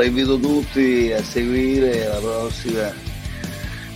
[0.00, 2.90] Allora invito tutti a seguire la prossima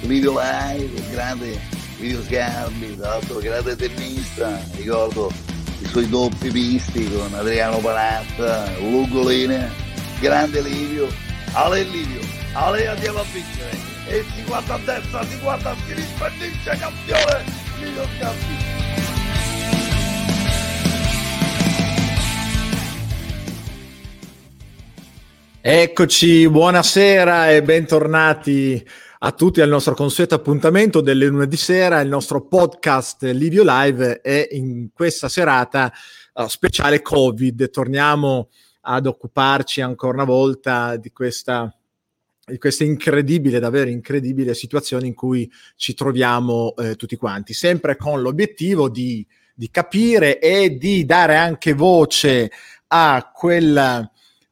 [0.02, 1.58] video live, grande
[1.98, 5.32] video sgarbi, tra l'altro grande tennista, ricordo
[5.80, 9.72] i suoi doppi visti con Adriano Panatta, Lugolina,
[10.20, 11.08] grande Livio,
[11.52, 12.20] Ale Livio,
[12.52, 17.44] Ale andiamo a vincere, e si guarda a destra, si guarda a sinistra, vince campione,
[17.80, 18.63] Livio Sgarbi.
[25.66, 28.86] Eccoci, buonasera e bentornati
[29.20, 34.46] a tutti al nostro consueto appuntamento delle lunedì sera, il nostro podcast Livio Live e
[34.50, 35.90] in questa serata
[36.34, 37.70] uh, speciale Covid.
[37.70, 38.50] Torniamo
[38.82, 41.74] ad occuparci ancora una volta di questa,
[42.44, 48.20] di questa incredibile, davvero incredibile situazione in cui ci troviamo eh, tutti quanti, sempre con
[48.20, 52.50] l'obiettivo di, di capire e di dare anche voce
[52.88, 54.06] a quella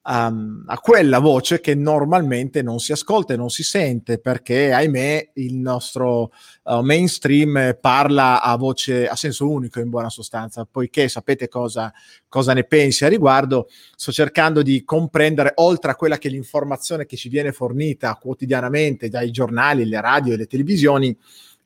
[0.05, 5.31] um, a quella voce che normalmente non si ascolta e non si sente perché, ahimè,
[5.35, 6.33] il nostro
[6.65, 10.67] uh, mainstream parla a voce a senso unico in buona sostanza.
[10.71, 11.93] Poiché sapete cosa,
[12.29, 17.07] cosa ne pensi a riguardo, sto cercando di comprendere, oltre a quella che è l'informazione
[17.07, 21.17] che ci viene fornita quotidianamente dai giornali, le radio e le televisioni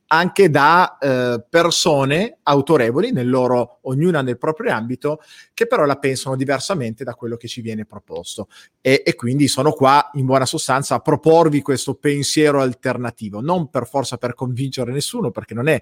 [0.07, 5.21] anche da eh, persone autorevoli, nel loro, ognuna nel proprio ambito,
[5.53, 8.47] che però la pensano diversamente da quello che ci viene proposto.
[8.81, 13.87] E, e, quindi sono qua, in buona sostanza, a proporvi questo pensiero alternativo, non per
[13.87, 15.81] forza per convincere nessuno, perché non è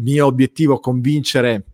[0.00, 1.64] mio obiettivo convincere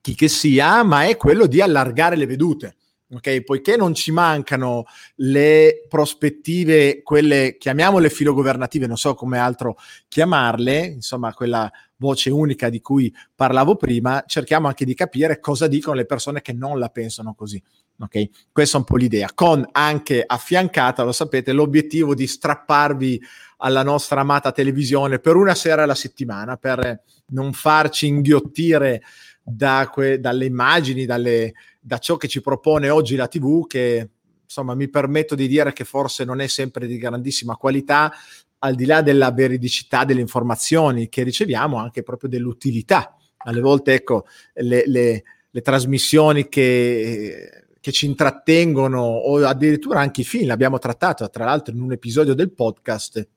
[0.00, 2.75] chi che sia, ma è quello di allargare le vedute
[3.12, 3.42] ok?
[3.42, 4.84] Poiché non ci mancano
[5.16, 9.76] le prospettive, quelle chiamiamole filogovernative, non so come altro
[10.08, 15.96] chiamarle, insomma, quella voce unica di cui parlavo prima, cerchiamo anche di capire cosa dicono
[15.96, 17.62] le persone che non la pensano così.
[17.98, 23.22] Ok, questa è un po' l'idea, con anche affiancata, lo sapete, l'obiettivo di strapparvi
[23.58, 29.02] alla nostra amata televisione per una sera alla settimana, per non farci inghiottire
[29.42, 31.54] da que- dalle immagini, dalle,
[31.86, 34.10] da ciò che ci propone oggi la TV, che
[34.42, 38.12] insomma mi permetto di dire che forse non è sempre di grandissima qualità,
[38.58, 43.16] al di là della veridicità delle informazioni che riceviamo, anche proprio dell'utilità.
[43.36, 50.24] Alle volte, ecco, le, le, le trasmissioni che, che ci intrattengono o addirittura anche i
[50.24, 53.28] film, l'abbiamo trattato tra l'altro in un episodio del podcast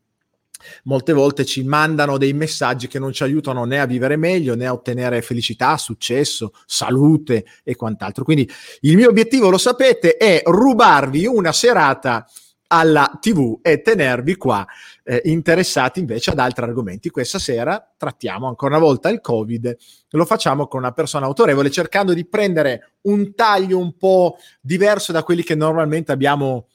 [0.83, 4.65] molte volte ci mandano dei messaggi che non ci aiutano né a vivere meglio né
[4.65, 8.23] a ottenere felicità, successo, salute e quant'altro.
[8.23, 8.49] Quindi
[8.81, 12.25] il mio obiettivo, lo sapete, è rubarvi una serata
[12.71, 14.65] alla TV e tenervi qua
[15.03, 17.09] eh, interessati invece ad altri argomenti.
[17.09, 19.75] Questa sera trattiamo ancora una volta il Covid,
[20.09, 25.23] lo facciamo con una persona autorevole cercando di prendere un taglio un po' diverso da
[25.23, 26.67] quelli che normalmente abbiamo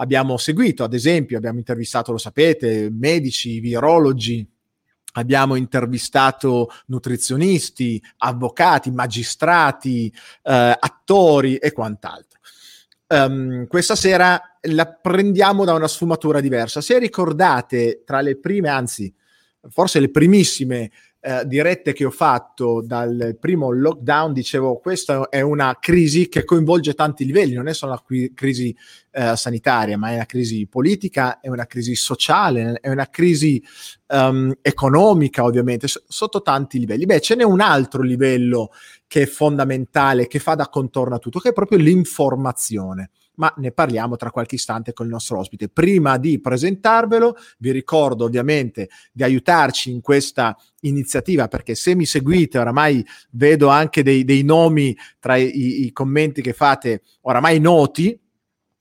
[0.00, 4.46] abbiamo seguito, ad esempio abbiamo intervistato, lo sapete, medici, virologi,
[5.12, 12.38] abbiamo intervistato nutrizionisti, avvocati, magistrati, eh, attori e quant'altro.
[13.08, 16.80] Um, questa sera la prendiamo da una sfumatura diversa.
[16.80, 19.12] Se ricordate, tra le prime, anzi,
[19.70, 25.76] forse le primissime eh, dirette che ho fatto dal primo lockdown, dicevo, questa è una
[25.80, 28.74] crisi che coinvolge tanti livelli, non è solo una qui- crisi
[29.10, 33.62] eh, sanitaria, ma è una crisi politica, è una crisi sociale, è una crisi
[34.08, 37.04] um, economica, ovviamente, s- sotto tanti livelli.
[37.04, 38.70] Beh, ce n'è un altro livello
[39.08, 43.72] che è fondamentale, che fa da contorno a tutto, che è proprio l'informazione ma ne
[43.72, 45.68] parliamo tra qualche istante con il nostro ospite.
[45.68, 52.58] Prima di presentarvelo, vi ricordo ovviamente di aiutarci in questa iniziativa, perché se mi seguite,
[52.58, 58.18] oramai vedo anche dei, dei nomi tra i, i commenti che fate, oramai noti,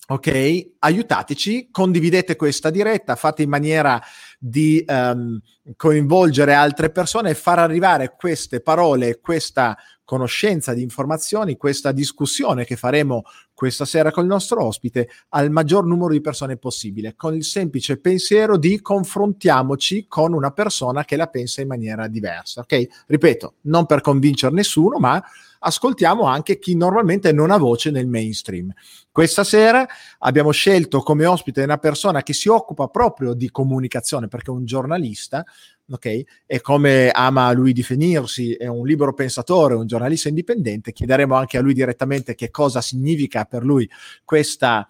[0.08, 0.68] ok?
[0.80, 4.02] Aiutateci, condividete questa diretta, fate in maniera
[4.40, 5.40] di um,
[5.76, 9.78] coinvolgere altre persone e far arrivare queste parole, questa
[10.08, 13.24] conoscenza di informazioni, questa discussione che faremo
[13.54, 17.98] questa sera con il nostro ospite al maggior numero di persone possibile, con il semplice
[17.98, 22.62] pensiero di confrontiamoci con una persona che la pensa in maniera diversa.
[22.62, 22.88] Ok?
[23.06, 25.22] Ripeto, non per convincere nessuno, ma
[25.60, 28.72] ascoltiamo anche chi normalmente non ha voce nel mainstream.
[29.12, 29.86] Questa sera
[30.20, 34.64] abbiamo scelto come ospite una persona che si occupa proprio di comunicazione, perché è un
[34.64, 35.44] giornalista,
[35.90, 36.24] ok?
[36.46, 41.62] E come ama lui definirsi, è un libero pensatore, un giornalista indipendente, chiederemo anche a
[41.62, 43.90] lui direttamente che cosa significa per lui
[44.24, 44.88] questa,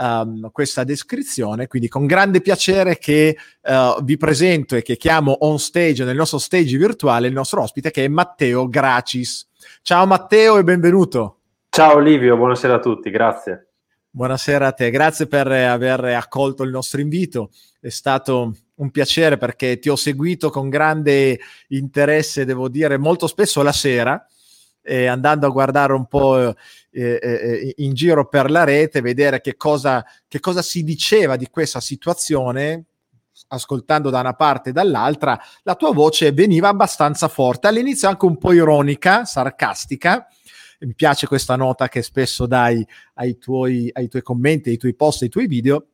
[0.00, 1.66] um, questa descrizione.
[1.66, 6.38] Quindi con grande piacere che uh, vi presento e che chiamo on stage, nel nostro
[6.38, 9.48] stage virtuale, il nostro ospite che è Matteo Gracis.
[9.82, 11.36] Ciao Matteo e benvenuto.
[11.68, 13.69] Ciao Livio, buonasera a tutti, grazie.
[14.12, 17.50] Buonasera a te, grazie per aver accolto il nostro invito.
[17.78, 23.62] È stato un piacere perché ti ho seguito con grande interesse, devo dire, molto spesso
[23.62, 24.26] la sera,
[24.82, 26.56] eh, andando a guardare un po' eh,
[26.90, 31.80] eh, in giro per la rete, vedere che cosa, che cosa si diceva di questa
[31.80, 32.86] situazione,
[33.46, 38.38] ascoltando da una parte e dall'altra, la tua voce veniva abbastanza forte, all'inizio anche un
[38.38, 40.26] po' ironica, sarcastica,
[40.80, 45.22] mi piace questa nota che spesso dai ai tuoi, ai tuoi commenti, ai tuoi post,
[45.22, 45.86] ai tuoi video,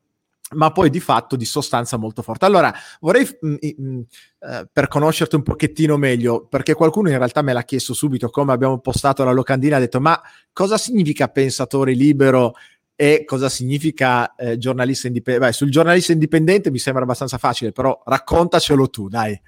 [0.51, 2.45] ma poi di fatto di sostanza molto forte.
[2.45, 3.99] Allora, vorrei mh, mm, mh, mm,
[4.39, 8.53] eh, per conoscerti un pochettino meglio, perché qualcuno in realtà me l'ha chiesto subito, come
[8.53, 10.19] abbiamo postato la locandina, ha detto, ma
[10.53, 12.53] cosa significa pensatore libero
[12.95, 15.53] e cosa significa eh, giornalista indipendente?
[15.53, 19.39] Sul giornalista indipendente mi sembra abbastanza facile, però raccontacelo tu, dai.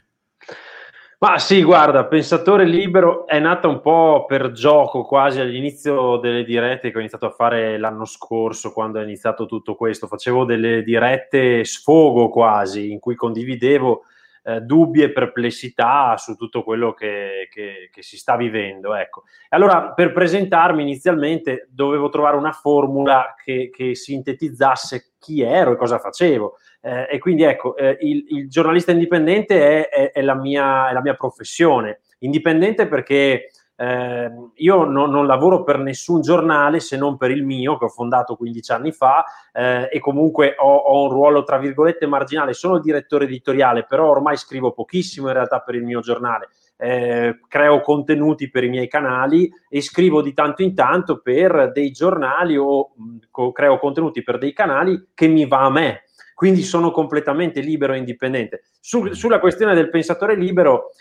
[1.21, 6.91] Ma sì, guarda, Pensatore Libero è nata un po' per gioco quasi all'inizio delle dirette
[6.91, 10.07] che ho iniziato a fare l'anno scorso quando è iniziato tutto questo.
[10.07, 14.03] Facevo delle dirette sfogo quasi in cui condividevo
[14.43, 18.95] eh, dubbi e perplessità su tutto quello che, che, che si sta vivendo.
[18.95, 19.23] Ecco.
[19.49, 25.99] Allora, per presentarmi inizialmente dovevo trovare una formula che, che sintetizzasse chi ero e cosa
[25.99, 26.55] facevo.
[26.81, 30.93] Eh, e quindi ecco, eh, il, il, giornalista indipendente è, è, è, la mia, è,
[30.93, 31.99] la mia, professione.
[32.19, 37.77] Indipendente perché eh, io non, non, lavoro per nessun giornale se non per il mio,
[37.77, 42.05] che ho fondato 15 anni fa, eh, e comunque ho, ho, un ruolo, tra virgolette,
[42.05, 42.53] marginale.
[42.53, 46.49] Sono direttore editoriale, però ormai scrivo pochissimo in realtà per il mio giornale.
[46.81, 51.91] Eh, creo contenuti per i miei canali e scrivo di tanto in tanto per dei
[51.91, 56.03] giornali o mh, mm, creo contenuti per dei canali che mi va a me
[56.39, 58.61] quindi sono completamente libero e indipendente.
[58.79, 60.91] Su, sulla questione del pensatore libero,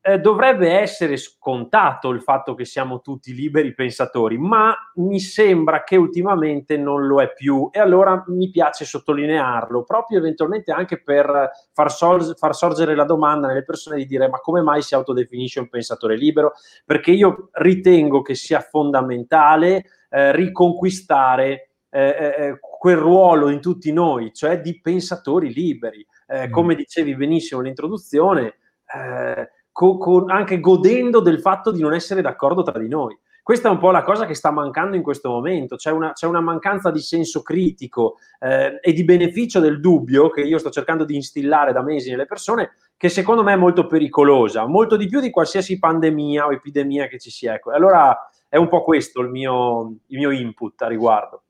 [0.00, 5.94] eh, dovrebbe essere scontato il fatto che siamo tutti liberi pensatori, ma mi sembra che
[5.94, 11.92] ultimamente non lo è più e allora mi piace sottolinearlo, proprio eventualmente anche per far,
[11.92, 15.68] sol- far sorgere la domanda nelle persone di dire ma come mai si autodefinisce un
[15.68, 16.54] pensatore libero?
[16.84, 23.92] Perché io ritengo che sia fondamentale eh, riconquistare eh, eh, eh, quel ruolo in tutti
[23.92, 26.06] noi, cioè di pensatori liberi.
[26.26, 26.50] Eh, mm.
[26.50, 28.56] Come dicevi benissimo nell'introduzione,
[28.94, 33.18] eh, co- co- anche godendo del fatto di non essere d'accordo tra di noi.
[33.48, 36.26] Questa è un po' la cosa che sta mancando in questo momento, c'è una, c'è
[36.26, 41.06] una mancanza di senso critico eh, e di beneficio del dubbio che io sto cercando
[41.06, 45.20] di instillare da mesi nelle persone, che secondo me è molto pericolosa, molto di più
[45.20, 47.54] di qualsiasi pandemia o epidemia che ci sia.
[47.54, 47.70] Ecco.
[47.70, 51.44] Allora è un po' questo il mio, il mio input a riguardo.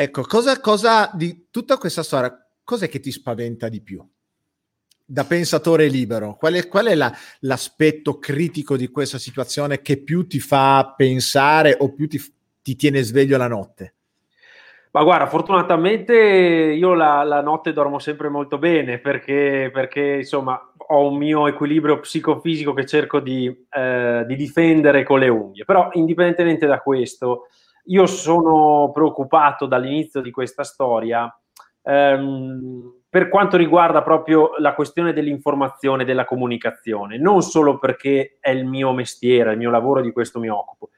[0.00, 4.00] Ecco, cosa, cosa di tutta questa storia, cos'è che ti spaventa di più?
[5.04, 10.28] Da pensatore libero, qual è, qual è la, l'aspetto critico di questa situazione che più
[10.28, 12.20] ti fa pensare o più ti,
[12.62, 13.94] ti tiene sveglio la notte?
[14.92, 21.08] Ma guarda, fortunatamente io la, la, notte dormo sempre molto bene perché, perché, insomma ho
[21.08, 25.64] un mio equilibrio psicofisico che cerco di, eh, di difendere con le unghie.
[25.64, 27.48] Però indipendentemente da questo,
[27.88, 31.32] io sono preoccupato dall'inizio di questa storia
[31.82, 38.66] ehm, per quanto riguarda proprio la questione dell'informazione, della comunicazione, non solo perché è il
[38.66, 40.90] mio mestiere, il mio lavoro, di questo mi occupo,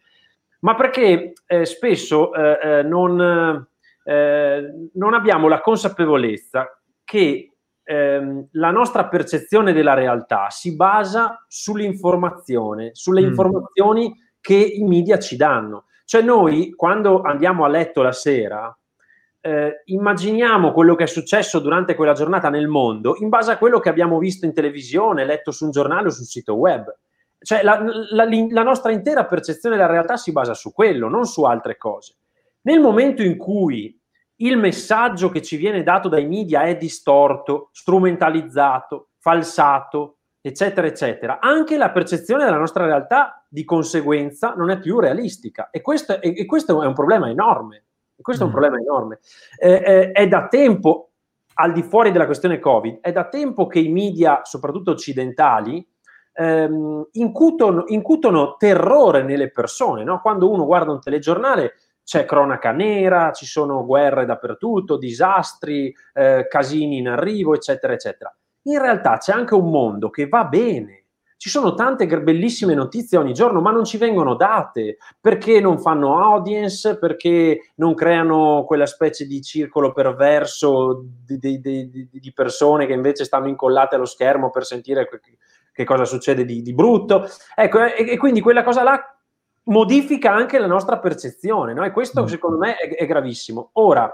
[0.61, 3.67] ma perché eh, spesso eh, eh non,
[4.05, 7.53] eh, non, abbiamo la consapevolezza che
[7.85, 13.27] ehm, la nostra percezione della realtà si basa sull'informazione, sulle mm.
[13.27, 15.85] informazioni che i media ci danno.
[16.11, 18.77] Cioè noi quando andiamo a letto la sera,
[19.43, 23.79] eh, immaginiamo quello che è successo durante quella giornata nel mondo in base a quello
[23.79, 26.93] che abbiamo visto in televisione, letto su un giornale o sul sito web.
[27.39, 31.45] Cioè la, la, la nostra intera percezione della realtà si basa su quello, non su
[31.45, 32.17] altre cose.
[32.63, 33.97] Nel momento in cui
[34.39, 41.77] il messaggio che ci viene dato dai media è distorto, strumentalizzato, falsato, eccetera, eccetera, anche
[41.77, 46.47] la percezione della nostra realtà di conseguenza non è più realistica e questo, è, e
[46.47, 47.85] questo è un problema enorme.
[48.21, 48.49] questo mm.
[48.49, 48.61] è un mm.
[48.61, 49.19] problema enorme.
[49.59, 51.11] Eh, eh, è da tempo,
[51.55, 55.87] al di fuori della questione Covid, è da tempo che i media, soprattutto occidentali,
[56.33, 60.05] ehm, incutono, incutono, terrore nelle persone.
[60.05, 60.21] No?
[60.21, 66.97] Quando uno guarda un telegiornale c'è cronaca nera, ci sono guerre dappertutto, disastri, eh, casini
[66.97, 68.35] in arrivo, eccetera, eccetera
[68.73, 71.05] in realtà c'è anche un mondo che va bene.
[71.37, 76.23] Ci sono tante bellissime notizie ogni giorno, ma non ci vengono date perché non fanno
[76.23, 82.93] audience, perché non creano quella specie di circolo perverso di, di, di, di persone che
[82.93, 85.09] invece stanno incollate allo schermo per sentire
[85.73, 87.27] che cosa succede di, brutto.
[87.55, 89.03] Ecco, e, e quindi quella cosa là
[89.65, 91.85] modifica anche la nostra percezione, no?
[91.85, 92.27] E questo mm.
[92.27, 93.71] secondo me è, è gravissimo.
[93.75, 94.13] Ora,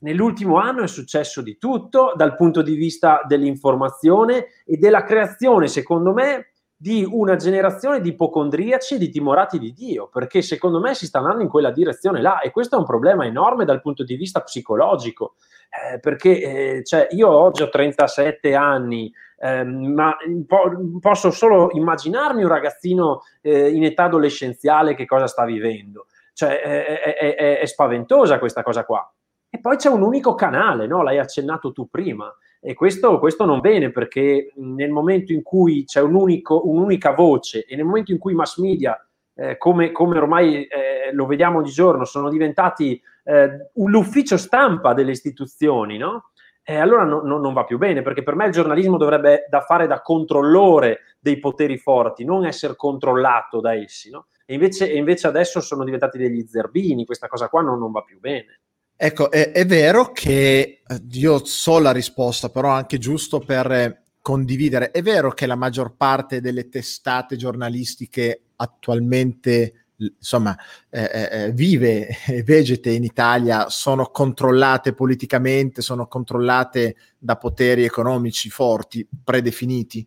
[0.00, 6.12] nell'ultimo anno è successo di tutto dal punto di vista dell'informazione e della creazione, secondo
[6.12, 11.06] me, di una generazione di ipocondriaci e di timorati di Dio, perché secondo me si
[11.06, 14.14] sta andando in quella direzione là e questo è un problema enorme dal punto di
[14.14, 15.36] vista psicologico,
[15.70, 22.42] eh, perché eh, cioè, io oggi ho 37 anni, eh, ma po- posso solo immaginarmi
[22.42, 27.66] un ragazzino eh, in età adolescenziale che cosa sta vivendo, cioè è, è, è, è
[27.66, 29.10] spaventosa questa cosa qua.
[29.56, 31.02] E poi c'è un unico canale, no?
[31.02, 36.02] l'hai accennato tu prima, e questo, questo, non bene perché nel momento in cui c'è
[36.02, 39.02] un unico, un'unica voce e nel momento in cui i mass media,
[39.34, 45.12] eh, come, come, ormai eh, lo vediamo di giorno, sono diventati eh, l'ufficio stampa delle
[45.12, 46.32] istituzioni, no?
[46.66, 49.86] allora no, no, non va più bene perché per me il giornalismo dovrebbe da fare
[49.86, 54.10] da controllore dei poteri forti, non essere controllato da essi.
[54.44, 58.02] E, invece, e, invece, adesso sono diventati degli zerbini, questa cosa qua non, non va
[58.02, 58.60] più bene.
[58.98, 64.02] Ecco, è, è, vero che eh, io so la risposta, però anche giusto per eh,
[64.22, 64.90] condividere.
[64.90, 70.56] È vero che la maggior parte delle testate giornalistiche attualmente insomma,
[70.90, 77.84] eh, eh, eh vive e vegete in Italia sono controllate politicamente, sono controllate da poteri
[77.84, 80.06] economici forti, predefiniti.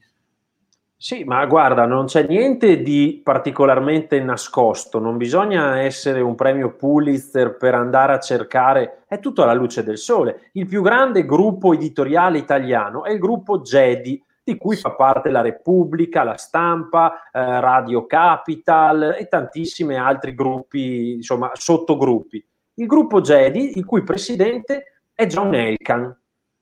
[1.01, 7.55] Sì, ma guarda, non c'è niente di particolarmente nascosto, non bisogna essere un premio Pulitzer
[7.55, 10.49] per andare a cercare, è tutto alla luce del sole.
[10.51, 15.39] Il più grande gruppo editoriale italiano è il gruppo Gedi, di cui fa parte la
[15.39, 22.45] Repubblica, la Stampa, eh, Radio Capital e tantissimi altri gruppi, insomma, sottogruppi.
[22.73, 26.13] Il gruppo Gedi, il cui presidente è John Elkan,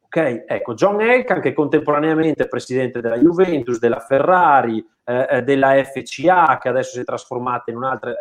[0.09, 5.83] Ok, ecco, John Elkan che contemporaneamente è presidente della Juventus, della Ferrari, eh, eh della
[5.83, 8.13] FCA che adesso si è trasformata in un'altra...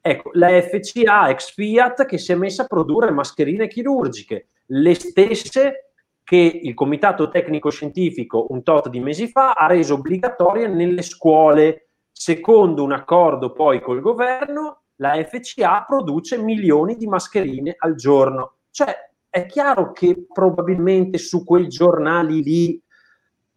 [0.00, 5.90] Ecco, la FCA ex Fiat che si è messa a produrre mascherine chirurgiche, le stesse
[6.24, 11.90] che il Comitato Tecnico Scientifico un tot di mesi fa ha reso obbligatorie nelle scuole.
[12.10, 18.54] Secondo un accordo poi col governo, la FCA produce milioni di mascherine al giorno.
[18.70, 18.94] Cioè,
[19.36, 22.82] è chiaro che probabilmente su quei giornali lì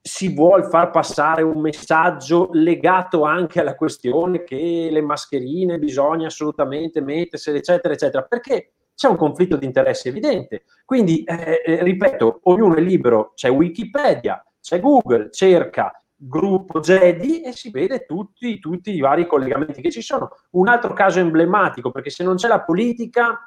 [0.01, 6.99] si vuole far passare un messaggio legato anche alla questione che le mascherine bisogna assolutamente
[6.99, 10.63] mettersele, eccetera, eccetera, perché c'è un conflitto di interesse evidente.
[10.83, 17.53] Quindi, eh, eh, ripeto, ognuno è libero, c'è Wikipedia, c'è Google, cerca gruppo Jedi e
[17.53, 20.29] si vede tutti, tutti i vari collegamenti che ci sono.
[20.51, 23.39] Un altro caso emblematico, perché se non c'è la politica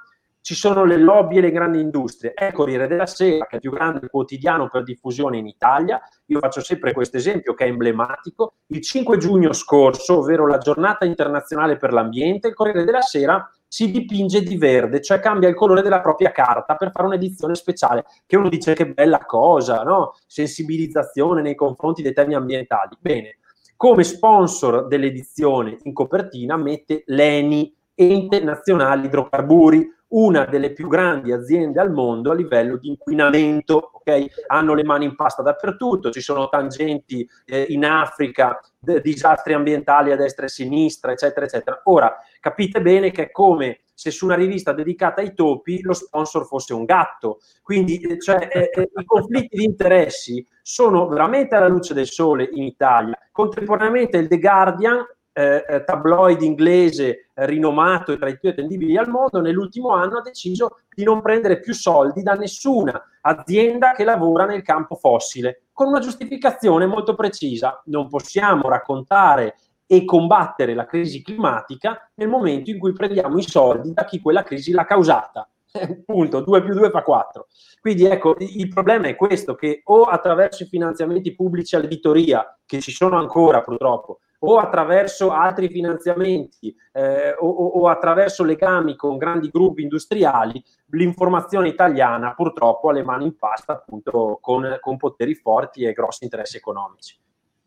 [0.43, 2.35] ci sono le lobby e le grandi industrie.
[2.37, 6.01] Il Corriere della Sera, che è il più grande quotidiano per diffusione in Italia.
[6.27, 8.57] Io faccio sempre questo esempio che è emblematico.
[8.67, 13.91] Il 5 giugno scorso, ovvero la giornata internazionale per l'ambiente, il Corriere della Sera si
[13.91, 18.37] dipinge di verde, cioè cambia il colore della propria carta per fare un'edizione speciale, che
[18.37, 20.15] uno dice che bella cosa, no?
[20.27, 22.99] Sensibilizzazione nei confronti dei temi ambientali.
[23.01, 23.39] Bene,
[23.77, 31.81] come sponsor dell'edizione in copertina mette l'ENI, Ente Nazionale Idrocarburi, una delle più grandi aziende
[31.81, 34.45] al mondo a livello di inquinamento, ok?
[34.47, 40.13] Hanno le mani in pasta dappertutto, ci sono tangenti eh, in Africa, d- disastri ambientali
[40.13, 41.81] a destra e a sinistra, eccetera, eccetera.
[41.85, 46.47] Ora, capite bene che è come se su una rivista dedicata ai topi lo sponsor
[46.47, 47.39] fosse un gatto.
[47.63, 52.49] Quindi, eh, cioè, eh, eh, i conflitti di interessi sono veramente alla luce del sole
[52.53, 53.17] in Italia.
[53.31, 58.97] Contemporaneamente il The Guardian eh, eh, tabloid inglese eh, rinomato e tra i più attendibili
[58.97, 64.05] al mondo, nell'ultimo anno ha deciso di non prendere più soldi da nessuna azienda che
[64.05, 67.81] lavora nel campo fossile, con una giustificazione molto precisa.
[67.87, 73.93] Non possiamo raccontare e combattere la crisi climatica nel momento in cui prendiamo i soldi
[73.93, 75.49] da chi quella crisi l'ha causata.
[76.05, 77.47] Punto, 2 più 2 fa 4.
[77.81, 82.93] Quindi ecco, il problema è questo, che o attraverso i finanziamenti pubblici all'editoria, che ci
[82.93, 89.83] sono ancora purtroppo, o attraverso altri finanziamenti eh, o, o, attraverso legami con grandi gruppi
[89.83, 95.93] industriali, l'informazione italiana purtroppo ha le mani in pasta appunto con, con poteri forti e
[95.93, 97.17] grossi interessi economici.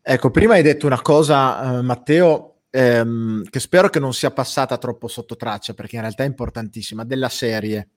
[0.02, 4.76] Ecco, prima hai detto una cosa, eh, Matteo, ehm, che spero che non sia passata
[4.76, 7.88] troppo sotto traccia, perché in realtà è importantissima, della serie.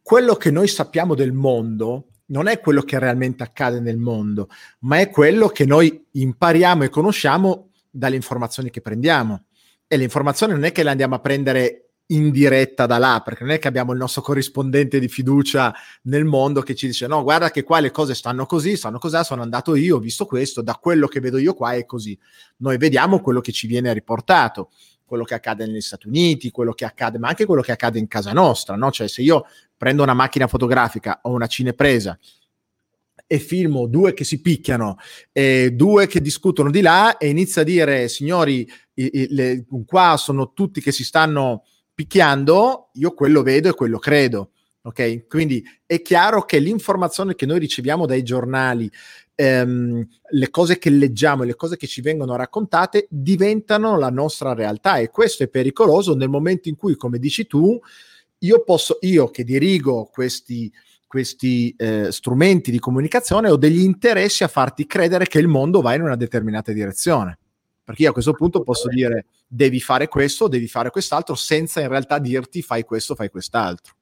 [0.00, 4.48] Quello che noi sappiamo del mondo non è quello che realmente accade nel mondo,
[4.80, 9.44] ma è quello che noi impariamo e conosciamo dalle informazioni che prendiamo.
[9.86, 13.44] E le informazioni non è che le andiamo a prendere in diretta da là, perché
[13.44, 17.22] non è che abbiamo il nostro corrispondente di fiducia nel mondo che ci dice no,
[17.22, 20.60] guarda che qua le cose stanno così, stanno così, sono andato io, ho visto questo,
[20.60, 22.18] da quello che vedo io qua è così.
[22.58, 24.70] Noi vediamo quello che ci viene riportato
[25.04, 28.08] quello che accade negli Stati Uniti, quello che accade, ma anche quello che accade in
[28.08, 28.90] casa nostra, no?
[28.90, 32.18] Cioè se io prendo una macchina fotografica o una cinepresa
[33.26, 34.96] e filmo due che si picchiano,
[35.32, 40.16] e due che discutono di là e inizio a dire signori, i, i, le, qua
[40.16, 41.64] sono tutti che si stanno
[41.94, 44.50] picchiando, io quello vedo e quello credo.
[44.86, 48.90] Ok, quindi è chiaro che l'informazione che noi riceviamo dai giornali,
[49.34, 54.52] ehm, le cose che leggiamo e le cose che ci vengono raccontate diventano la nostra
[54.52, 57.80] realtà e questo è pericoloso nel momento in cui, come dici tu,
[58.38, 60.70] io posso, io che dirigo questi,
[61.06, 65.94] questi eh, strumenti di comunicazione ho degli interessi a farti credere che il mondo va
[65.94, 67.38] in una determinata direzione.
[67.84, 71.88] Perché io a questo punto posso dire devi fare questo, devi fare quest'altro, senza in
[71.88, 73.94] realtà dirti fai questo, fai quest'altro.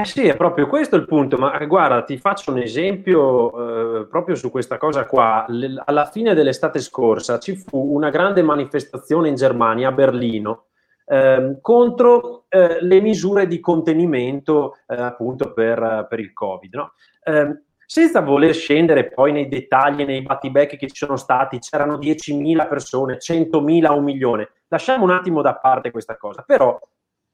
[0.00, 4.06] Eh sì, è proprio questo il punto, ma eh, guarda, ti faccio un esempio eh,
[4.06, 5.44] proprio su questa cosa qua.
[5.46, 10.68] L- alla fine dell'estate scorsa ci fu una grande manifestazione in Germania, a Berlino,
[11.10, 16.74] eh, contro eh, le misure di contenimento eh, appunto per, per, il Covid.
[16.74, 16.92] No?
[17.24, 22.68] Ehm, senza voler scendere poi nei dettagli, nei battibecchi che ci sono stati, c'erano 10.000
[22.68, 24.50] persone, 100.000, un milione.
[24.68, 26.78] Lasciamo un attimo da parte questa cosa, però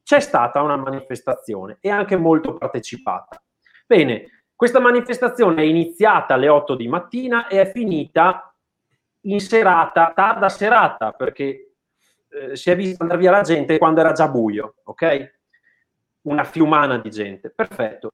[0.03, 3.43] c'è stata una manifestazione e anche molto partecipata.
[3.87, 8.55] Bene, questa manifestazione è iniziata alle 8 di mattina e è finita
[9.23, 11.66] in serata, tarda serata, perché
[12.29, 15.35] eh, si è vista andare via la gente quando era già buio, ok?
[16.23, 18.13] Una fiumana di gente, perfetto.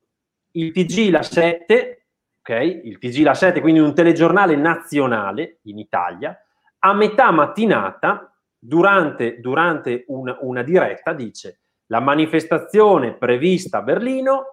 [0.53, 2.03] Il TG la 7
[2.43, 2.81] ok?
[2.85, 6.37] Il TG La 7, quindi un telegiornale nazionale in Italia,
[6.81, 8.27] a metà mattinata,
[8.59, 14.45] durante, durante una, una diretta, dice la manifestazione prevista a Berlino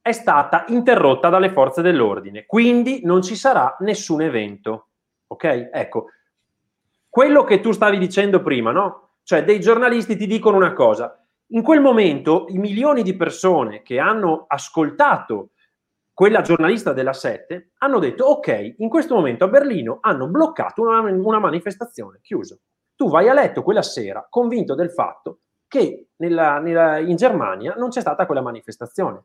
[0.00, 4.88] è stata interrotta dalle forze dell'ordine, quindi non ci sarà nessun evento.
[5.28, 5.70] Ok?
[5.72, 6.10] Ecco,
[7.16, 9.12] quello che tu stavi dicendo prima, no?
[9.22, 11.18] Cioè dei giornalisti ti dicono una cosa.
[11.52, 15.52] In quel momento i milioni di persone che hanno ascoltato
[16.12, 21.00] quella giornalista della 7, hanno detto ok, in questo momento a Berlino hanno bloccato una,
[21.00, 22.58] una manifestazione, chiuso.
[22.94, 27.88] Tu vai a letto quella sera convinto del fatto che nella, nella, in Germania non
[27.88, 29.22] c'è stata quella manifestazione.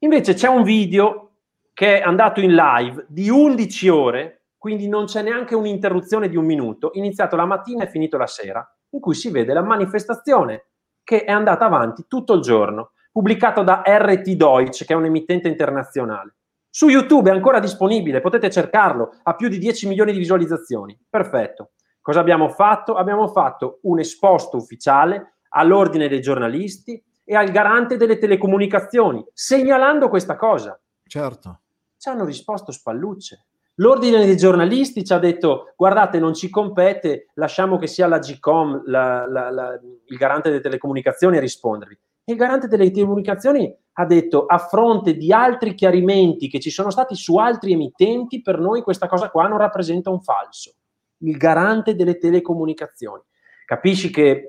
[0.00, 1.36] Invece c'è un video
[1.72, 6.44] che è andato in live di 11 ore, quindi non c'è neanche un'interruzione di un
[6.44, 10.66] minuto, iniziato la mattina e finito la sera, in cui si vede la manifestazione
[11.04, 15.48] che è andata avanti tutto il giorno pubblicato da RT Deutsch, che è un emittente
[15.48, 16.34] internazionale.
[16.68, 20.98] Su YouTube è ancora disponibile, potete cercarlo, ha più di 10 milioni di visualizzazioni.
[21.08, 21.70] Perfetto.
[22.00, 22.94] Cosa abbiamo fatto?
[22.94, 30.36] Abbiamo fatto un esposto ufficiale all'ordine dei giornalisti e al garante delle telecomunicazioni, segnalando questa
[30.36, 30.80] cosa.
[31.06, 31.60] Certo.
[31.96, 33.47] Ci hanno risposto spallucce.
[33.80, 38.82] L'ordine dei giornalisti ci ha detto: guardate, non ci compete, lasciamo che sia la GCOM,
[38.86, 41.98] la, la, la, il garante delle telecomunicazioni, a rispondervi.
[42.24, 46.90] E il garante delle telecomunicazioni ha detto a fronte di altri chiarimenti che ci sono
[46.90, 50.74] stati su altri emittenti, per noi questa cosa qua non rappresenta un falso.
[51.18, 53.22] Il garante delle telecomunicazioni.
[53.64, 54.46] Capisci che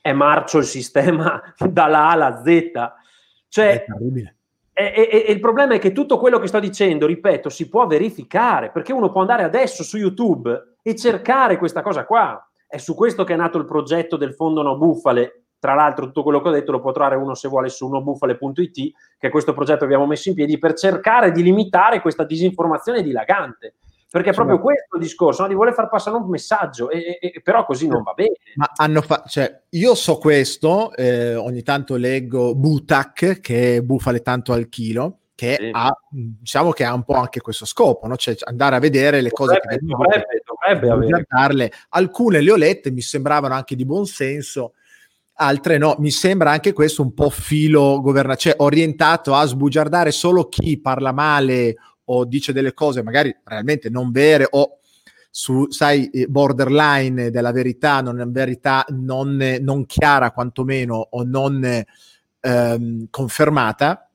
[0.00, 2.70] è marcio il sistema dalla A alla Z?
[3.48, 4.36] Cioè, è terribile.
[4.80, 7.86] E, e, e, il problema è che tutto quello che sto dicendo, ripeto, si può
[7.86, 12.42] verificare, perché uno può andare adesso su YouTube e cercare questa cosa qua.
[12.66, 16.22] È su questo che è nato il progetto del Fondo No Buffale, tra l'altro, tutto
[16.22, 19.52] quello che ho detto lo può trovare uno se vuole su nobufale.it, che è questo
[19.52, 23.74] progetto che abbiamo messo in piedi per cercare di limitare questa disinformazione dilagante.
[24.10, 24.62] Perché è proprio sì.
[24.62, 25.48] questo il discorso, no?
[25.48, 28.32] di voler far passare un messaggio, e, e, però così non va bene.
[28.56, 34.20] Ma hanno fa- cioè, io so questo, eh, ogni tanto leggo Butac, che è bufale
[34.20, 35.70] tanto al chilo, che sì.
[35.72, 38.16] ha, diciamo che ha un po' anche questo scopo, no?
[38.16, 42.90] cioè andare a vedere le dovrebbe, cose che dovrebbe, dovrebbe, dovrebbe Alcune le ho lette,
[42.90, 44.72] mi sembravano anche di buon senso,
[45.34, 45.96] altre no.
[45.98, 51.12] Mi sembra anche questo un po' filo governativo, cioè orientato a sbugiardare solo chi parla
[51.12, 51.76] male
[52.12, 54.78] o dice delle cose magari realmente non vere o
[55.30, 61.84] su, sai, eh, borderline della verità, non verità non, non chiara quantomeno o non
[62.40, 64.10] ehm, confermata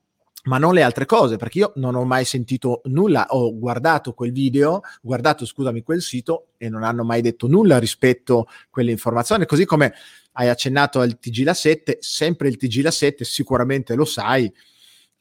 [0.46, 4.30] ma non le altre cose, perché io non ho mai sentito nulla, ho guardato quel
[4.30, 9.44] video, guardato, scusami, quel sito e non hanno mai detto nulla rispetto a quelle informazioni,
[9.44, 9.92] così come
[10.32, 14.52] hai accennato al TG La 7, sempre il TG La 7, sicuramente lo sai,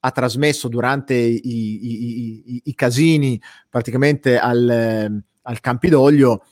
[0.06, 6.46] ha trasmesso durante i, i, i, i casini praticamente al, al Campidoglio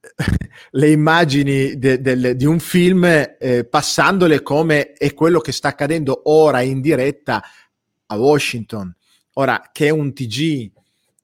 [0.72, 6.22] le immagini de, de, di un film eh, passandole come è quello che sta accadendo
[6.24, 7.42] ora in diretta
[8.06, 8.94] a Washington.
[9.34, 10.70] Ora, che è un TG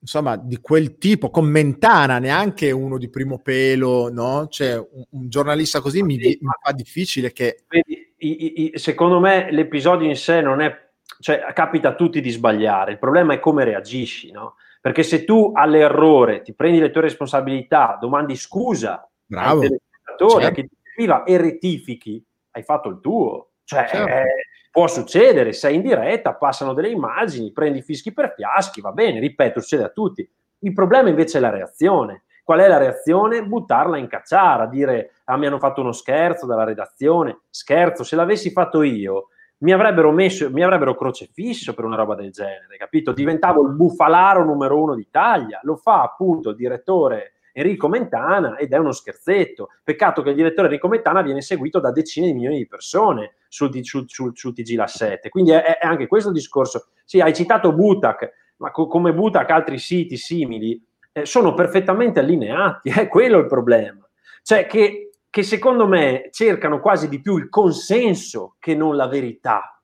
[0.07, 4.47] insomma, di quel tipo, con Mentana, neanche uno di primo pelo, no?
[4.49, 7.65] Cioè, un, un giornalista così mi, mi, fa difficile che...
[7.67, 10.85] Vedi, i, i, secondo me l'episodio in sé non è...
[11.19, 14.57] Cioè, capita a tutti di sbagliare, il problema è come reagisci, no?
[14.81, 19.61] Perché se tu all'errore ti prendi le tue responsabilità, domandi scusa Bravo.
[19.61, 20.61] al telespettatore certo.
[20.61, 23.51] che ti scriva e rettifichi, hai fatto il tuo.
[23.65, 24.09] Cioè, certo.
[24.09, 24.25] eh,
[24.71, 29.61] può succedere, sei in diretta, passano delle immagini, prendi fischi per fiaschi, va bene, ripeto,
[29.61, 30.29] succede a tutti.
[30.61, 32.25] Il problema invece è la reazione.
[32.45, 33.43] Qual è la reazione?
[33.43, 37.41] Buttarla in cacciara, dire ah mi hanno fatto uno scherzo dalla redazione.
[37.51, 42.31] Scherzo, se l'avessi fatto io mi avrebbero messo, mi avrebbero crocefisso per una roba del
[42.31, 43.13] genere, capito?
[43.13, 45.61] Diventavo il bufalaro numero uno d'Italia.
[45.63, 49.69] Lo fa appunto il direttore Enrico Mentana ed è uno scherzetto.
[49.83, 53.71] Peccato che il direttore Enrico Mentana viene seguito da decine di milioni di persone sul,
[53.83, 55.31] sul, sul, sul TG La 7.
[55.31, 56.89] Quindi è, è, anche questo discorso.
[57.05, 60.79] Sì, hai citato Butak, ma co- come Butak altri siti simili
[61.13, 64.07] eh, sono perfettamente allineati, è quello il problema.
[64.43, 65.06] Cioè che,
[65.37, 69.79] che secondo me cercano quasi di più il consenso che non la verità.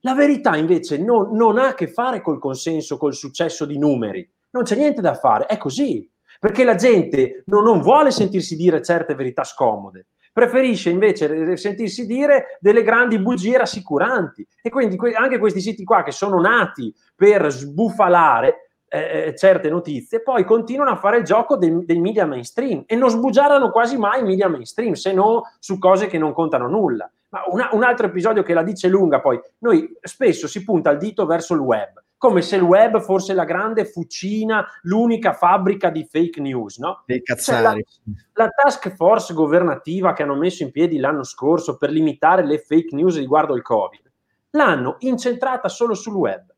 [0.00, 4.30] La verità invece non, non ha a che fare col consenso, col successo di numeri.
[4.50, 6.06] Non c'è niente da fare, è così
[6.38, 12.58] perché la gente non, non vuole sentirsi dire certe verità scomode, preferisce invece sentirsi dire
[12.60, 14.46] delle grandi bugie rassicuranti.
[14.60, 20.22] E quindi anche questi siti qua che sono nati per sbufalare eh, eh, certe notizie,
[20.22, 24.20] poi continuano a fare il gioco dei, dei, media mainstream e non sbugiarano quasi mai
[24.20, 27.10] i media mainstream, se no su cose che non contano nulla.
[27.30, 30.98] Ma una, un altro episodio che la dice lunga, poi, noi spesso si punta il
[30.98, 36.04] dito verso il web come se il web fosse la grande fucina, l'unica fabbrica di
[36.04, 37.04] fake news, no?
[37.06, 37.84] Dei cazzari.
[37.86, 42.44] Cioè, la, la, task force governativa che hanno messo in piedi l'anno scorso per limitare
[42.44, 44.10] le fake news riguardo il Covid,
[44.50, 46.52] l'hanno incentrata solo sul web.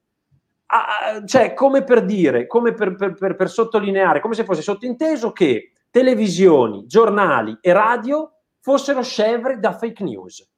[0.72, 5.32] Ah, cioè, come per dire, come per, per, per, per sottolineare, come se fosse sottinteso
[5.32, 8.30] che televisioni, giornali e radio
[8.60, 10.48] fossero scevri da fake news.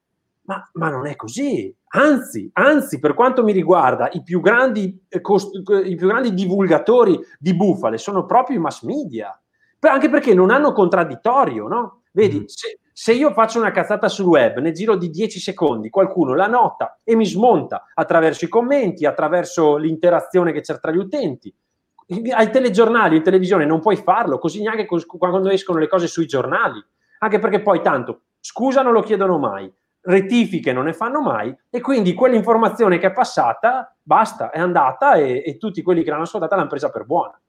[0.45, 1.75] Ma, ma, non è così.
[1.95, 7.19] Anzi, anzi, per quanto mi riguarda, i più, grandi, eh, cost- i più grandi divulgatori
[7.39, 9.35] di bufale sono proprio i mass media.
[9.79, 12.03] Anche perché non hanno contraddittorio, no?
[12.13, 12.45] Vedi, mm.
[12.47, 16.47] se, se, io faccio una cazzata sul web nel giro di 10 secondi, qualcuno la
[16.47, 21.55] nota e mi smonta attraverso i commenti, attraverso l'interazione che c'è tra gli utenti.
[22.33, 26.85] Ai telegiornali, in televisione non puoi farlo, così neanche quando escono le cose sui giornali.
[27.21, 31.81] Anche perché poi tanto scusa non lo chiedono mai, rettifiche non ne fanno mai e
[31.81, 36.57] quindi quell'informazione che è passata basta, è andata e, e tutti quelli che l'hanno ascoltata
[36.57, 37.41] l'hanno presa per buona.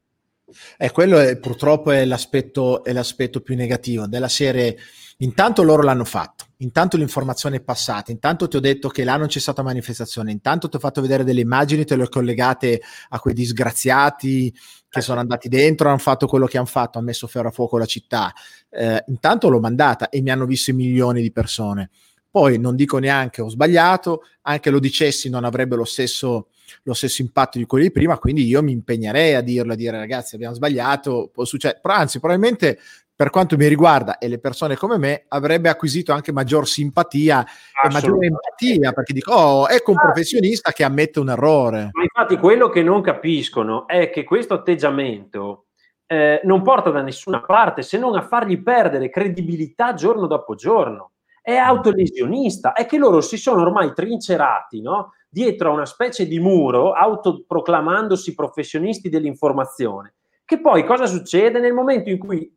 [0.78, 4.78] E quello è, purtroppo è l'aspetto, è l'aspetto più negativo della serie.
[5.18, 9.28] Intanto loro l'hanno fatto, intanto l'informazione è passata, intanto ti ho detto che là non
[9.28, 13.20] c'è stata manifestazione, intanto ti ho fatto vedere delle immagini, te le ho collegate a
[13.20, 14.54] quei disgraziati
[14.90, 17.78] che sono andati dentro, hanno fatto quello che hanno fatto, hanno messo ferro a fuoco
[17.78, 18.34] la città.
[18.70, 21.90] Eh, intanto l'ho mandata e mi hanno visto milioni di persone.
[22.34, 26.48] Poi non dico neanche ho sbagliato, anche lo dicessi non avrebbe lo stesso,
[26.82, 30.00] lo stesso impatto di quelli di prima, quindi io mi impegnerei a dirlo, a dire
[30.00, 32.80] ragazzi abbiamo sbagliato, può succedere, però anzi probabilmente
[33.16, 37.46] per quanto mi riguarda e le persone come me avrebbe acquisito anche maggior simpatia
[37.84, 42.36] e maggiore empatia perché dico oh ecco un professionista che ammette un errore ma infatti
[42.38, 45.68] quello che non capiscono è che questo atteggiamento
[46.08, 51.12] eh, non porta da nessuna parte se non a fargli perdere credibilità giorno dopo giorno
[51.46, 55.12] è autolesionista, è che loro si sono ormai trincerati no?
[55.28, 60.14] dietro a una specie di muro, autoproclamandosi professionisti dell'informazione.
[60.46, 62.50] Che poi cosa succede nel momento in cui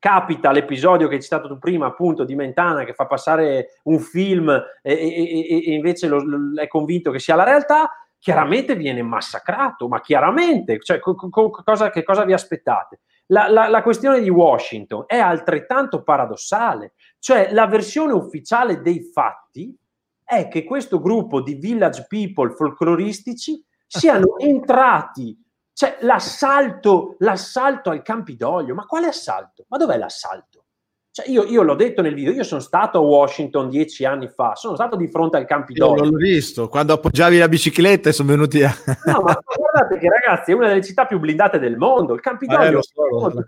[0.00, 4.50] capita l'episodio che hai citato tu prima, appunto, di Mentana che fa passare un film
[4.82, 9.86] e, e, e invece lo, lo, è convinto che sia la realtà, chiaramente viene massacrato,
[9.86, 13.00] ma chiaramente, cioè, co- co- cosa, che cosa vi aspettate?
[13.26, 16.92] La, la, la, questione di Washington è altrettanto paradossale,
[17.24, 19.74] cioè la versione ufficiale dei fatti
[20.22, 25.34] è che questo gruppo di village people folcloristici siano entrati,
[25.72, 29.64] cioè l'assalto, l'assalto al Campidoglio, ma quale assalto?
[29.68, 30.66] Ma dov'è l'assalto?
[31.12, 34.54] Cioè io, io, l'ho detto nel video, io sono stato a Washington dieci anni fa,
[34.54, 36.04] sono stato di fronte al Campidoglio.
[36.04, 38.70] Io l'ho visto, quando appoggiavi la bicicletta e sono venuti a...
[39.06, 42.80] no, ma guardate che ragazzi è una delle città più blindate del mondo, il Campidoglio
[42.80, 43.44] eh, è uno dei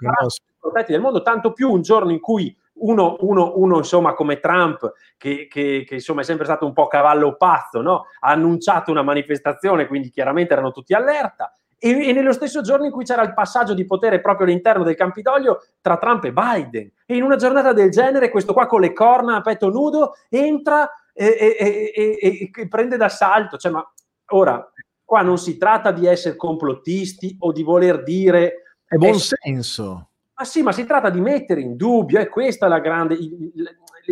[0.59, 4.93] protetti del mondo, tanto più un giorno in cui uno, uno, uno insomma come Trump,
[5.17, 8.07] che, che, che, insomma è sempre stato un po' cavallo pazzo, no?
[8.21, 12.91] ha annunciato una manifestazione, quindi chiaramente erano tutti allerta, e, e, nello stesso giorno in
[12.91, 16.91] cui c'era il passaggio di potere proprio all'interno del Campidoglio tra Trump e Biden.
[17.05, 20.91] E in una giornata del genere, questo qua con le corna a petto nudo entra
[21.13, 23.59] e, e, e prende d'assalto.
[23.59, 23.93] Cioè, ma
[24.31, 24.67] ora
[25.05, 28.63] qua non si tratta di essere complottisti o di voler dire...
[28.87, 30.11] È buon senso.
[30.39, 33.17] Ma sì, ma si tratta di mettere in dubbio, è questa la grande,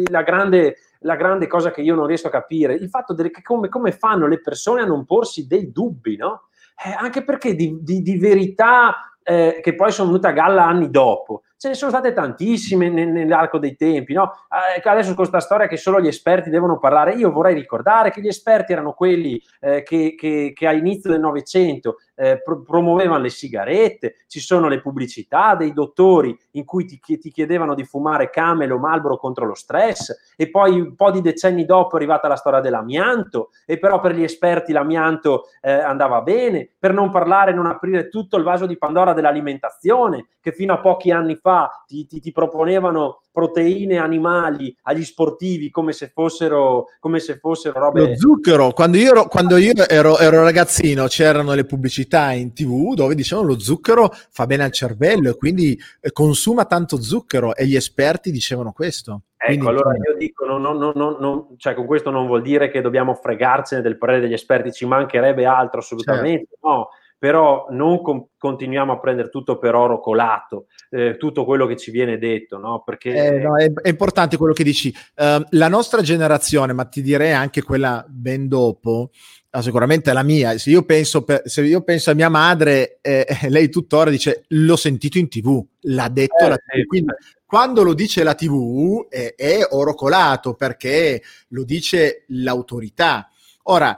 [0.08, 3.68] la grande, la grande cosa che io non riesco a capire, il fatto che come,
[3.68, 6.48] come fanno le persone a non porsi dei dubbi, no?
[6.82, 10.88] Eh, anche perché di, di, di verità eh, che poi sono venute a galla anni
[10.88, 14.32] dopo, ce ne sono state tantissime nell'arco dei tempi, no?
[14.76, 18.20] Eh, adesso con questa storia che solo gli esperti devono parlare, io vorrei ricordare che
[18.20, 23.30] gli esperti erano quelli eh, che, che, che all'inizio del Novecento eh, pro- promuovevano le
[23.30, 28.72] sigarette, ci sono le pubblicità dei dottori in cui ti, ti chiedevano di fumare camel
[28.72, 32.36] o malboro contro lo stress e poi un po' di decenni dopo è arrivata la
[32.36, 37.66] storia dell'amianto e però per gli esperti l'amianto eh, andava bene, per non parlare, non
[37.66, 42.20] aprire tutto il vaso di Pandora dell'alimentazione che fino a pochi anni fa ti, ti,
[42.20, 48.09] ti proponevano proteine animali agli sportivi come se fossero, come se fossero robe...
[48.09, 52.92] Lo zucchero, quando io, ero, quando io ero, ero, ragazzino c'erano le pubblicità in tv
[52.92, 57.64] dove dicevano lo zucchero fa bene al cervello e quindi eh, consuma tanto zucchero e
[57.66, 59.22] gli esperti dicevano questo.
[59.38, 62.83] Ecco, allora io dico, no, no, no, no, cioè con questo non vuol dire che
[62.83, 66.68] dobbiamo fregarcene del parere degli esperti, ci mancherebbe altro assolutamente, certo.
[66.68, 66.88] no
[67.24, 71.90] però non com- continuiamo a prendere tutto per oro colato, eh, tutto quello che ci
[71.90, 72.82] viene detto, no?
[72.84, 74.94] Perché eh, no, è, è, importante quello che dici.
[75.16, 79.08] Uh, la nostra generazione, ma ti direi anche quella ben dopo,
[79.48, 83.26] ah, sicuramente la mia, se io penso, per, se io penso a mia madre, eh,
[83.48, 86.84] lei tuttora dice l'ho sentito in tv, l'ha detto eh, la TV.
[86.84, 87.10] Quindi,
[87.46, 93.30] quando lo dice la TV è, è oro colato perché lo dice l'autorità.
[93.62, 93.96] Ora,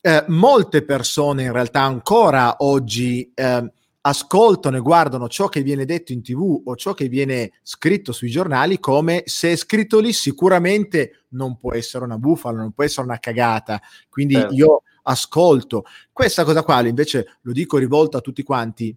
[0.00, 6.12] eh, molte persone in realtà ancora oggi eh, ascoltano e guardano ciò che viene detto
[6.12, 11.24] in tv o ciò che viene scritto sui giornali come se è scritto lì sicuramente
[11.30, 13.80] non può essere una bufala, non può essere una cagata.
[14.08, 14.54] Quindi certo.
[14.54, 15.84] io ascolto.
[16.12, 18.96] Questa cosa qua invece lo dico rivolto a tutti quanti.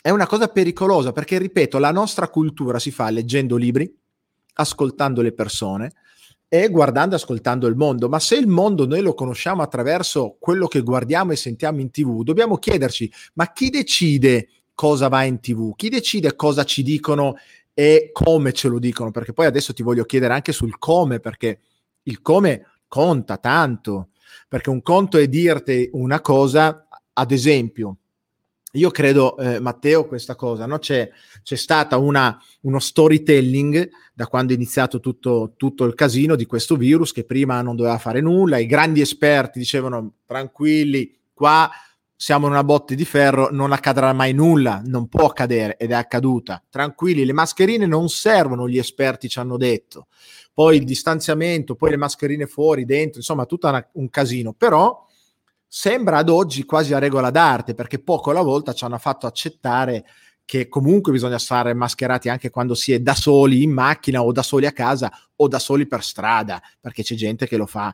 [0.00, 3.92] È una cosa pericolosa perché, ripeto, la nostra cultura si fa leggendo libri,
[4.54, 5.92] ascoltando le persone,
[6.48, 10.66] e guardando e ascoltando il mondo, ma se il mondo noi lo conosciamo attraverso quello
[10.68, 15.74] che guardiamo e sentiamo in tv, dobbiamo chiederci, ma chi decide cosa va in tv?
[15.74, 17.36] Chi decide cosa ci dicono
[17.74, 19.10] e come ce lo dicono?
[19.10, 21.60] Perché poi adesso ti voglio chiedere anche sul come, perché
[22.04, 24.10] il come conta tanto,
[24.48, 27.96] perché un conto è dirti una cosa, ad esempio,
[28.76, 30.78] io credo, eh, Matteo, questa cosa, no?
[30.78, 31.08] c'è,
[31.42, 36.76] c'è stata una, uno storytelling da quando è iniziato tutto, tutto, il casino di questo
[36.76, 41.70] virus che prima non doveva fare nulla, i grandi esperti dicevano tranquilli, qua
[42.18, 45.94] siamo in una botte di ferro, non accadrà mai nulla, non può accadere ed è
[45.94, 46.62] accaduta.
[46.70, 50.06] Tranquilli, le mascherine non servono, gli esperti ci hanno detto.
[50.54, 55.04] Poi il distanziamento, poi le mascherine fuori, dentro, insomma, tutto un casino, però
[55.66, 60.04] sembra ad oggi quasi a regola d'arte, perché poco alla volta ci hanno fatto accettare
[60.44, 64.42] che comunque bisogna stare mascherati anche quando si è da soli in macchina o da
[64.42, 67.92] soli a casa o da soli per strada, perché c'è gente che lo fa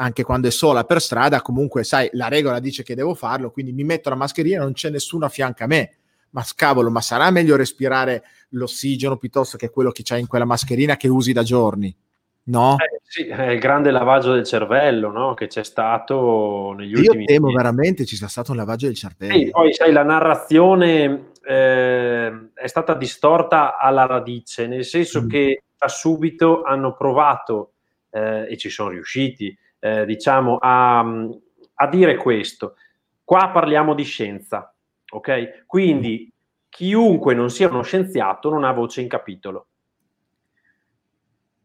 [0.00, 3.72] anche quando è sola per strada, comunque sai, la regola dice che devo farlo, quindi
[3.72, 5.96] mi metto la mascherina, non c'è nessuno a fianco a me.
[6.30, 10.96] Ma scavolo, ma sarà meglio respirare l'ossigeno piuttosto che quello che c'hai in quella mascherina
[10.96, 11.94] che usi da giorni?
[12.42, 12.76] No?
[12.78, 15.34] Eh, sì, è il grande lavaggio del cervello no?
[15.34, 18.96] che c'è stato negli Io ultimi Io temo veramente ci sia stato un lavaggio del
[18.96, 19.34] cervello.
[19.34, 25.28] Sì, poi sai, la narrazione eh, è stata distorta alla radice, nel senso mm.
[25.28, 27.72] che da subito hanno provato
[28.10, 32.74] eh, e ci sono riusciti, eh, diciamo, a, a dire questo.
[33.22, 34.74] Qua parliamo di scienza,
[35.12, 35.64] ok?
[35.66, 36.32] Quindi
[36.68, 39.66] chiunque non sia uno scienziato non ha voce in capitolo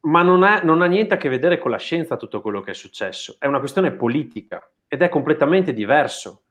[0.05, 2.71] ma non ha, non ha, niente a che vedere con la scienza tutto quello che
[2.71, 6.41] è successo, è una questione politica ed è completamente diverso.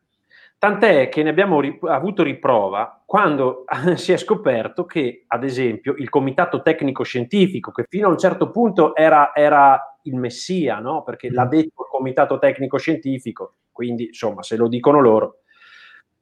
[0.58, 3.64] Tant'è che ne abbiamo ri- avuto riprova quando
[3.94, 8.50] si è scoperto che, ad esempio, il comitato tecnico scientifico, che fino a un certo
[8.50, 11.02] punto era, era il messia, no?
[11.02, 11.50] perché l'ha mm.
[11.50, 15.40] detto il comitato tecnico scientifico, quindi insomma, se lo dicono loro,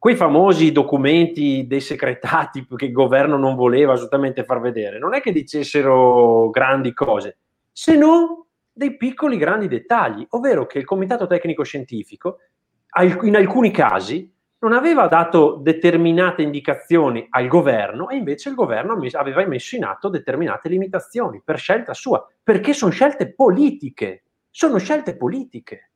[0.02, 5.20] quei famosi documenti dei secretati che il governo non voleva assolutamente far vedere, non è
[5.20, 7.38] che dicessero grandi cose,
[7.70, 12.38] se non dei piccoli grandi dettagli, ovvero che il comitato tecnico scientifico
[13.20, 19.46] in alcuni casi non aveva dato determinate indicazioni al governo e invece il governo aveva
[19.46, 25.92] messo in atto determinate limitazioni per scelta sua, perché sono scelte politiche, sono scelte politiche.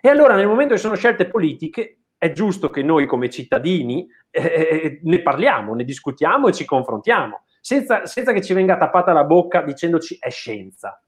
[0.00, 4.42] E allora nel momento che sono scelte politiche è giusto che noi come cittadini eh,
[4.42, 9.24] eh, ne parliamo, ne discutiamo e ci confrontiamo, senza, senza, che ci venga tappata la
[9.24, 11.00] bocca dicendoci è scienza.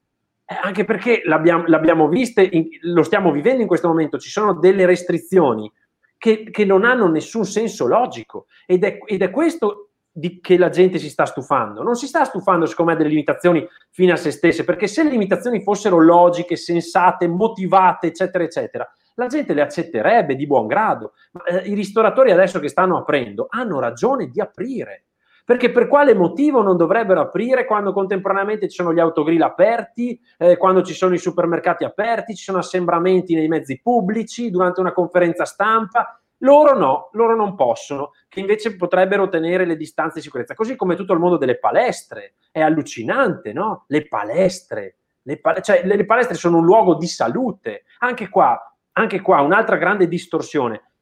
[0.46, 4.55] Eh, anche perché l'abbiamo, l'abbiamo viste, in, lo stiamo vivendo in questo momento, ci sono
[4.55, 5.70] delle restrizioni
[6.16, 10.70] che, che non hanno nessun senso logico ed è, ed è questo di, che la
[10.70, 11.83] gente si sta stufando.
[11.83, 15.11] Non si sta stufando, secondo me, delle limitazioni fine a se stesse, perché se le
[15.11, 21.12] limitazioni fossero logiche, sensate, motivate, eccetera, eccetera, la gente le accetterebbe di buon grado.
[21.33, 25.05] Ma, eh, I ristoratori adesso che stanno aprendo hanno ragione di aprire.
[25.44, 30.57] Perché per quale motivo non dovrebbero aprire quando contemporaneamente ci sono gli autogrill aperti, eh,
[30.57, 35.44] quando ci sono i supermercati aperti, ci sono assembramenti nei mezzi pubblici, durante una conferenza
[35.44, 36.20] stampa?
[36.38, 40.55] Loro no, loro non possono, che invece potrebbero tenere le distanze di sicurezza.
[40.55, 42.35] Così come tutto il mondo delle palestre.
[42.51, 43.85] È allucinante, no?
[43.88, 44.96] Le palestre.
[45.22, 47.85] Le, pal- cioè, le, le palestre sono un luogo di salute.
[47.98, 50.92] Anche qua, anche qua un'altra grande distorsione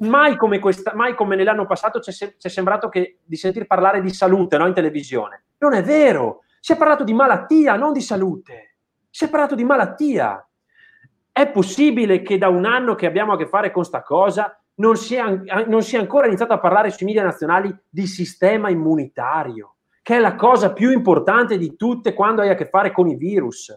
[0.00, 4.10] mai come, questa, mai come nell'anno passato ci è, sembrato che, di sentir parlare di
[4.10, 5.44] salute no, in televisione.
[5.58, 8.76] Non è vero, si è parlato di malattia, non di salute.
[9.10, 10.46] Si è parlato di malattia.
[11.32, 14.96] È possibile che da un anno che abbiamo a che fare con sta cosa non
[14.96, 15.22] si, è,
[15.66, 20.18] non si è ancora iniziato a parlare sui media nazionali di sistema immunitario, che è
[20.18, 23.76] la cosa più importante di tutte quando hai a che fare con i virus.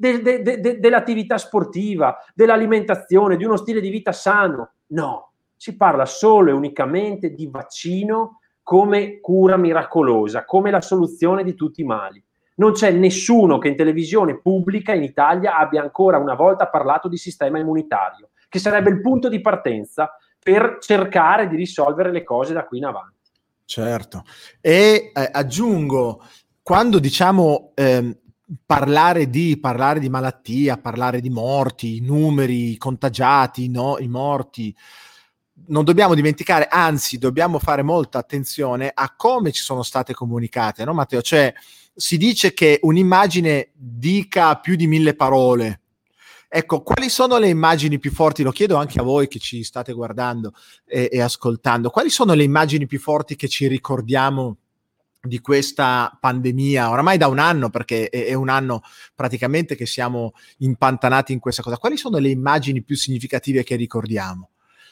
[0.00, 4.74] De, de, de, dell'attività sportiva, dell'alimentazione, di uno stile di vita sano.
[4.90, 11.56] No, si parla solo e unicamente di vaccino come cura miracolosa, come la soluzione di
[11.56, 12.22] tutti i mali.
[12.56, 17.16] Non c'è nessuno che in televisione pubblica in Italia abbia ancora una volta parlato di
[17.16, 22.64] sistema immunitario, che sarebbe il punto di partenza per cercare di risolvere le cose da
[22.64, 23.16] qui in avanti.
[23.64, 24.22] Certo.
[24.60, 26.22] E eh, aggiungo,
[26.62, 28.16] quando diciamo eh,
[28.64, 34.74] parlare, di, parlare di malattia, parlare di morti, i numeri, i contagiati, no, i morti,
[35.66, 40.94] non dobbiamo dimenticare, anzi dobbiamo fare molta attenzione a come ci sono state comunicate, no
[40.94, 41.20] Matteo?
[41.20, 41.52] Cioè
[41.94, 45.80] si dice che un'immagine dica più di mille parole.
[46.48, 48.42] Ecco, quali sono le immagini più forti?
[48.42, 50.54] Lo chiedo anche a voi che ci state guardando
[50.86, 51.90] e, e ascoltando.
[51.90, 54.56] Quali sono le immagini più forti che ci ricordiamo
[55.28, 58.82] di questa pandemia, oramai da un anno, perché è, è, un anno
[59.14, 61.78] praticamente che siamo impantanati in questa cosa.
[61.78, 64.50] Quali sono le immagini più significative che ricordiamo?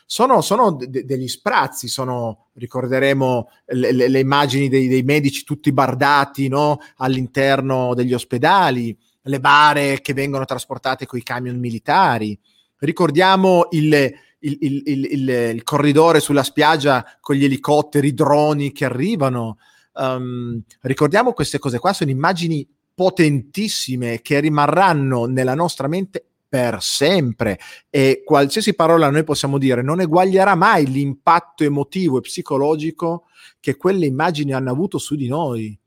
[0.09, 5.73] sono, sono de- degli sprazzi, sono, ricorderemo le, le, le immagini dei, dei, medici tutti
[5.73, 6.79] bardati no?
[6.99, 12.39] all'interno degli ospedali, le bare che vengono trasportate con i camion militari,
[12.79, 13.93] ricordiamo il,
[14.39, 19.59] il, il, il, corridore sulla spiaggia con gli elicotteri, i droni che arrivano.
[19.97, 27.59] Um, ricordiamo queste cose qua, sono immagini potentissime che rimarranno nella nostra mente per sempre
[27.91, 33.25] e qualsiasi parola noi possiamo dire non eguaglierà mai l'impatto emotivo e psicologico
[33.61, 35.79] che quelle immagini hanno avuto su di noi.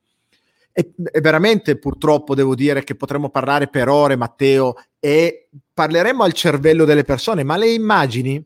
[0.71, 6.33] E, e veramente purtroppo devo dire che potremmo parlare per ore, Matteo, e parleremo al
[6.33, 8.45] cervello delle persone, ma le immagini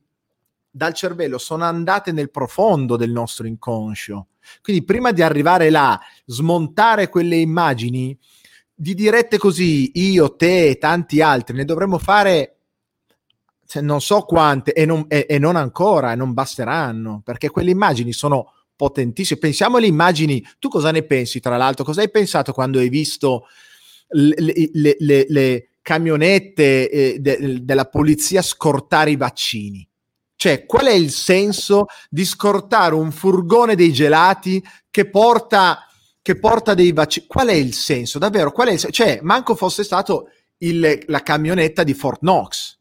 [0.69, 4.27] dal cervello sono andate nel profondo del nostro inconscio.
[4.61, 8.17] Quindi prima di arrivare là, smontare quelle immagini,
[8.73, 12.57] di dirette così, io, te e tanti altri, ne dovremmo fare
[13.65, 17.71] cioè, non so quante e non, e, e non ancora, e non basteranno, perché quelle
[17.71, 19.39] immagini sono potentissime.
[19.39, 21.83] Pensiamo alle immagini, tu cosa ne pensi tra l'altro?
[21.83, 23.47] Cosa hai pensato quando hai visto
[24.09, 29.87] le, le, le, le camionette eh, de, della polizia scortare i vaccini?
[30.43, 35.87] Cioè, qual è il senso di scortare un furgone dei gelati che porta
[36.21, 37.27] che porta dei vaccini.
[37.27, 38.19] Qual è il senso?
[38.19, 38.93] Davvero, qual è il senso?
[38.93, 42.77] Cioè, manco fosse stato il, la camionetta di Fort Knox.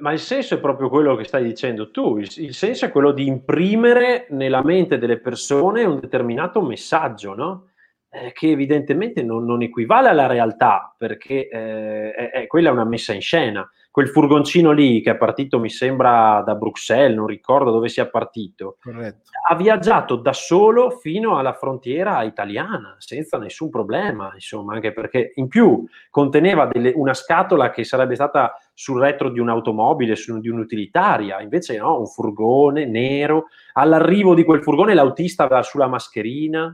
[0.00, 3.12] Ma il senso è proprio quello che stai dicendo tu, il, il senso è quello
[3.12, 7.70] di imprimere nella mente delle persone un determinato messaggio, no?
[8.10, 12.84] Eh, che evidentemente non, non, equivale alla realtà, perché eh, è, è, quella è una
[12.84, 13.66] messa in scena
[13.98, 18.76] quel furgoncino lì che è partito, mi sembra, da Bruxelles, non ricordo dove sia partito,
[18.80, 19.22] Corretto.
[19.48, 25.48] ha viaggiato da solo fino alla frontiera italiana, senza nessun problema, insomma, anche perché in
[25.48, 31.40] più conteneva delle, una scatola che sarebbe stata sul retro di un'automobile, su, di un'utilitaria,
[31.40, 36.72] invece no, un furgone nero, all'arrivo di quel furgone l'autista aveva sulla mascherina,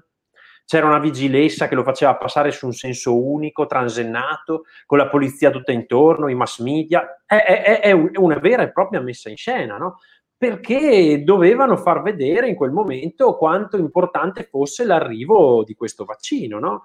[0.66, 5.50] c'era una vigilessa che lo faceva passare su un senso unico, transennato, con la polizia
[5.50, 9.76] tutta intorno, i mass media, è, è, è una vera e propria messa in scena,
[9.76, 9.98] no?
[10.36, 16.82] Perché dovevano far vedere in quel momento quanto importante fosse l'arrivo di questo vaccino, no?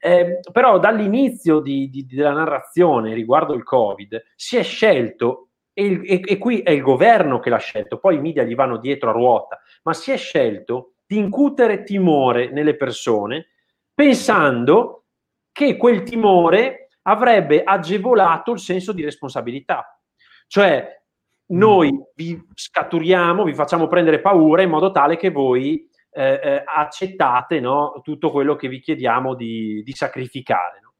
[0.00, 6.20] Eh, però dall'inizio di, di, della narrazione riguardo il Covid si è scelto, e, e,
[6.24, 9.12] e qui è il governo che l'ha scelto, poi i media gli vanno dietro a
[9.12, 13.46] ruota, ma si è scelto di incutere timore nelle persone
[13.94, 15.06] pensando
[15.50, 19.98] che quel timore avrebbe agevolato il senso di responsabilità.
[20.46, 21.02] Cioè,
[21.46, 27.58] noi vi scaturiamo, vi facciamo prendere paura in modo tale che voi eh, eh, accettate
[27.58, 30.80] no, tutto quello che vi chiediamo di, di sacrificare.
[30.82, 30.92] No?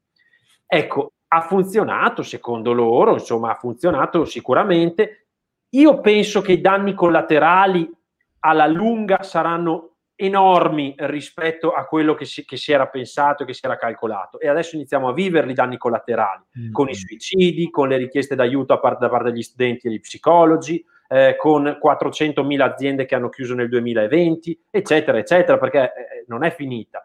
[0.67, 5.29] Ecco, ha funzionato secondo loro, insomma, ha funzionato sicuramente.
[5.71, 7.89] Io penso che i danni collaterali
[8.41, 13.55] alla lunga saranno enormi rispetto a quello che si, che si era pensato e che
[13.55, 16.73] si era calcolato e adesso iniziamo a viverli i danni collaterali mm-hmm.
[16.73, 20.85] con i suicidi, con le richieste d'aiuto parte, da parte degli studenti e degli psicologi,
[21.09, 26.53] eh, con 400.000 aziende che hanno chiuso nel 2020, eccetera, eccetera, perché eh, non è
[26.53, 27.05] finita.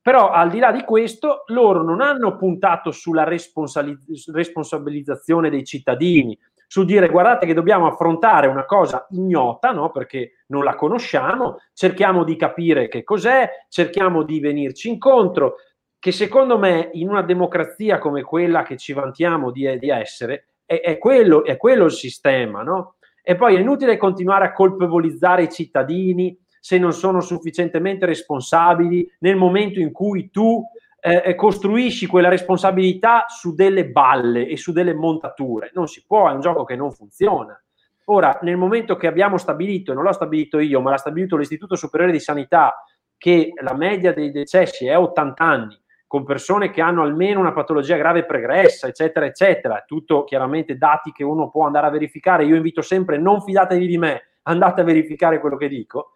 [0.00, 6.84] Però al di là di questo, loro non hanno puntato sulla responsabilizzazione dei cittadini, su
[6.84, 9.90] dire guardate che dobbiamo affrontare una cosa ignota, no?
[9.90, 15.56] perché non la conosciamo, cerchiamo di capire che cos'è, cerchiamo di venirci incontro,
[15.98, 20.80] che secondo me in una democrazia come quella che ci vantiamo di, di essere, è,
[20.80, 22.96] è, quello, è quello il sistema, no?
[23.22, 29.36] E poi è inutile continuare a colpevolizzare i cittadini se non sono sufficientemente responsabili nel
[29.36, 30.62] momento in cui tu
[31.06, 35.70] eh, eh, costruisci quella responsabilità su delle balle e su delle montature.
[35.74, 37.62] Non si può, è un gioco che non funziona.
[38.06, 42.10] Ora, nel momento che abbiamo stabilito, non l'ho stabilito io, ma l'ha stabilito l'Istituto Superiore
[42.10, 42.82] di Sanità,
[43.18, 47.98] che la media dei decessi è 80 anni, con persone che hanno almeno una patologia
[47.98, 52.46] grave pregressa, eccetera, eccetera, tutto chiaramente dati che uno può andare a verificare.
[52.46, 56.13] Io invito sempre, non fidatevi di me, andate a verificare quello che dico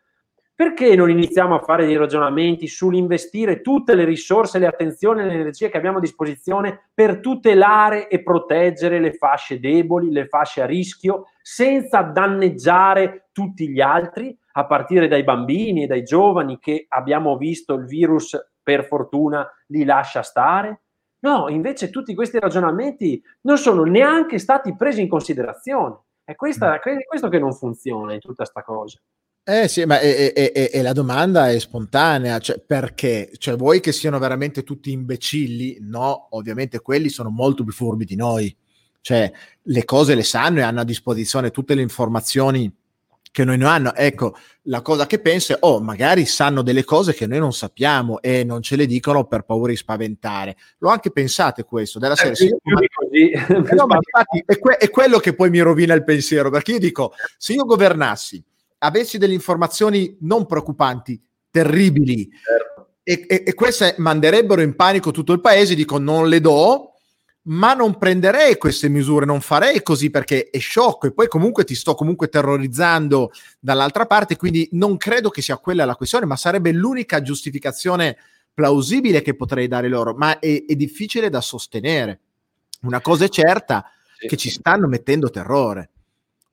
[0.59, 5.35] perché non iniziamo a fare dei ragionamenti sull'investire tutte le risorse, le attenzioni e le
[5.35, 10.67] energie che abbiamo a disposizione per tutelare e proteggere le fasce deboli, le fasce a
[10.67, 17.37] rischio, senza danneggiare tutti gli altri, a partire dai bambini e dai giovani che abbiamo
[17.37, 20.81] visto il virus, per fortuna, li lascia stare?
[21.21, 26.01] No, invece tutti questi ragionamenti non sono neanche stati presi in considerazione.
[26.25, 28.99] È, questa, è questo che non funziona in tutta questa cosa.
[29.43, 33.31] Eh sì, ma e, e, e, la domanda è spontanea, cioè perché?
[33.39, 35.79] Cioè vuoi che siano veramente tutti imbecilli?
[35.81, 38.55] No, ovviamente quelli sono molto più furbi di noi,
[39.01, 39.33] cioè
[39.63, 42.71] le cose le sanno e hanno a disposizione tutte le informazioni
[43.31, 43.95] che noi non hanno.
[43.95, 48.21] Ecco, la cosa che penso è, oh, magari sanno delle cose che noi non sappiamo
[48.21, 50.57] e non ce le dicono per paura di spaventare.
[50.79, 52.33] L'ho anche pensato questo, della serie.
[52.33, 53.31] Eh, sì, ma, così.
[53.31, 56.73] Eh, no, ma infatti è, que- è quello che poi mi rovina il pensiero, perché
[56.73, 58.43] io dico, se io governassi
[58.79, 61.21] avessi delle informazioni non preoccupanti,
[61.51, 62.95] terribili, certo.
[63.03, 66.93] e, e, e, queste manderebbero in panico tutto il paese, dico non le do,
[67.49, 71.75] ma non prenderei queste misure, non farei così perché è sciocco e poi comunque ti
[71.75, 76.73] sto comunque terrorizzando dall'altra parte, quindi non credo che sia quella la questione, ma sarebbe
[76.73, 78.17] l'unica giustificazione
[78.53, 82.21] plausibile che potrei dare loro, ma è, è difficile da sostenere.
[82.83, 84.27] Una cosa è certa, sì.
[84.27, 85.91] che ci stanno mettendo terrore,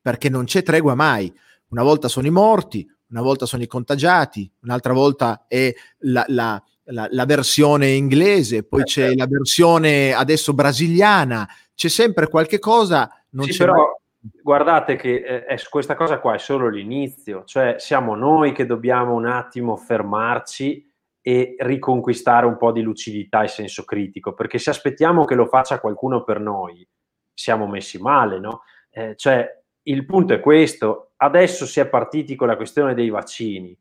[0.02, 1.34] perché non c'è tregua mai.
[1.76, 6.64] Una volta sono i morti, una volta sono i contagiati, un'altra volta è la, la,
[6.86, 9.18] la, la versione inglese, poi eh, c'è certo.
[9.18, 11.46] la versione adesso brasiliana,
[11.76, 13.12] c'è sempre qualche cosa.
[13.32, 13.74] Non sì, c'è però...
[13.74, 14.04] Mai
[14.42, 19.26] guardate che eh, questa cosa qua è solo l'inizio, cioè siamo noi che dobbiamo un
[19.26, 25.36] attimo fermarci e riconquistare un po' di lucidità e senso critico, perché se aspettiamo che
[25.36, 26.88] lo faccia qualcuno per noi,
[27.34, 28.62] siamo messi male, no?
[28.90, 29.48] Eh, cioè,
[29.84, 33.78] il punto è questo, adesso si è partiti con la questione dei vaccini,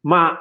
[0.00, 0.40] ma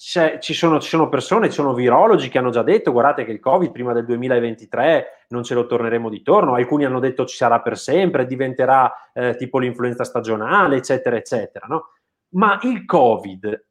[0.00, 3.40] ci sono, ci sono, persone, ci sono virologi che hanno già detto guardate che il
[3.40, 7.60] Covid prima del 2023 non ce lo torneremo di torno, alcuni hanno detto ci sarà
[7.60, 11.66] per sempre, diventerà eh, tipo l'influenza stagionale, eccetera, eccetera.
[11.66, 11.94] No?
[12.34, 13.66] Ma il Covid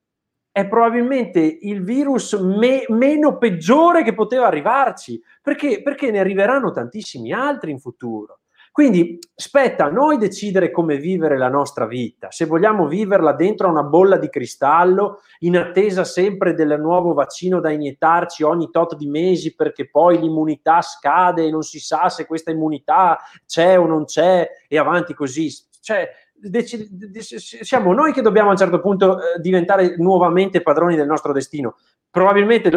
[0.51, 7.31] è probabilmente il virus me- meno peggiore che poteva arrivarci, perché, perché ne arriveranno tantissimi
[7.31, 8.39] altri in futuro.
[8.78, 13.82] Quindi spetta a noi decidere come vivere la nostra vita, se vogliamo viverla dentro una
[13.82, 19.55] bolla di cristallo, in attesa sempre del nuovo vaccino da iniettarci ogni tot di mesi
[19.55, 23.17] perché poi l'immunità scade e non si sa se questa immunità
[23.47, 25.51] c'è o non c'è e avanti così.
[25.82, 30.95] Cioè, dec- dec- siamo noi che dobbiamo a un certo punto eh, diventare nuovamente padroni
[30.95, 31.78] del nostro destino.
[32.11, 32.69] Probabilmente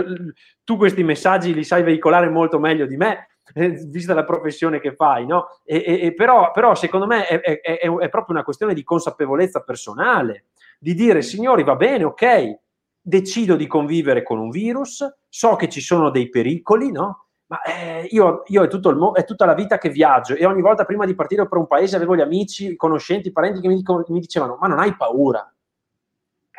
[0.65, 4.95] tu questi messaggi li sai veicolare molto meglio di me, eh, vista la professione che
[4.95, 5.47] fai, no?
[5.65, 9.61] E, e, però, però, secondo me è, è, è, è, proprio una questione di consapevolezza
[9.63, 10.47] personale,
[10.79, 12.59] di dire signori va bene, ok,
[13.01, 17.27] decido di convivere con un virus, so che ci sono dei pericoli, no?
[17.51, 20.85] Ma eh, io, io è, mo- è, tutta la vita che viaggio e ogni volta
[20.85, 23.75] prima di partire per un paese avevo gli amici, i conoscenti, i parenti che mi,
[23.75, 25.53] dico, mi dicevano ma non hai paura?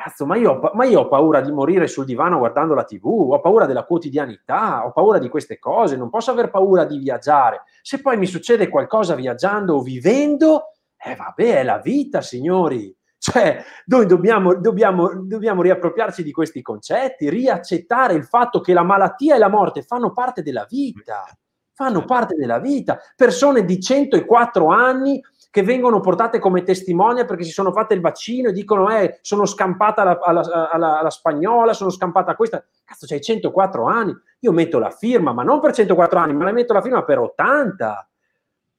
[0.02, 3.40] Cazzo, ma io, ma io, ho paura di morire sul divano guardando la TV, ho
[3.40, 7.64] paura della quotidianità, ho paura di queste cose, non posso aver paura di viaggiare.
[7.82, 10.72] Se poi mi succede qualcosa viaggiando o vivendo,
[11.04, 12.96] Eh vabbè, è la vita, signori.
[13.22, 19.36] Cioè, noi dobbiamo, dobbiamo, dobbiamo riappropriarci di questi concetti, riaccettare il fatto che la malattia
[19.36, 21.24] e la morte fanno parte della vita,
[21.72, 23.00] fanno parte della vita.
[23.16, 25.22] Persone di 104 anni
[25.52, 29.46] che vengono portate come testimonia perché si sono fatte il vaccino e dicono eh, sono
[29.46, 32.64] scampata alla, alla, alla, alla spagnola, sono scampata a questa.
[32.86, 34.18] Cazzo, c'hai 104 anni.
[34.40, 37.20] Io metto la firma, ma non per 104 anni, ma la metto la firma per
[37.20, 38.10] 80.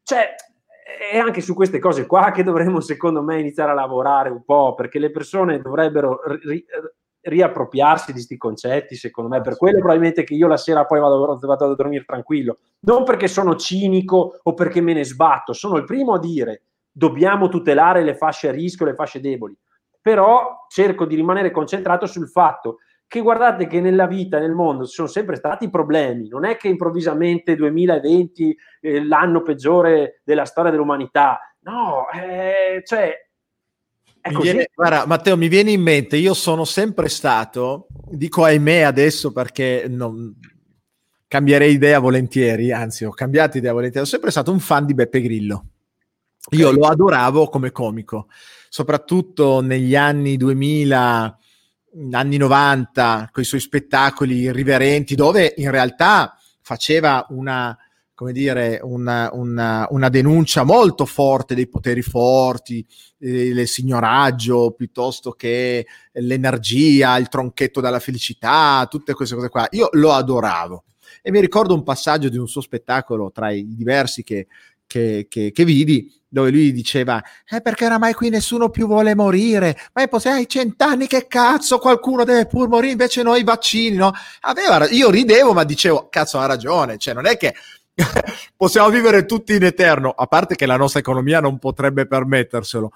[0.03, 0.35] Cioè,
[1.13, 4.75] è anche su queste cose qua che dovremmo, secondo me, iniziare a lavorare un po',
[4.75, 6.65] perché le persone dovrebbero ri-
[7.23, 11.39] riappropriarsi di questi concetti, secondo me, per quello probabilmente che io la sera poi vado,
[11.41, 15.85] vado, a dormire tranquillo, non perché sono cinico o perché me ne sbatto, sono il
[15.85, 16.63] primo a dire
[16.93, 19.57] dobbiamo tutelare le fasce a rischio, le fasce deboli,
[20.01, 24.95] però cerco di rimanere concentrato sul fatto che guardate che nella vita, nel mondo, ci
[24.95, 31.39] sono sempre stati problemi, non è che improvvisamente 2020 eh, l'anno peggiore della storia dell'umanità,
[31.61, 33.15] no, eh, cioè...
[34.41, 39.87] Viene, guarda, Matteo, mi viene in mente, io sono sempre stato, dico ahimè adesso perché
[39.89, 40.35] non,
[41.27, 45.21] cambierei idea volentieri, anzi ho cambiato idea volentieri, sono sempre stato un fan di Beppe
[45.23, 45.65] Grillo.
[46.45, 46.59] Okay.
[46.59, 48.29] Io lo adoravo come comico,
[48.69, 51.39] soprattutto negli anni 2000
[52.13, 57.77] anni 90 con i suoi spettacoli irriverenti dove in realtà faceva una
[58.23, 62.87] come dire, una, una, una denuncia molto forte dei poteri forti,
[63.19, 69.67] eh, il signoraggio piuttosto che l'energia, il tronchetto dalla felicità, tutte queste cose qua.
[69.73, 70.85] Io lo adoravo.
[71.21, 74.47] E mi ricordo un passaggio di un suo spettacolo tra i diversi che,
[74.87, 79.77] che, che, che vidi, dove lui diceva eh, perché oramai qui nessuno più vuole morire
[79.93, 84.13] ma poi hai cent'anni che cazzo qualcuno deve pur morire invece noi vaccini no?
[84.41, 87.55] Aveva, io ridevo ma dicevo cazzo ha ragione cioè non è che
[88.57, 92.93] possiamo vivere tutti in eterno a parte che la nostra economia non potrebbe permetterselo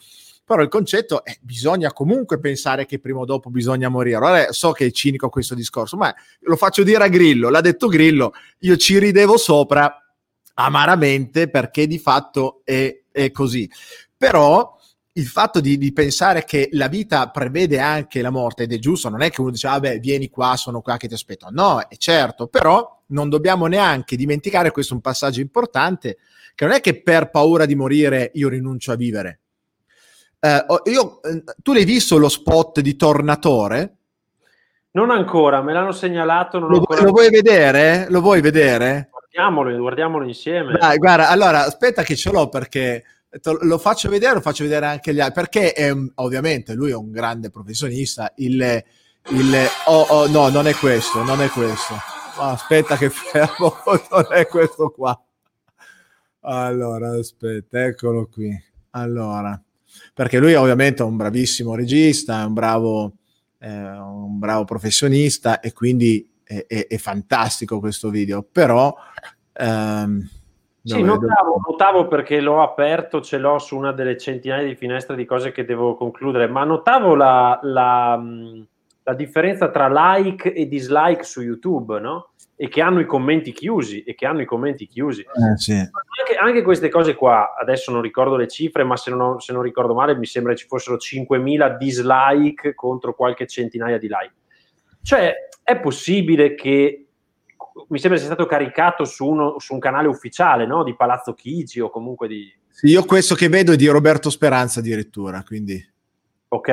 [0.46, 4.14] però il concetto è bisogna comunque pensare che prima o dopo bisogna morire.
[4.14, 7.88] Allora, so che è cinico questo discorso, ma lo faccio dire a Grillo, l'ha detto
[7.88, 9.92] Grillo, io ci ridevo sopra
[10.54, 13.68] amaramente perché di fatto è è così.
[14.16, 14.76] Però
[15.16, 19.08] il fatto di, di, pensare che la vita prevede anche la morte ed è giusto,
[19.08, 21.48] non è che uno dice, vabbè, ah vieni qua, sono qua che ti aspetto.
[21.50, 26.18] No, è certo, però non dobbiamo neanche dimenticare, questo è un passaggio importante,
[26.54, 29.40] che non è che per paura di morire io rinuncio a vivere.
[30.38, 31.20] Uh, io,
[31.62, 33.96] tu l'hai visto lo spot di Tornatore?
[34.92, 36.58] Non ancora, me l'hanno segnalato.
[36.58, 38.06] Lo, lo, vuoi vedere?
[38.10, 39.08] Lo vuoi vedere?
[39.10, 40.76] Guardiamolo, guardiamolo insieme.
[40.78, 43.02] Dai, guarda, allora aspetta che ce l'ho perché
[43.42, 47.10] lo faccio vedere, lo faccio vedere anche gli altri, perché è, ovviamente lui è un
[47.10, 48.32] grande professionista.
[48.36, 48.84] Il,
[49.30, 49.54] il
[49.86, 51.94] oh, oh, no, non è questo, non è questo.
[52.38, 53.76] Aspetta che fermo,
[54.10, 55.18] non è questo qua.
[56.40, 58.50] Allora, aspetta, eccolo qui.
[58.90, 59.60] Allora,
[60.14, 63.16] perché lui ovviamente è un bravissimo regista, è un bravo,
[63.58, 68.94] eh, un bravo professionista e quindi è, è, è fantastico questo video, però...
[69.52, 70.30] Ehm,
[70.86, 75.24] sì, notavo, notavo, perché l'ho aperto, ce l'ho su una delle centinaia di finestre di
[75.24, 78.22] cose che devo concludere, ma notavo la, la,
[79.02, 82.30] la differenza tra like e dislike su YouTube, no?
[82.54, 85.22] E che hanno i commenti chiusi, e che hanno i commenti chiusi.
[85.22, 85.72] Eh, sì.
[85.72, 89.62] anche, anche, queste cose qua, adesso non ricordo le cifre, ma se non, se non
[89.62, 94.34] ricordo male mi sembra ci fossero 5.000 dislike contro qualche centinaia di like.
[95.02, 97.05] Cioè, è possibile che
[97.88, 100.82] mi sembra sia stato caricato su, uno, su un canale ufficiale no?
[100.82, 102.52] di Palazzo Chigi o comunque di...
[102.70, 105.84] Sì, io questo che vedo è di Roberto Speranza addirittura, quindi...
[106.48, 106.68] Ok,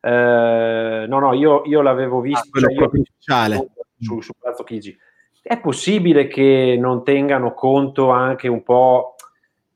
[0.00, 3.68] eh, no, no, io, io l'avevo visto ah, cioè ufficiale.
[3.98, 4.96] Su, su Palazzo Chigi.
[5.42, 9.14] È possibile che non tengano conto anche un po'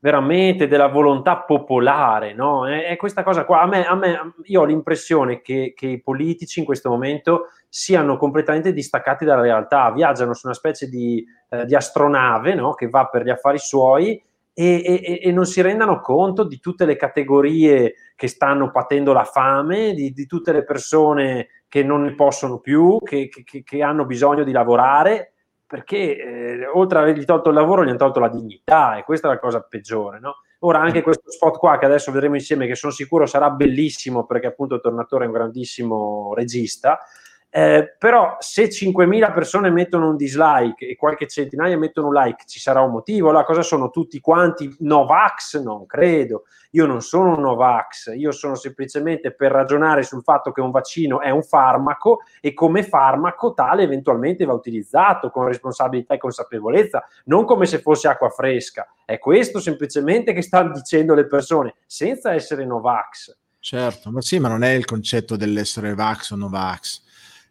[0.03, 2.67] veramente della volontà popolare, no?
[2.67, 3.61] È, è questa cosa qua.
[3.61, 8.17] A me, a me, io ho l'impressione che, che, i politici in questo momento siano
[8.17, 12.73] completamente distaccati dalla realtà, viaggiano su una specie di, eh, di astronave, no?
[12.73, 14.21] Che va per gli affari suoi
[14.53, 19.23] e, e, e, non si rendano conto di tutte le categorie che stanno patendo la
[19.23, 24.03] fame, di, di tutte le persone che non ne possono più, che, che, che hanno
[24.03, 25.32] bisogno di lavorare
[25.73, 29.27] perché eh, oltre ad avergli tolto il lavoro gli hanno tolto la dignità e questa
[29.27, 30.19] è la cosa peggiore.
[30.19, 30.35] No?
[30.59, 34.45] Ora anche questo spot qua che adesso vedremo insieme, che sono sicuro sarà bellissimo perché
[34.45, 36.99] appunto Tornatore è un grandissimo regista,
[37.55, 42.59] Eh, però se 5.000 persone mettono un dislike e qualche centinaia mettono un like, ci
[42.59, 43.31] sarà un motivo.
[43.31, 45.61] La cosa sono tutti quanti Novax?
[45.61, 46.45] Non credo.
[46.71, 51.21] Io non sono un Novax, io sono semplicemente per ragionare sul fatto che un vaccino
[51.21, 57.45] è un farmaco e come farmaco tale eventualmente va utilizzato con responsabilità e consapevolezza, non
[57.45, 58.91] come se fosse acqua fresca.
[59.05, 63.37] È questo semplicemente che stanno dicendo le persone, senza essere Novax.
[63.59, 67.02] Certo, ma sì, ma non è il concetto dell'essere Vax o Novax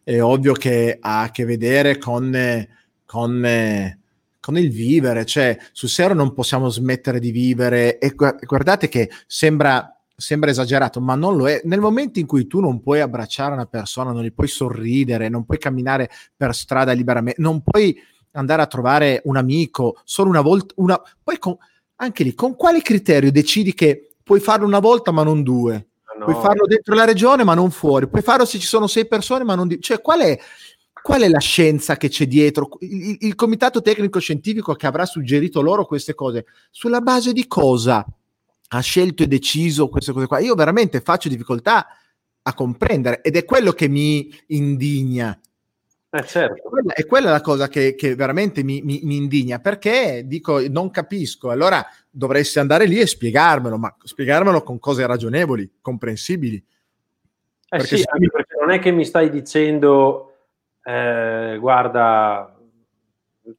[0.03, 2.67] è ovvio che ha a che vedere con,
[3.05, 3.97] con,
[4.39, 9.97] con il vivere, cioè sul serio non possiamo smettere di vivere e guardate che sembra,
[10.15, 11.61] sembra esagerato, ma non lo è.
[11.63, 15.45] Nel momento in cui tu non puoi abbracciare una persona, non gli puoi sorridere, non
[15.45, 17.97] puoi camminare per strada liberamente, non puoi
[18.31, 21.01] andare a trovare un amico solo una volta, una...
[21.23, 21.55] poi con,
[21.97, 25.87] anche lì, con quale criterio decidi che puoi farlo una volta ma non due?
[26.17, 26.25] No.
[26.25, 29.43] puoi farlo dentro la regione ma non fuori, puoi farlo se ci sono sei persone
[29.43, 29.67] ma non...
[29.67, 30.39] Di- cioè qual è,
[31.01, 32.69] qual è la scienza che c'è dietro?
[32.79, 38.05] Il, il comitato tecnico scientifico che avrà suggerito loro queste cose, sulla base di cosa
[38.75, 40.39] ha scelto e deciso queste cose qua?
[40.39, 41.87] Io veramente faccio difficoltà
[42.41, 45.39] a comprendere ed è quello che mi indigna
[46.15, 46.69] eh certo.
[46.69, 50.91] quella, è quella la cosa che, che veramente mi, mi, mi, indigna, perché dico non
[50.91, 51.83] capisco, allora
[52.15, 56.55] dovresti andare lì e spiegarmelo, ma spiegarmelo con cose ragionevoli, comprensibili.
[56.55, 56.63] Eh
[57.77, 58.29] perché, sì, mi...
[58.29, 60.35] perché non è che mi stai dicendo,
[60.83, 62.55] eh, guarda,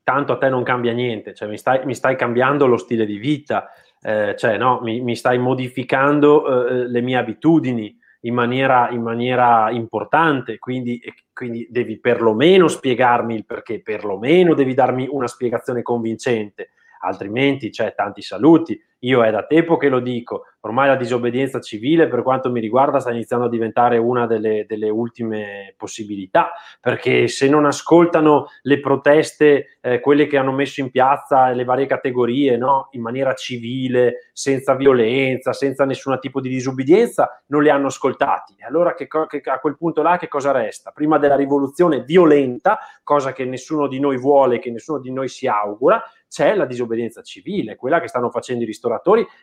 [0.05, 3.19] tanto a te non cambia niente, cioè mi stai, mi stai cambiando lo stile di
[3.19, 9.03] vita, eh, cioè no, mi, mi stai modificando eh, le mie abitudini in maniera, in
[9.03, 11.03] maniera importante, quindi,
[11.33, 16.71] quindi devi perlomeno spiegarmi il perché, perlomeno devi darmi una spiegazione convincente,
[17.05, 18.81] altrimenti c'è cioè, tanti saluti.
[19.05, 23.01] Io è da tempo che lo dico, ormai la disobbedienza civile per quanto mi riguarda
[23.01, 29.77] sta iniziando a diventare una delle, delle ultime possibilità, perché se non ascoltano le proteste,
[29.83, 32.89] eh, quelle che hanno messo in piazza le varie categorie, no?
[32.93, 38.57] in maniera civile, senza violenza, senza nessun tipo di disobbedienza, non le hanno ascoltati.
[38.67, 40.93] Allora che, che, a quel punto là che cosa resta?
[40.93, 45.47] Prima della rivoluzione violenta, cosa che nessuno di noi vuole, che nessuno di noi si
[45.47, 48.94] augura, c'è la disobbedienza civile, quella che stanno facendo i ristoratori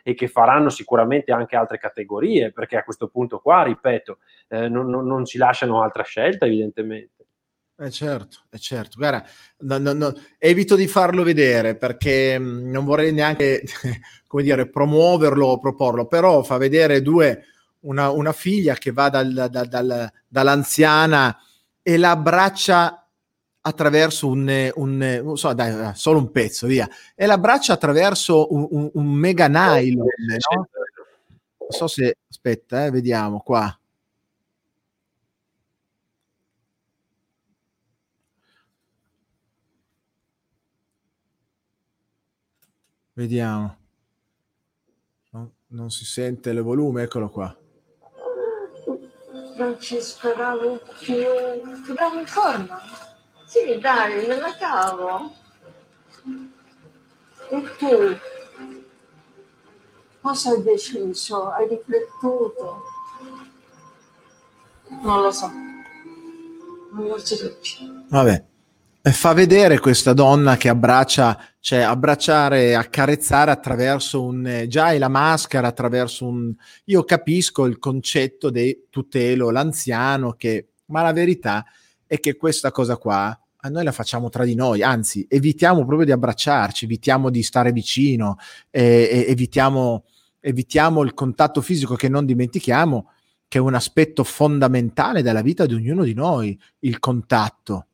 [0.02, 4.88] e che faranno sicuramente anche altre categorie, perché a questo punto qua, ripeto, eh, non,
[4.88, 7.26] non, non, ci lasciano altra scelta evidentemente.
[7.78, 8.96] Eh certo, eh certo.
[8.96, 9.24] Guarda,
[9.58, 13.62] no, no, no, evito di farlo vedere perché mm, non vorrei neanche,
[14.26, 17.44] come dire, promuoverlo o proporlo, però fa vedere due,
[17.80, 21.36] una, una figlia che va dal, dal, dal, dall'anziana
[21.82, 23.01] e la abbraccia
[23.62, 28.90] attraverso un, un, un so, dai, solo un pezzo, via, e l'abbraccia attraverso un, un,
[28.92, 30.06] un mega nylon,
[30.50, 30.68] no?
[31.58, 33.76] Non so se, aspetta, eh, vediamo qua.
[43.14, 43.76] Vediamo.
[45.30, 47.56] No, non si sente il volume, eccolo qua.
[49.56, 51.14] Non ci speravo più.
[51.86, 52.80] Dobbiamo in forma.
[53.52, 55.30] Sì, dai, me la cavo.
[57.50, 58.16] E tu?
[60.22, 61.50] Cosa hai deciso?
[61.50, 62.82] Hai riflettuto?
[65.02, 65.50] Non lo so.
[66.92, 68.06] Non lo so più.
[68.08, 68.44] Vabbè.
[69.02, 75.08] E fa vedere questa donna che abbraccia, cioè abbracciare accarezzare attraverso un già hai la
[75.08, 81.66] maschera, attraverso un io capisco il concetto di tutelo l'anziano che ma la verità
[82.06, 83.36] è che questa cosa qua
[83.68, 88.36] noi la facciamo tra di noi, anzi evitiamo proprio di abbracciarci, evitiamo di stare vicino,
[88.70, 90.04] eh, evitiamo,
[90.40, 93.10] evitiamo il contatto fisico che non dimentichiamo,
[93.46, 97.86] che è un aspetto fondamentale della vita di ognuno di noi, il contatto.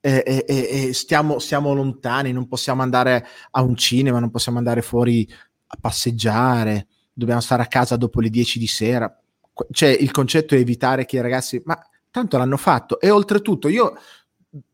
[0.00, 4.80] E, e, e stiamo, stiamo lontani, non possiamo andare a un cinema, non possiamo andare
[4.80, 5.28] fuori
[5.66, 9.20] a passeggiare, dobbiamo stare a casa dopo le 10 di sera.
[9.70, 11.78] Cioè, il concetto è evitare che i ragazzi, ma
[12.10, 13.00] tanto l'hanno fatto.
[13.00, 13.96] E oltretutto, io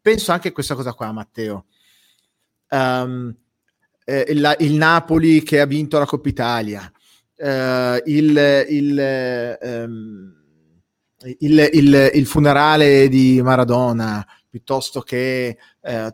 [0.01, 1.67] penso anche a questa cosa qua, Matteo.
[2.71, 3.35] Um,
[4.05, 6.91] eh, il, il, Napoli che ha vinto la Coppa Italia,
[7.37, 10.35] uh, il, il, um,
[11.39, 16.09] il, funerale di Maradona, piuttosto che uh,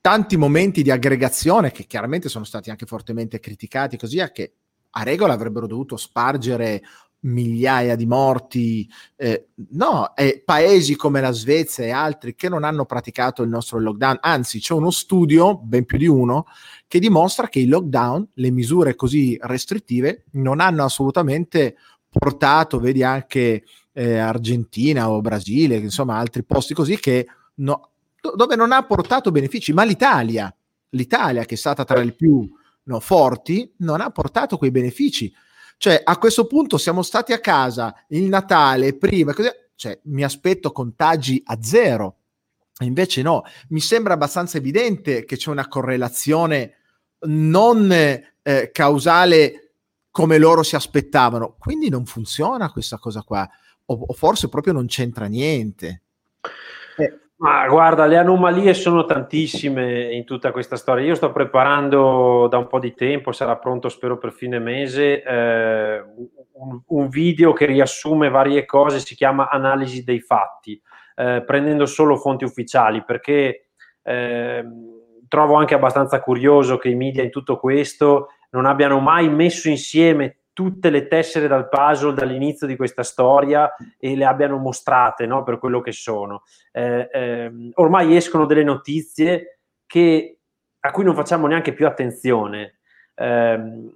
[0.00, 4.54] tanti momenti di aggregazione che chiaramente sono stati anche fortemente criticati, così che
[4.90, 6.82] a regola avrebbero dovuto spargere
[7.20, 12.86] migliaia di morti, eh, no, eh, paesi come la Svezia e altri che non hanno
[12.86, 16.46] praticato il nostro lockdown, anzi c'è uno studio, ben più di uno,
[16.86, 21.76] che dimostra che il lockdown, le misure così restrittive, non hanno assolutamente
[22.08, 27.90] portato, vedi anche eh, Argentina o Brasile, insomma altri posti così che no,
[28.34, 30.52] dove non ha portato benefici, ma l'Italia,
[30.90, 32.48] l'Italia che è stata tra le più
[32.84, 35.32] no, forti, non ha portato quei benefici.
[35.82, 40.72] Cioè, a questo punto siamo stati a casa il Natale, prima, così, cioè, mi aspetto
[40.72, 42.16] contagi a zero.
[42.80, 46.74] Invece no, mi sembra abbastanza evidente che c'è una correlazione
[47.20, 49.72] non eh, causale
[50.10, 51.56] come loro si aspettavano.
[51.58, 53.48] Quindi non funziona questa cosa qua,
[53.86, 56.02] o, o forse proprio non c'entra niente.
[57.40, 61.06] Ma guarda, le anomalie sono tantissime in tutta questa storia.
[61.06, 66.04] Io sto preparando da un po' di tempo, sarà pronto spero per fine mese, eh,
[66.52, 70.78] un, un, video che riassume varie cose, si chiama Analisi dei fatti,
[71.16, 73.68] eh, prendendo solo fonti ufficiali, perché
[74.02, 74.64] eh,
[75.26, 80.39] trovo anche abbastanza curioso che i media in tutto questo non abbiano mai messo insieme
[80.60, 85.58] tutte le tessere dal puzzle dall'inizio di questa storia e le abbiano mostrate no, per
[85.58, 86.42] quello che sono.
[86.70, 90.40] Eh, eh, ormai escono delle notizie che,
[90.80, 92.80] a cui non facciamo neanche più attenzione.
[93.14, 93.90] Eh,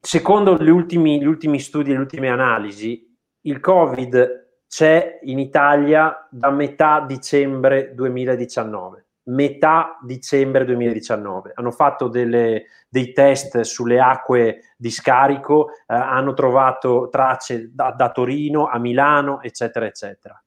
[0.00, 6.26] secondo gli ultimi, gli ultimi studi e le ultime analisi, il Covid c'è in Italia
[6.30, 11.52] da metà dicembre 2019 metà dicembre 2019.
[11.54, 18.10] Hanno fatto delle, dei test sulle acque di scarico, eh, hanno trovato tracce da, da,
[18.10, 20.42] Torino a Milano, eccetera, eccetera.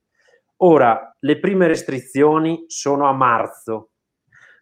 [0.58, 3.92] Ora, le prime restrizioni sono a marzo.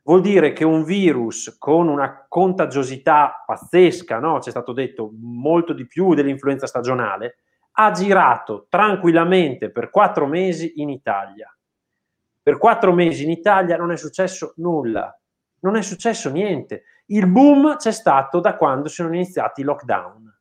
[0.03, 4.37] Vuol dire che un virus con una contagiosità pazzesca, no?
[4.37, 7.37] c'è stato detto molto di più dell'influenza stagionale,
[7.77, 11.54] ha girato tranquillamente per quattro mesi in Italia
[12.45, 15.19] per quattro mesi in Italia non è successo nulla,
[15.61, 16.83] non è successo niente.
[17.07, 20.31] Il boom c'è stato da quando sono iniziati i lockdown.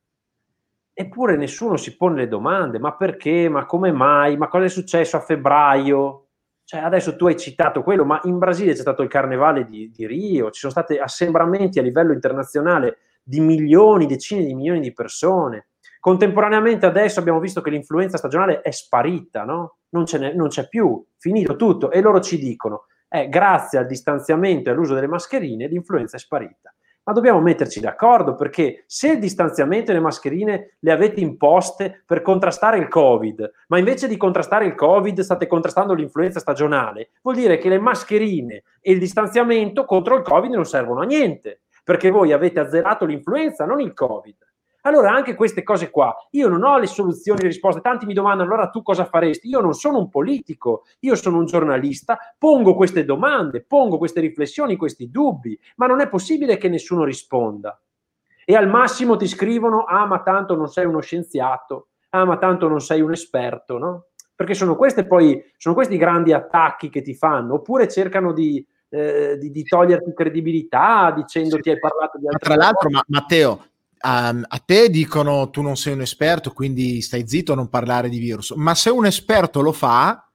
[0.93, 5.17] Eppure nessuno si pone le domande, ma perché, ma come mai, ma cosa è successo
[5.17, 6.27] a febbraio?
[6.63, 10.05] Cioè, adesso tu hai citato quello, ma in Brasile c'è stato il carnevale di, di
[10.05, 15.69] Rio, ci sono stati assembramenti a livello internazionale di milioni, decine di milioni di persone.
[16.05, 19.77] Contemporaneamente adesso abbiamo visto che l'influenza stagionale è sparita, no?
[19.89, 21.89] non, non c'è più, finito tutto.
[21.89, 26.71] E loro ci dicono, eh, grazie al distanziamento e all'uso delle mascherine l'influenza è sparita.
[27.05, 32.21] Ma dobbiamo metterci d'accordo perché se il distanziamento e le mascherine le avete imposte per
[32.21, 37.57] contrastare il Covid, ma invece di contrastare il Covid state contrastando l'influenza stagionale, vuol dire
[37.57, 42.31] che le mascherine e il distanziamento contro il Covid non servono a niente, perché voi
[42.31, 44.35] avete azzerato l'influenza, non il Covid.
[44.85, 47.81] Allora, anche queste cose qua, io non ho le soluzioni, le risposte.
[47.81, 49.49] Tanti mi domandano, allora tu cosa faresti?
[49.49, 54.75] Io non sono un politico, io sono un giornalista, pongo queste domande, pongo queste riflessioni,
[54.75, 57.79] questi dubbi, ma non è possibile che nessuno risponda.
[58.45, 62.67] E al massimo ti scrivono, ah, ma tanto non sei uno scienziato, ah, ma tanto
[62.67, 64.05] non sei un esperto, no?
[64.35, 69.35] Perché sono queste poi, sono questi grandi attacchi che ti fanno, oppure cercano di, eh,
[69.39, 73.63] di, di toglierti credibilità dicendoti hai parlato di altre Tra l'altro, ma, Matteo,
[74.05, 78.07] Um, a te dicono tu non sei un esperto, quindi stai zitto a non parlare
[78.07, 80.31] di virus, ma se un esperto lo fa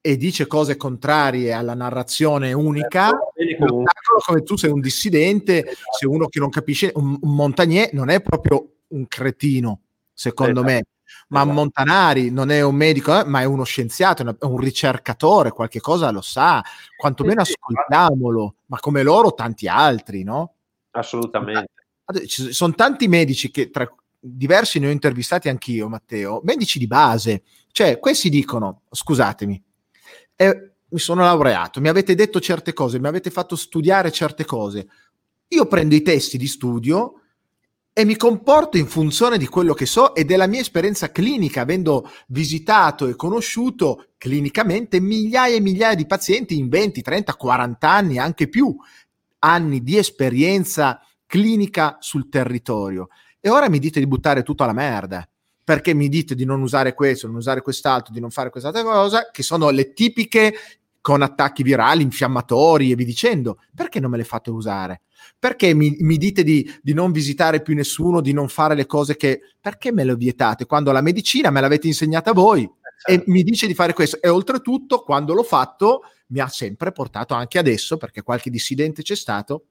[0.00, 3.84] e dice cose contrarie alla narrazione unica, certo,
[4.26, 5.92] come tu sei un dissidente, esatto.
[6.00, 10.74] sei uno che non capisce, un, un Montagnier non è proprio un cretino, secondo esatto.
[10.74, 10.84] me,
[11.28, 11.54] ma esatto.
[11.54, 16.10] Montanari non è un medico, eh, ma è uno scienziato, è un ricercatore, qualche cosa
[16.10, 16.60] lo sa,
[16.96, 20.54] quantomeno ascoltiamolo, ma come loro tanti altri, no?
[20.90, 21.83] Assolutamente
[22.26, 23.88] ci sono tanti medici che tra
[24.18, 27.42] diversi ne ho intervistati anch'io, Matteo, medici di base,
[27.72, 29.62] cioè questi dicono, scusatemi,
[30.36, 34.86] eh, mi sono laureato, mi avete detto certe cose, mi avete fatto studiare certe cose,
[35.48, 37.20] io prendo i testi di studio
[37.92, 42.10] e mi comporto in funzione di quello che so e della mia esperienza clinica, avendo
[42.28, 48.48] visitato e conosciuto clinicamente migliaia e migliaia di pazienti in 20, 30, 40 anni, anche
[48.48, 48.74] più
[49.40, 51.00] anni di esperienza
[51.34, 53.08] clinica sul territorio.
[53.40, 55.28] E ora mi dite di buttare tutto alla merda.
[55.64, 59.30] Perché mi dite di non usare questo, non usare quest'altro, di non fare quest'altra cosa,
[59.32, 60.54] che sono le tipiche
[61.00, 63.58] con attacchi virali, infiammatori e vi dicendo.
[63.74, 65.00] Perché non me le fate usare?
[65.36, 69.16] Perché mi, mi dite di, di, non visitare più nessuno, di non fare le cose
[69.16, 69.40] che...
[69.60, 70.66] Perché me le vietate?
[70.66, 72.70] Quando la medicina me l'avete insegnata voi
[73.04, 73.24] certo.
[73.28, 74.20] e mi dice di fare questo.
[74.22, 79.16] E oltretutto, quando l'ho fatto, mi ha sempre portato anche adesso, perché qualche dissidente c'è
[79.16, 79.64] stato,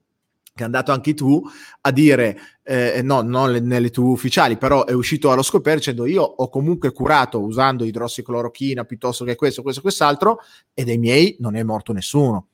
[0.54, 1.42] che è andato anche tu
[1.80, 6.22] a dire, eh, no, non nelle tv ufficiali, però è uscito allo scoperto dicendo io
[6.22, 10.38] ho comunque curato usando idrossiclorochina piuttosto che questo, questo, quest'altro
[10.72, 12.46] e dei miei non è morto nessuno.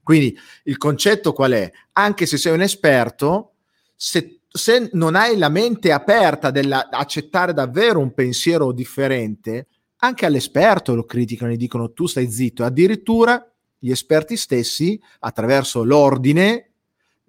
[0.00, 1.70] Quindi il concetto qual è?
[1.94, 3.54] Anche se sei un esperto,
[3.96, 11.04] se se non hai la mente aperta dell'accettare davvero un pensiero differente, anche all'esperto lo
[11.04, 12.64] criticano e dicono tu stai zitto.
[12.64, 13.44] Addirittura
[13.78, 16.69] gli esperti stessi, attraverso l'ordine,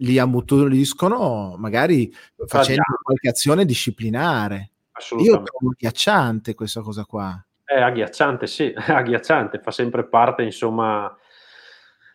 [0.02, 2.14] li ammutoliscono, magari
[2.46, 4.72] facendo qualche azione disciplinare.
[5.20, 7.44] Io trovo agghiacciante questa cosa qua.
[7.64, 11.16] È agghiacciante, sì, è agghiacciante, fa sempre parte, insomma,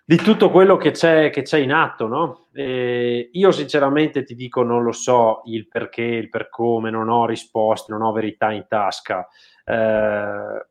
[0.05, 2.47] di tutto quello che c'è, che c'è in atto, no?
[2.53, 7.27] E io sinceramente ti dico, non lo so il perché, il per come, non ho
[7.27, 9.27] risposte, non ho verità in tasca.
[9.65, 10.67] Eh,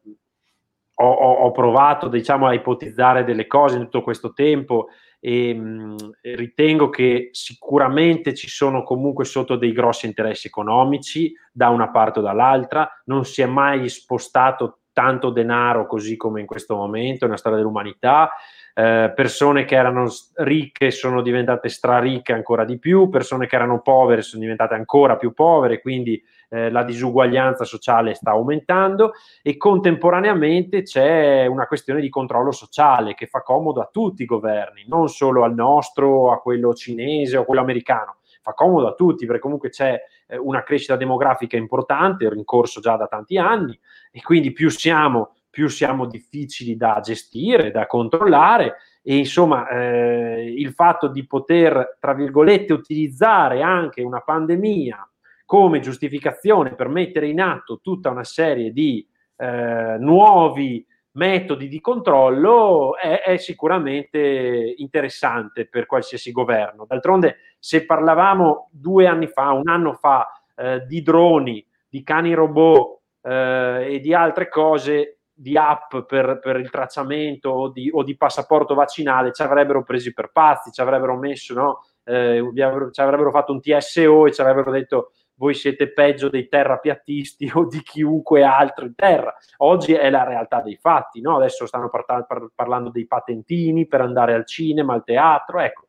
[0.98, 4.88] ho, ho, ho, provato, diciamo, a ipotizzare delle cose in tutto questo tempo
[5.28, 11.90] e, mh, ritengo che sicuramente ci sono comunque sotto dei grossi interessi economici da una
[11.90, 17.26] parte o dall'altra, non si è mai spostato tanto denaro così come in questo momento
[17.26, 18.30] nella storia dell'umanità.
[18.76, 20.06] Eh, persone che erano
[20.36, 25.34] ricche sono diventate straricche ancora di più, persone che erano povere sono diventate ancora più
[25.34, 26.22] povere, quindi
[26.56, 33.28] eh, la disuguaglianza sociale sta aumentando e contemporaneamente c'è una questione di controllo sociale che
[33.28, 37.62] fa comodo a tutti i governi, non solo al nostro, a quello cinese o quello
[37.62, 38.18] americano.
[38.42, 42.96] Fa comodo a tutti perché comunque c'è eh, una crescita demografica importante, in corso già
[42.96, 43.78] da tanti anni
[44.12, 50.74] e quindi più siamo più siamo difficili da gestire, da controllare e insomma eh, il
[50.74, 55.10] fatto di poter, tra virgolette, utilizzare anche una pandemia
[55.46, 60.86] come giustificazione per mettere in atto tutta una serie di eh, nuovi
[61.16, 66.86] metodi di controllo è, è, sicuramente interessante per qualsiasi governo.
[66.86, 73.00] D'altronde, se parlavamo due anni fa, un anno fa, eh, di droni, di cani robot
[73.22, 78.16] eh, e di altre cose, di app per, per il tracciamento o di, o di,
[78.16, 81.84] passaporto vaccinale ci avrebbero presi per pazzi, ci avrebbero messo, no?
[82.06, 82.42] eh,
[82.92, 87.68] ci avrebbero fatto un TSO e ci avrebbero detto voi siete peggio dei terrapiattisti o
[87.68, 89.36] di chiunque altro in terra.
[89.58, 91.38] Oggi è la realtà dei fatti, no?
[91.38, 95.88] adesso stanno par- par- parlando dei patentini per andare al cinema, al teatro, ecco.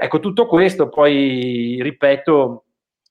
[0.00, 2.66] Ecco, tutto questo poi, ripeto,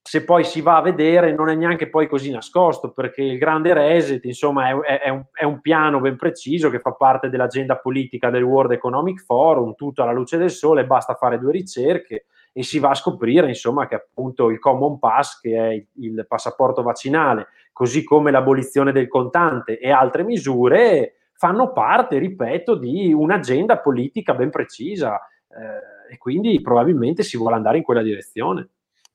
[0.07, 3.73] se poi si va a vedere non è neanche poi così nascosto perché il grande
[3.73, 8.29] reset insomma è, è, un, è, un, piano ben preciso che fa parte dell'agenda politica
[8.29, 12.27] del World Economic Forum tutto alla luce del sole basta fare due ricerche
[12.57, 16.81] e si va a scoprire insomma che appunto il Common Pass che è il, passaporto
[16.81, 24.33] vaccinale così come l'abolizione del contante e altre misure fanno parte ripeto di un'agenda politica
[24.33, 28.69] ben precisa eh, e quindi probabilmente si vuole andare in quella direzione.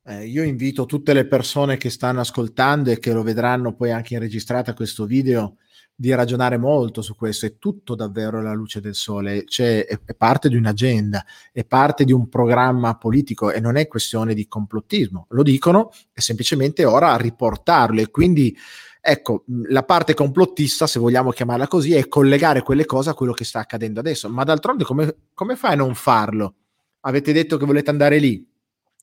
[0.04, 4.14] Eh, io invito tutte le persone che stanno ascoltando e che lo vedranno poi anche
[4.14, 5.56] in registrata questo video
[6.02, 7.46] di ragionare molto su questo.
[7.46, 12.02] È tutto davvero alla luce del sole, cioè, è, è, parte di un'agenda, è parte
[12.04, 15.26] di un programma politico e non è questione di complottismo.
[15.30, 18.56] Lo dicono, è semplicemente ora a riportarlo e quindi.
[19.04, 23.44] Ecco, la parte complottista, se vogliamo chiamarla così, è collegare quelle cose a quello che
[23.44, 24.28] sta accadendo adesso.
[24.28, 26.54] Ma d'altronde, come, come fai a non farlo?
[27.00, 28.48] Avete detto che volete andare lì?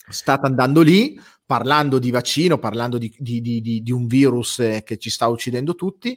[0.08, 4.98] state andando lì parlando di vaccino, parlando di, di, di, di, un virus eh, che
[4.98, 6.16] ci sta uccidendo tutti,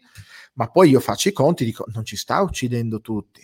[0.55, 3.43] ma poi io faccio i conti e dico non ci sta uccidendo tutti.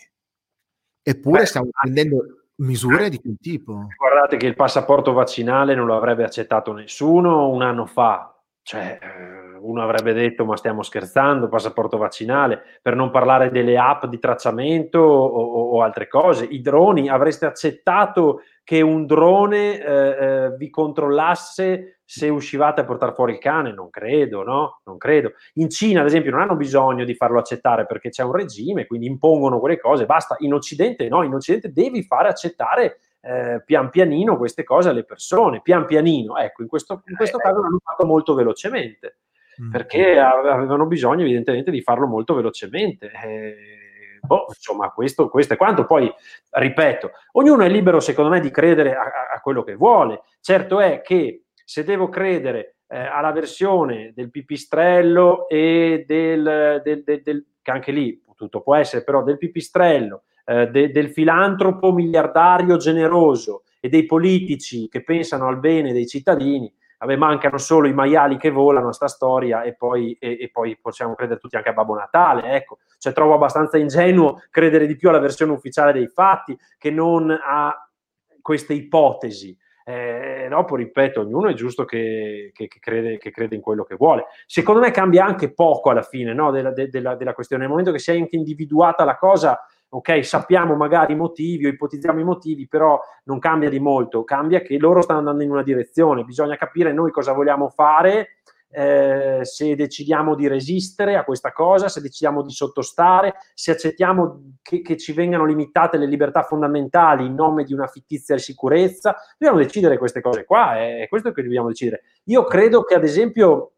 [1.03, 3.87] Eppure Beh, stiamo prendendo misure di quel tipo.
[3.97, 8.33] Guardate che il passaporto vaccinale non lo avrebbe accettato nessuno un anno fa.
[8.63, 14.05] Cioè, eh, uno avrebbe detto ma stiamo scherzando, passaporto vaccinale, per non parlare delle app
[14.05, 16.45] di tracciamento o, o altre cose.
[16.45, 23.15] I droni, avreste accettato che un drone eh, eh, vi controllasse se uscivate a portare
[23.15, 23.73] fuori il cane?
[23.73, 24.83] Non credo, no?
[24.85, 25.33] Non credo.
[25.55, 29.07] In Cina, ad esempio, non hanno bisogno di farlo accettare perché c'è un regime, quindi
[29.07, 30.37] impongono quelle cose, basta.
[30.41, 35.63] In Occidente no, in Occidente devi fare accettare eh, pian pianino queste cose alle persone,
[35.63, 36.37] pian pianino.
[36.37, 39.21] Ecco, in questo, in questo caso l'hanno fatto molto velocemente,
[39.63, 39.71] mm.
[39.71, 43.11] perché avevano bisogno evidentemente di farlo molto velocemente.
[43.25, 43.78] Eh,
[44.29, 45.87] boh, insomma, questo, questo, è quanto.
[45.87, 46.13] Poi,
[46.51, 50.23] ripeto, ognuno è libero, secondo me, di credere a, a quello che vuole.
[50.41, 57.23] Certo è che se devo credere eh, alla versione del pipistrello e del, del, del,
[57.23, 63.65] del, che anche lì tutto può essere, però del pipistrello, eh, del filantropo miliardario generoso
[63.81, 68.51] e dei politici che pensano al bene dei cittadini, Vabbè, mancano solo i maiali che
[68.51, 72.53] volano, sta storia, e poi, e, e poi possiamo credere tutti anche a Babbo Natale.
[72.53, 77.31] Ecco, cioè trovo abbastanza ingenuo credere di più alla versione ufficiale dei fatti che non
[77.31, 77.89] a
[78.43, 79.57] queste ipotesi.
[79.85, 83.95] Eh, dopo, ripeto, ognuno è giusto che, che, che, crede, che, crede, in quello che
[83.95, 84.27] vuole.
[84.45, 87.63] Secondo me cambia anche poco alla fine no, della, de, della, della, questione.
[87.63, 89.59] Nel momento che si è anche individuata la cosa,
[89.89, 90.25] ok?
[90.25, 94.79] Sappiamo magari i motivi o ipotizziamo i motivi, però non cambia di molto, cambia che
[94.79, 98.39] loro stanno andando in una direzione, bisogna capire noi cosa vogliamo fare
[98.71, 104.83] eh, se decidiamo di resistere a questa cosa, se decidiamo di sottostare, se accettiamo che,
[104.83, 109.97] che, ci vengano limitate le libertà fondamentali in nome di una fittizia sicurezza, dobbiamo decidere
[109.97, 112.03] queste cose qua, è questo che dobbiamo decidere.
[112.25, 113.73] Io credo che ad esempio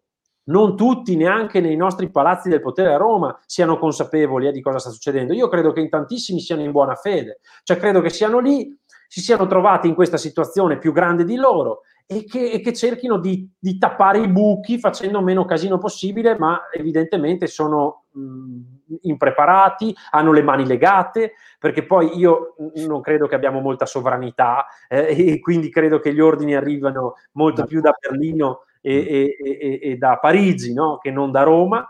[0.44, 4.78] non tutti, neanche nei nostri palazzi del potere a Roma, siano consapevoli eh, di cosa
[4.78, 5.32] sta succedendo.
[5.32, 8.76] Io credo che in tantissimi siano in buona fede, cioè credo che siano lì,
[9.06, 13.18] si siano trovati in questa situazione più grande di loro e che, e che cerchino
[13.18, 20.32] di, di, tappare i buchi facendo meno casino possibile, ma evidentemente sono mh, impreparati, hanno
[20.32, 25.70] le mani legate, perché poi io non credo che abbiamo molta sovranità eh, e quindi
[25.70, 30.98] credo che gli ordini arrivano molto più da Berlino e, e, e da Parigi no?
[30.98, 31.88] che non da Roma.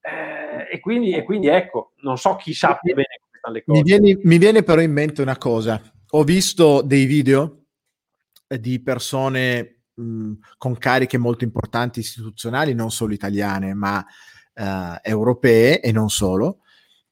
[0.00, 3.78] Eh, e, quindi, e, quindi, ecco, non so chi sappia bene come stanno le cose.
[3.78, 5.80] Mi viene, mi viene però in mente una cosa.
[6.10, 7.64] Ho visto dei video
[8.46, 14.04] di persone mh, con cariche molto importanti istituzionali, non solo italiane, ma
[14.54, 16.60] eh, europee e non solo,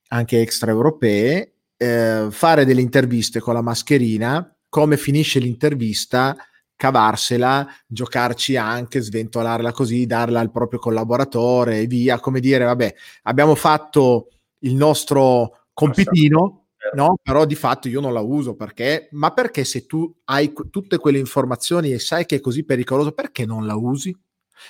[0.08, 6.36] anche extraeuropee, eh, fare delle interviste con la mascherina, come finisce l'intervista,
[6.84, 13.54] cavarsela, giocarci anche, sventolarla così, darla al proprio collaboratore e via, come dire, vabbè, abbiamo
[13.54, 14.28] fatto
[14.60, 17.16] il nostro compitino no?
[17.22, 21.18] Però di fatto io non la uso perché, ma perché se tu hai tutte quelle
[21.18, 24.14] informazioni e sai che è così pericoloso, perché non la usi?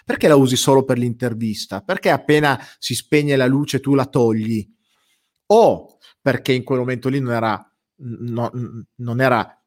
[0.05, 1.81] Perché la usi solo per l'intervista?
[1.81, 4.65] Perché appena si spegne la luce tu la togli?
[5.47, 8.51] O perché in quel momento lì non era, no,
[8.95, 9.64] non era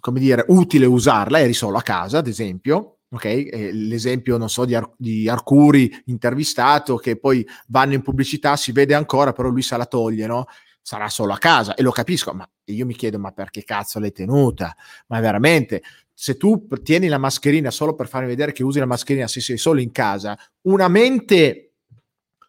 [0.00, 3.48] come dire, utile usarla, eri solo a casa, ad esempio, ok?
[3.72, 8.94] l'esempio, non so, di, Ar- di, Arcuri intervistato che poi vanno in pubblicità, si vede
[8.94, 10.46] ancora, però lui se la toglie, no?
[10.80, 14.12] sarà solo a casa e lo capisco, ma io mi chiedo ma perché cazzo l'hai
[14.12, 14.76] tenuta?
[15.06, 15.82] Ma veramente,
[16.12, 19.56] se tu tieni la mascherina solo per farmi vedere che usi la mascherina se sei
[19.56, 21.73] solo in casa, una mente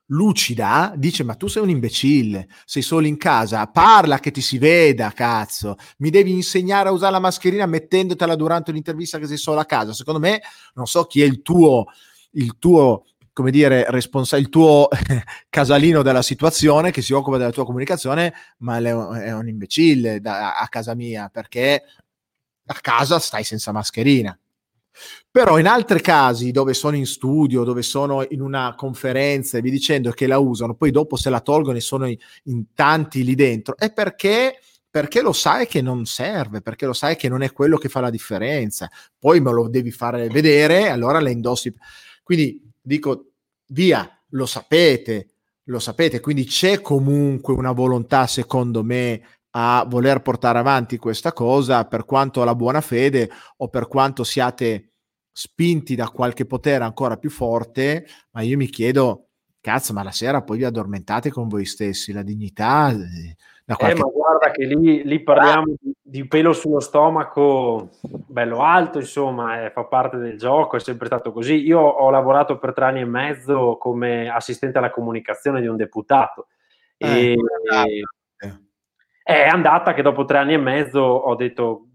[0.07, 4.57] lucida dice ma tu sei un imbecille, sei solo in casa, parla che ti si
[4.57, 9.59] veda, cazzo, mi devi insegnare a usare la mascherina mettendotela durante un'intervista che sei solo
[9.59, 9.93] a casa.
[9.93, 10.41] Secondo me
[10.73, 11.85] non so chi è il tuo
[12.37, 14.87] il tuo come dire, responsa- il tuo
[15.49, 20.21] casalino della situazione che si occupa della tua comunicazione, ma è un, è un imbecille
[20.21, 21.83] da, a casa mia perché
[22.67, 24.37] a casa stai senza mascherina.
[25.29, 29.71] Però in altri casi dove sono in studio, dove sono in una conferenza e vi
[29.71, 33.35] dicendo che la usano, poi dopo se la tolgono e sono in, in tanti lì
[33.35, 34.59] dentro, è perché
[34.95, 37.99] perché lo sai che non serve, perché lo sai che non è quello che fa
[37.99, 38.89] la differenza.
[39.19, 41.75] Poi me lo devi fare vedere, allora la indossi.
[42.23, 43.31] Quindi dico
[43.67, 45.31] via, lo sapete,
[45.63, 49.21] lo sapete, quindi c'è comunque una volontà, secondo me,
[49.57, 54.91] a voler portare avanti questa cosa, per quanto la buona fede o per quanto siate
[55.31, 59.27] spinti da qualche potere ancora più forte, ma io mi chiedo,
[59.61, 63.97] cazzo, ma la sera poi vi addormentate con voi stessi, la dignità eh, da qualche...
[63.97, 65.77] Eh, ma guarda che lì, lì parliamo ah.
[65.79, 71.07] di, di, pelo sullo stomaco bello alto, insomma, eh, fa parte del gioco, è sempre
[71.07, 71.65] stato così.
[71.65, 76.47] Io ho lavorato per tre anni e mezzo come assistente alla comunicazione di un deputato.
[76.97, 77.35] Eh, e,
[79.27, 81.87] è andata che dopo tre anni e mezzo ho detto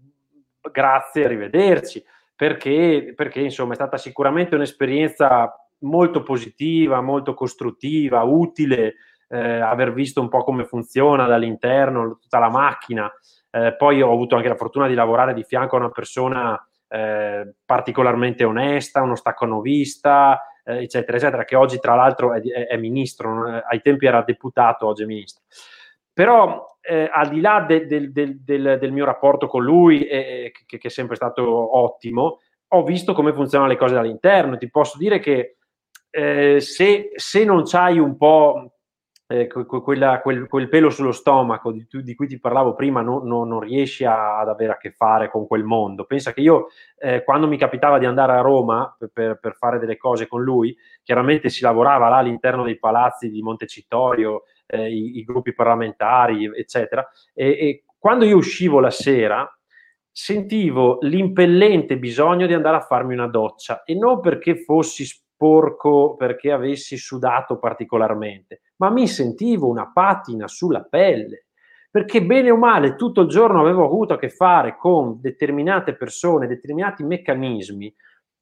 [0.69, 2.03] grazie, arrivederci,
[2.35, 8.95] perché, perché insomma è stata sicuramente un'esperienza molto positiva, molto costruttiva, utile
[9.29, 13.09] eh, aver visto un po' come funziona dall'interno tutta la macchina.
[13.49, 17.53] Eh, poi ho avuto anche la fortuna di lavorare di fianco a una persona eh,
[17.65, 23.45] particolarmente onesta, uno staccanovista, eh, eccetera, eccetera, che oggi tra l'altro è, è, è ministro,
[23.45, 25.43] ai tempi era deputato, oggi è ministro.
[26.13, 30.77] Però eh, al di là de, de, de, del, mio rapporto con lui, eh, che,
[30.77, 32.39] che, è sempre stato ottimo,
[32.73, 34.57] ho visto come funzionano le cose dall'interno.
[34.57, 35.57] Ti posso dire che
[36.09, 38.73] eh, se, se, non c'hai un po'
[39.27, 43.45] eh, quella, quel, quel, pelo sullo stomaco di, di, cui ti parlavo prima no, no,
[43.45, 46.05] non riesci a, ad avere a che fare con quel mondo.
[46.05, 46.67] Pensa che io,
[46.97, 50.41] eh, quando mi capitava di andare a Roma per, per, per, fare delle cose con
[50.41, 56.45] lui, chiaramente si lavorava là all'interno dei palazzi di Montecitorio, eh, i, i, gruppi parlamentari,
[56.55, 59.47] eccetera, e, e quando io uscivo la sera,
[60.11, 66.51] sentivo l'impellente bisogno di andare a farmi una doccia e non perché fossi sporco, perché
[66.51, 71.47] avessi sudato particolarmente, ma mi sentivo una patina sulla pelle,
[71.89, 76.47] perché bene o male tutto il giorno avevo avuto a che fare con determinate persone,
[76.47, 77.93] determinati meccanismi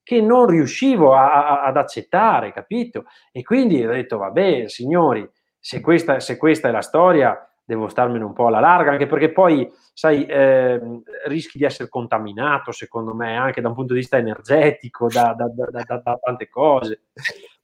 [0.03, 3.05] che non riuscivo a, a, ad accettare, capito?
[3.31, 5.27] E quindi ho detto, vabbè, signori,
[5.59, 7.37] se questa, se questa è la storia,
[7.69, 10.79] devo starmene un po' alla larga, anche perché poi, sai, eh,
[11.27, 15.45] rischi di essere contaminato, secondo me, anche da un punto di vista energetico, da, da,
[15.69, 17.03] da, da tante cose.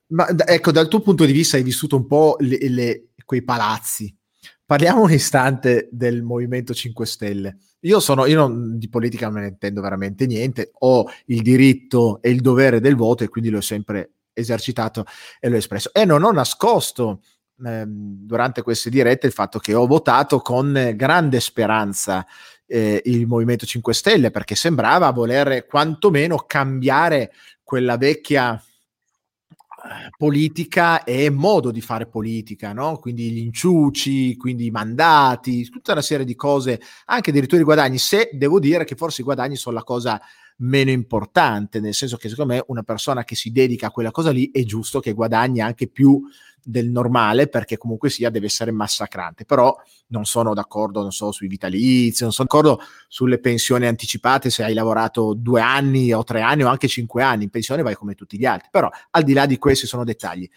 [0.08, 4.16] Ma ecco, dal tuo punto di vista hai vissuto un po' le, le, quei palazzi.
[4.64, 7.58] Parliamo un istante del Movimento 5 Stelle.
[7.82, 12.30] Io sono, io non, di politica non ne intendo veramente niente, ho il diritto e
[12.30, 15.06] il dovere del voto e quindi l'ho sempre esercitato
[15.39, 15.91] e l'ho espresso.
[15.93, 17.22] E non ho nascosto
[17.58, 22.26] durante queste dirette il fatto che ho votato con grande speranza
[22.68, 27.32] eh, il Movimento 5 Stelle perché sembrava voler quantomeno cambiare
[27.64, 32.97] quella vecchia eh, politica e modo di fare politica, no?
[32.97, 37.97] quindi gli inciuci, quindi i mandati, tutta una serie di cose, anche addirittura i guadagni,
[37.97, 40.20] se devo dire che forse i guadagni sono la cosa
[40.58, 44.32] meno importante, nel senso che secondo me una persona che si dedica a quella cosa
[44.32, 46.22] lì è giusto che guadagni anche più
[46.68, 49.45] del normale perché comunque sia deve essere massacrante.
[49.45, 49.76] Però
[50.07, 54.74] non sono d'accordo non so sui vitalizi non sono d'accordo sulle pensioni anticipate se hai
[54.74, 57.43] lavorato due anni o tre anni o anche cinque anni.
[57.43, 58.70] In pensione vai come tutti gli altri.
[58.72, 60.49] Però al di là di questi sono dettagli.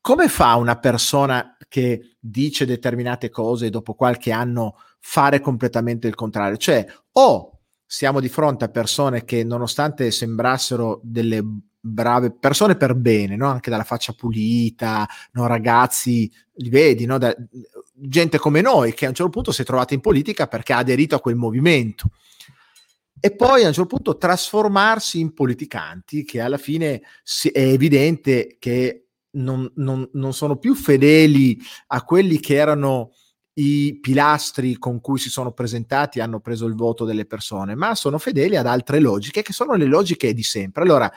[0.00, 6.56] Come fa una persona che dice determinate cose dopo qualche anno fare completamente il contrario?
[6.56, 11.42] Cioè o siamo di fronte a persone che nonostante sembrassero delle
[11.86, 13.48] brave persone per bene, no?
[13.48, 15.46] anche dalla faccia pulita, no?
[15.46, 17.18] ragazzi, li vedi, no?
[17.18, 17.34] da,
[17.92, 20.78] gente come noi che a un certo punto si è trovata in politica perché ha
[20.78, 22.10] aderito a quel movimento
[23.20, 27.02] e poi a un certo punto trasformarsi in politicanti che alla fine
[27.52, 31.58] è evidente che non, non, non sono più fedeli
[31.88, 33.12] a quelli che erano
[33.54, 38.18] i pilastri con cui si sono presentati hanno preso il voto delle persone, ma sono
[38.18, 40.82] fedeli ad altre logiche che sono le logiche di sempre.
[40.82, 41.12] Allora,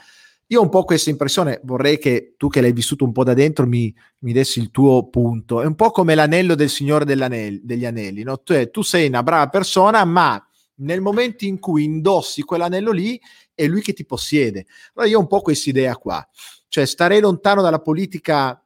[0.49, 3.33] io ho un po' questa impressione, vorrei che tu che l'hai vissuto un po' da
[3.33, 5.61] dentro mi, mi dessi il tuo punto.
[5.61, 8.41] È un po' come l'anello del Signore degli Anelli, no?
[8.41, 10.41] tu, tu sei una brava persona, ma
[10.75, 13.19] nel momento in cui indossi quell'anello lì
[13.53, 14.67] è lui che ti possiede.
[14.93, 16.25] Allora io ho un po' questa idea qua,
[16.69, 18.61] cioè starei lontano dalla politica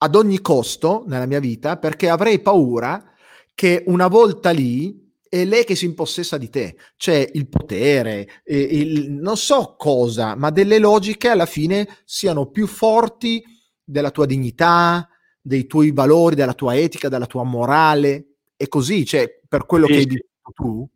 [0.00, 3.12] ad ogni costo nella mia vita perché avrei paura
[3.52, 9.10] che una volta lì è lei che si impossessa di te, cioè il potere, il,
[9.10, 13.42] non so cosa, ma delle logiche alla fine siano più forti
[13.84, 15.08] della tua dignità,
[15.40, 18.24] dei tuoi valori, della tua etica, della tua morale.
[18.56, 20.88] E così, cioè per quello sì, che hai detto tu.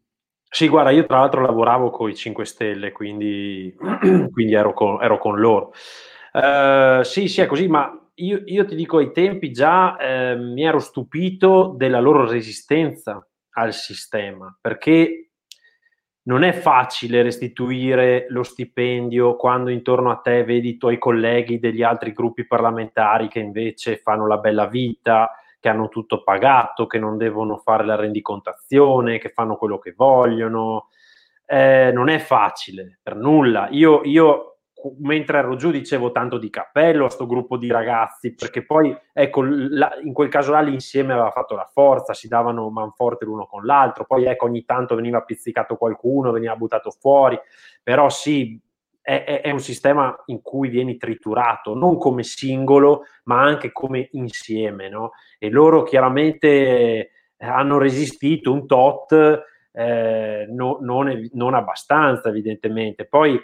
[0.48, 3.74] Sì, guarda, io tra l'altro lavoravo con i 5 Stelle, quindi,
[4.32, 5.72] quindi ero, con, ero, con, loro.
[6.32, 10.64] Uh, sì, sì, è così, ma io, io, ti dico, ai tempi già eh, mi
[10.64, 15.30] ero stupito della loro resistenza al sistema, perché
[16.24, 21.82] non è facile restituire lo stipendio quando intorno a te vedi i tuoi colleghi degli
[21.82, 27.16] altri gruppi parlamentari che invece fanno la bella vita, che hanno tutto pagato, che non
[27.16, 30.88] devono fare la rendicontazione, che fanno quello che vogliono.
[31.44, 33.68] Eh, non è facile per nulla.
[33.70, 34.51] Io, io
[34.98, 39.42] mentre ero giù dicevo tanto di cappello a sto gruppo di ragazzi, perché poi ecco,
[39.42, 43.64] la, in quel caso là l'insieme aveva fatto la forza, si davano manforte l'uno con
[43.64, 47.38] l'altro, poi ecco ogni tanto veniva pizzicato qualcuno, veniva buttato fuori,
[47.82, 48.60] però sì,
[49.00, 54.08] è, è, è un sistema in cui vieni triturato, non come singolo, ma anche come
[54.12, 55.10] insieme, no?
[55.38, 63.40] E loro chiaramente hanno resistito un tot, eh, no, non, non abbastanza evidentemente, poi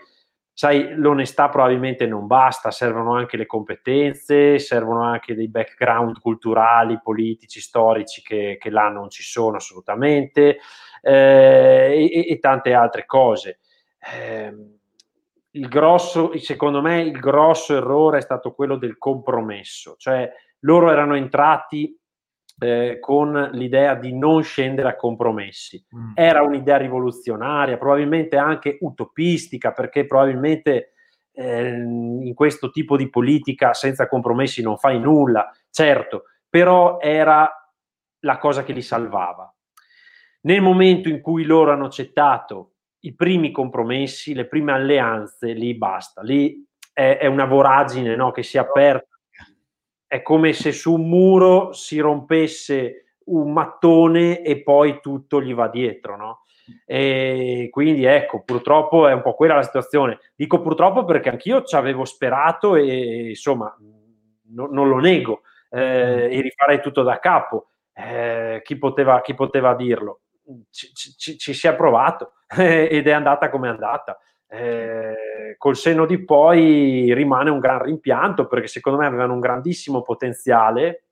[0.59, 7.61] sai, l'onestà probabilmente non basta, servono anche le competenze, servono anche dei background culturali, politici,
[7.61, 10.59] storici che, che là non ci sono assolutamente
[11.01, 13.61] eh, e, e, tante altre cose.
[14.01, 14.53] Eh,
[15.53, 20.29] il grosso, secondo me, il grosso errore è stato quello del compromesso, cioè
[20.63, 21.97] loro erano entrati
[22.59, 25.85] eh, con l'idea di non scendere a compromessi.
[25.95, 26.13] Mm.
[26.15, 30.93] Era un'idea rivoluzionaria, probabilmente anche utopistica, perché probabilmente
[31.33, 37.51] eh, in questo tipo di politica senza compromessi non fai nulla, certo, però era
[38.21, 39.53] la cosa che li salvava.
[40.41, 46.23] Nel momento in cui loro hanno accettato i primi compromessi, le prime alleanze, lì basta,
[46.23, 49.08] lì è, è una voragine no, che si è aperta
[50.09, 55.69] è come se su un muro si rompesse un mattone e poi tutto gli va
[55.69, 56.43] dietro, no?
[56.87, 60.19] E quindi ecco, purtroppo è un po' quella la situazione.
[60.35, 63.75] Dico purtroppo perché anch'io ci avevo sperato e insomma
[64.51, 67.69] no, non lo nego eh, e rifarei tutto da capo.
[67.93, 70.21] Eh, chi, poteva, chi, poteva, dirlo?
[70.71, 74.19] Ci, ci, ci si è provato ed è andata come è andata
[74.49, 80.03] eh, col senno di poi rimane un gran rimpianto perché secondo me avevano un grandissimo
[80.03, 81.05] potenziale,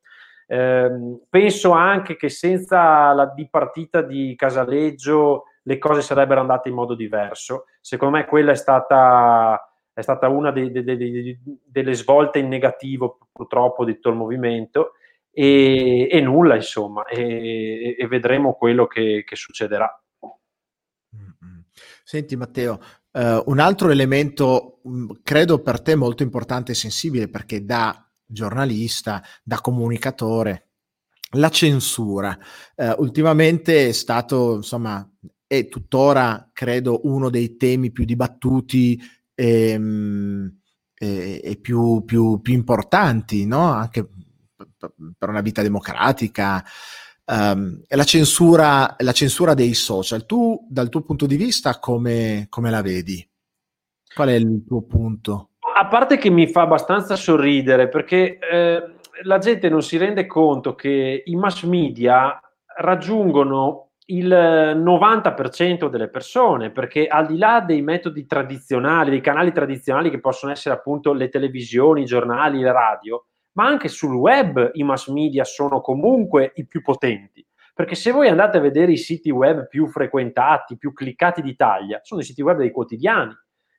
[0.48, 0.90] Eh,
[1.28, 7.64] penso anche che senza la dipartita di Casaleggio le cose sarebbero andate in modo diverso.
[7.80, 9.60] Secondo me quella è stata,
[9.92, 14.92] è stata una dei, dei, dei, delle svolte in negativo purtroppo di tutto il movimento
[15.32, 19.90] e, e nulla insomma e, e, vedremo quello che, che succederà.
[22.04, 22.78] Senti Matteo,
[23.16, 29.22] uh, un altro elemento mh, credo per te molto importante e sensibile perché da giornalista,
[29.42, 30.68] da comunicatore,
[31.30, 32.38] la censura
[32.76, 35.08] uh, ultimamente è stato insomma
[35.46, 39.00] è tuttora credo uno dei temi più dibattuti
[39.34, 40.58] ehm,
[40.94, 43.72] e, e più, più, più, importanti no?
[43.72, 44.08] anche
[45.18, 46.64] per una vita democratica
[47.26, 50.26] um, la, censura, la censura dei social.
[50.26, 53.26] Tu, dal tuo punto di vista, come, come la vedi?
[54.14, 55.50] Qual è il tuo punto?
[55.74, 58.82] A parte che mi fa abbastanza sorridere perché eh,
[59.24, 62.40] la gente non si rende conto che i mass media
[62.78, 70.10] raggiungono il 90% delle persone, perché al di là dei metodi tradizionali, dei canali tradizionali
[70.10, 73.26] che possono essere appunto le televisioni, i giornali, le radio,
[73.56, 77.44] ma anche sul web i mass media sono comunque i più potenti.
[77.74, 82.20] Perché se voi andate a vedere i siti web più frequentati, più cliccati d'Italia, sono
[82.20, 83.34] i siti web dei quotidiani.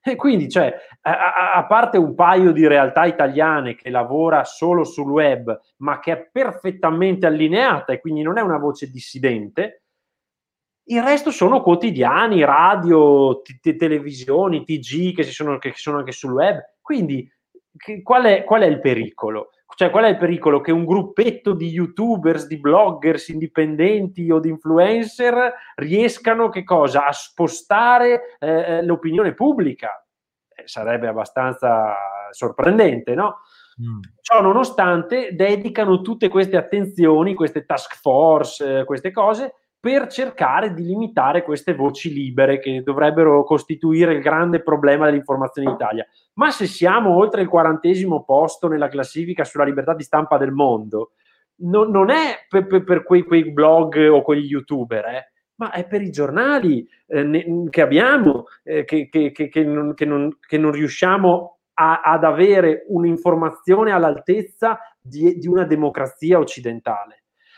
[0.08, 5.12] E quindi, cioè, a, a, parte un paio di realtà italiane che lavora solo sul
[5.12, 9.84] web, ma che è perfettamente allineata e quindi non è una voce dissidente,
[10.90, 16.58] il resto sono quotidiani, radio, t- televisioni, TG che, sono, che sono anche sul web.
[16.82, 17.30] Quindi,
[18.02, 19.49] qual, è, qual è il pericolo?
[19.76, 20.61] Cioè, qual è il pericolo?
[20.61, 27.06] Che un gruppetto di youtubers, di bloggers indipendenti o di influencer riescano che cosa?
[27.06, 30.03] A spostare eh, eh l'opinione pubblica.
[30.48, 31.95] Eh, sarebbe abbastanza
[32.31, 33.41] sorprendente, no?
[33.81, 33.99] Mm.
[34.22, 39.53] Ciò nonostante, dedicano tutte queste attenzioni, queste task force, eh, queste cose
[39.88, 45.76] per cercare di limitare queste voci libere che dovrebbero costituire il grande problema dell'informazione in
[45.76, 46.05] Italia.
[46.34, 51.11] Ma se siamo oltre il quarantesimo posto nella classifica sulla libertà di stampa del mondo,
[51.61, 55.88] no, non è per, per, per quei, quei, blog o quegli youtuber, eh, ma è
[55.88, 60.72] per i giornali eh, ne, che abbiamo, eh, che, che, che, non, non, che, non,
[60.73, 67.16] riusciamo a, ad avere un'informazione all'altezza di, di una democrazia occidentale.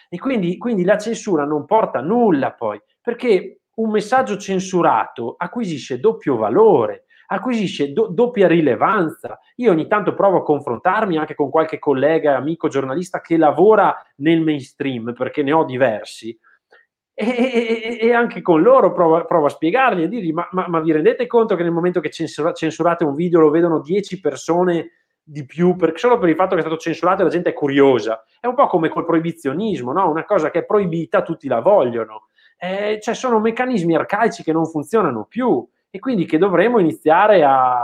[0.10, 6.00] E quindi, quindi la censura non porta a nulla poi, perché un messaggio censurato acquisisce
[6.00, 9.40] doppio valore, acquisisce do- doppia rilevanza.
[9.58, 14.42] Io ogni tanto provo a confrontarmi anche con qualche collega, amico giornalista che lavora nel
[14.42, 16.38] mainstream, perché ne ho diversi,
[17.14, 20.80] e, e, e anche con loro provo, provo, a spiegargli e dirgli: ma, ma, ma,
[20.80, 24.92] vi rendete conto che nel momento che censura- censurate un video lo vedono 10 persone
[25.30, 27.54] di più, per, solo per il fatto che è stato censurato e la gente è
[27.54, 28.24] curiosa.
[28.40, 30.10] È un po' come col proibizionismo, no?
[30.10, 32.28] una cosa che è proibita, tutti la vogliono.
[32.58, 37.80] Eh, cioè sono meccanismi arcaici che non funzionano più e quindi che dovremmo iniziare a,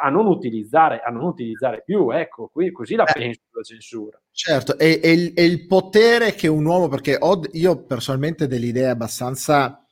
[0.00, 2.10] a, non, utilizzare, a non utilizzare più.
[2.10, 4.20] Ecco, qui, così la eh, penso la censura.
[4.32, 8.46] Certo, è, è, il, è, il, potere che un uomo, perché ho, io personalmente ho
[8.48, 9.84] delle idee abbastanza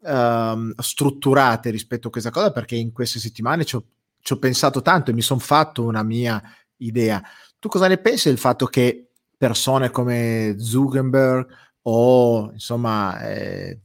[0.00, 3.84] um, strutturate rispetto a questa cosa, perché in queste settimane ci ho
[4.28, 6.42] ci ho pensato tanto e mi sono fatto una mia
[6.82, 7.22] idea.
[7.58, 11.46] Tu cosa ne pensi del fatto che persone come Zuckerberg
[11.80, 13.80] o insomma eh,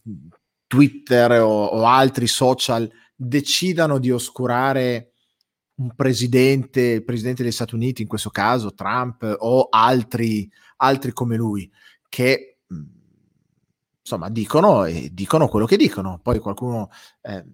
[0.68, 5.14] Twitter o, o, altri social decidano di oscurare
[5.76, 11.38] un presidente, il presidente degli Stati Uniti, in questo caso Trump o altri, altri come
[11.38, 11.72] lui,
[12.10, 12.58] che
[14.02, 16.20] insomma dicono e dicono quello che dicono.
[16.22, 16.90] Poi qualcuno
[17.22, 17.46] eh,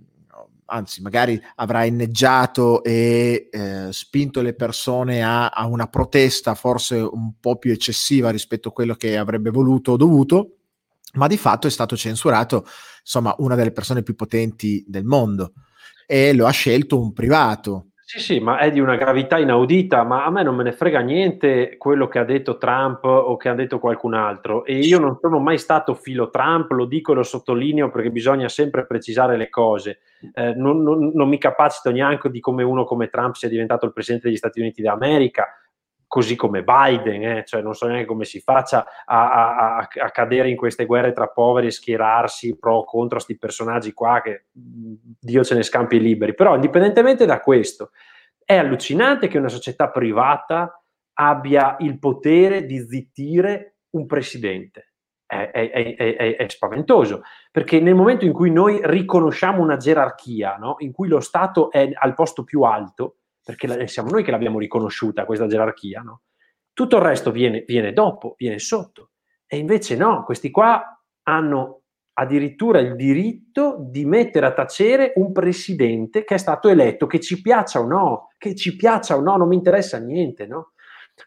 [0.69, 7.33] anzi magari avrà inneggiato e eh, spinto le persone a, a, una protesta forse un
[7.39, 10.57] po' più eccessiva rispetto a quello che avrebbe voluto o dovuto,
[11.13, 12.65] ma di fatto è stato censurato
[13.01, 15.53] insomma una delle persone più potenti del mondo
[16.05, 20.25] e lo ha scelto un privato sì, sì, ma è di una gravità inaudita, ma
[20.25, 23.53] a me non me ne frega niente quello che ha detto Trump o che ha
[23.53, 24.65] detto qualcun altro.
[24.65, 28.49] E io non sono mai stato filo Trump, lo dico e lo sottolineo perché bisogna
[28.49, 29.99] sempre precisare le cose.
[30.33, 33.93] Eh, non, non, non mi capacito neanche di come uno come Trump sia diventato il
[33.93, 35.47] presidente degli Stati Uniti d'America
[36.09, 37.43] così come Biden, eh?
[37.45, 41.27] cioè non so neanche come si faccia a, a, a, cadere in queste guerre tra
[41.27, 46.33] poveri e schierarsi pro o contro questi personaggi qua che Dio ce ne scampi liberi.
[46.33, 47.91] Però indipendentemente da questo,
[48.43, 50.83] è allucinante che una società privata
[51.13, 54.93] abbia il potere di zittire un presidente.
[55.27, 57.21] È, è, è, è, spaventoso,
[57.51, 60.77] perché nel momento in cui noi riconosciamo una gerarchia, no?
[60.79, 63.18] in cui lo Stato è al posto più alto,
[63.49, 66.21] perché siamo noi che l'abbiamo riconosciuta questa gerarchia, no?
[66.71, 69.09] tutto il resto viene, viene dopo, viene sotto.
[69.47, 71.81] E invece no, questi qua hanno
[72.13, 77.41] addirittura il diritto di mettere a tacere un presidente che è stato eletto, che ci
[77.41, 80.73] piaccia o no, che ci piaccia o no, non mi interessa niente, no?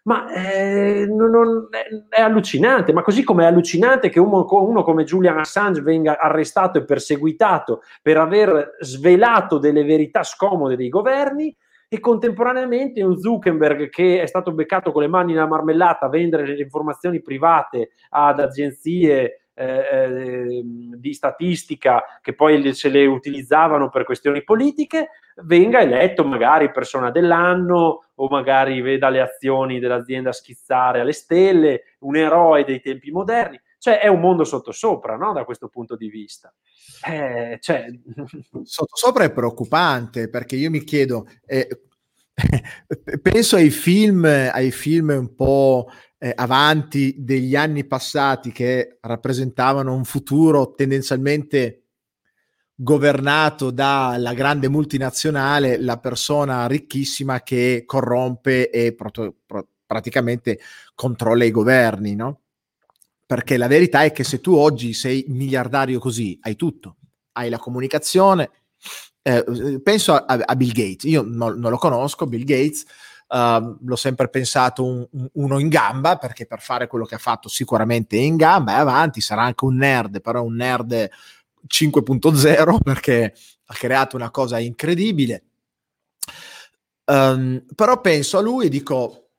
[0.04, 4.84] Ma eh, non, non, è, è, allucinante, ma così come è allucinante che uno, uno,
[4.84, 11.54] come Julian Assange venga arrestato e perseguitato per aver svelato delle verità scomode dei governi
[11.94, 16.46] e contemporaneamente un Zuckerberg che è stato beccato con le mani nella marmellata a vendere
[16.46, 24.04] le informazioni private ad agenzie eh, eh, di statistica che poi se le utilizzavano per
[24.04, 25.10] questioni politiche,
[25.44, 32.16] venga eletto magari persona dell'anno o magari veda le azioni dell'azienda schizzare alle stelle, un
[32.16, 33.60] eroe dei tempi moderni.
[33.82, 35.32] Cioè è un mondo sottosopra, no?
[35.32, 36.54] Da questo punto di vista.
[37.04, 37.86] Eh, cioè...
[38.62, 41.66] Sottosopra è preoccupante perché io mi chiedo, eh,
[43.20, 50.04] penso ai film, ai film un po' eh, avanti degli anni passati che rappresentavano un
[50.04, 51.86] futuro tendenzialmente
[52.76, 60.60] governato dalla grande multinazionale, la persona ricchissima che corrompe e pro- pro- praticamente
[60.94, 62.41] controlla i governi, no?
[63.32, 66.96] Perché la verità è che se tu oggi sei miliardario così, hai tutto,
[67.32, 68.50] hai la comunicazione,
[69.22, 72.84] eh, penso a, a, Bill Gates, io non, non lo conosco, Bill Gates,
[73.32, 77.18] Uh, l'ho sempre pensato un, un, uno in gamba, perché per fare quello che ha
[77.18, 81.08] fatto sicuramente è in gamba, è avanti, sarà anche un nerd, però un nerd
[81.66, 83.34] 5.0 perché
[83.64, 85.44] ha creato una cosa incredibile.
[87.06, 89.30] Um, però penso a lui e dico,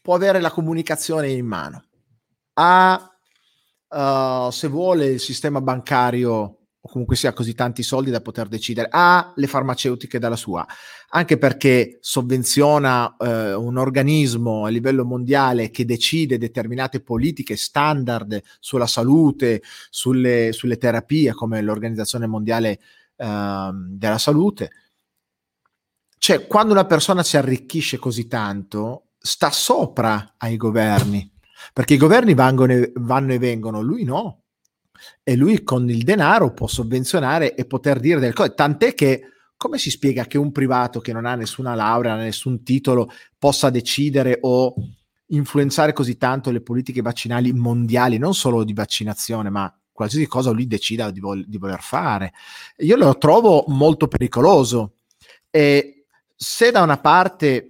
[0.00, 1.84] può avere la comunicazione in mano,
[2.54, 3.16] ha,
[3.88, 8.88] uh, se vuole, il sistema bancario o comunque sia così tanti soldi da poter decidere,
[8.90, 10.66] ha le farmaceutiche dalla sua,
[11.10, 18.86] anche perché sovvenziona eh, un organismo a livello mondiale che decide determinate politiche standard sulla
[18.86, 22.80] salute, sulle, sulle terapie, come l'Organizzazione Mondiale
[23.16, 24.70] eh, della Salute.
[26.16, 31.30] Cioè, quando una persona si arricchisce così tanto, sta sopra ai governi,
[31.72, 34.42] perché i governi vanno e, vanno e vengono, lui no
[35.22, 39.22] e lui con il denaro può sovvenzionare e poter dire delle cose, tant'è che
[39.56, 44.38] come si spiega che un privato che non ha nessuna laurea, nessun titolo, possa decidere
[44.40, 44.74] o
[45.26, 50.66] influenzare così tanto le politiche vaccinali mondiali, non solo di vaccinazione, ma qualsiasi cosa lui
[50.66, 52.32] decida di, vol- di voler fare?
[52.78, 54.94] Io lo trovo molto pericoloso.
[55.50, 57.66] E se da una parte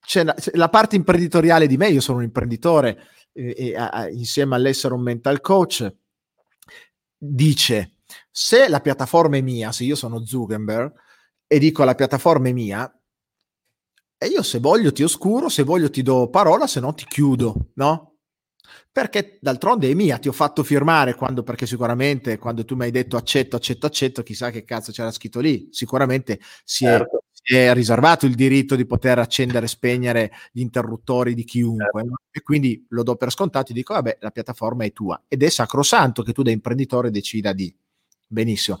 [0.00, 4.94] c'è la, la parte imprenditoriale di me, io sono un imprenditore eh, a, insieme all'essere
[4.94, 5.92] un mental coach,
[7.16, 7.92] dice
[8.30, 10.92] se la piattaforma è mia, se io sono Zuckerberg
[11.46, 12.90] e dico la piattaforma è mia,
[14.18, 17.70] e io se voglio ti oscuro, se voglio ti do parola, se no ti chiudo,
[17.74, 18.16] no?
[18.90, 22.90] Perché d'altronde è mia, ti ho fatto firmare quando, perché sicuramente quando tu mi hai
[22.90, 27.18] detto accetto, accetto, accetto, chissà che cazzo c'era scritto lì, sicuramente si certo.
[27.18, 27.20] è
[27.54, 32.22] è riservato il diritto di poter accendere e spegnere gli interruttori di chiunque certo.
[32.32, 35.22] e quindi lo do per scontato e dico vabbè la piattaforma è tua.
[35.28, 37.72] Ed è sacrosanto che tu da imprenditore decida di.
[38.26, 38.78] Benissimo.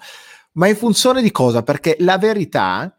[0.52, 1.62] Ma in funzione di cosa?
[1.62, 2.98] Perché la verità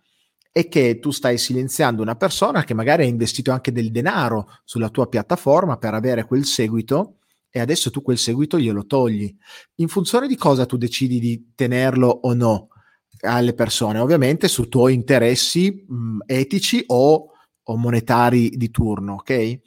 [0.53, 4.89] è che tu stai silenziando una persona che magari ha investito anche del denaro sulla
[4.89, 7.17] tua piattaforma per avere quel seguito
[7.49, 9.35] e adesso tu quel seguito glielo togli.
[9.75, 12.69] In funzione di cosa tu decidi di tenerlo o no
[13.21, 17.31] alle persone, ovviamente su tuoi interessi mh, etici o,
[17.63, 19.59] o, monetari di turno, ok?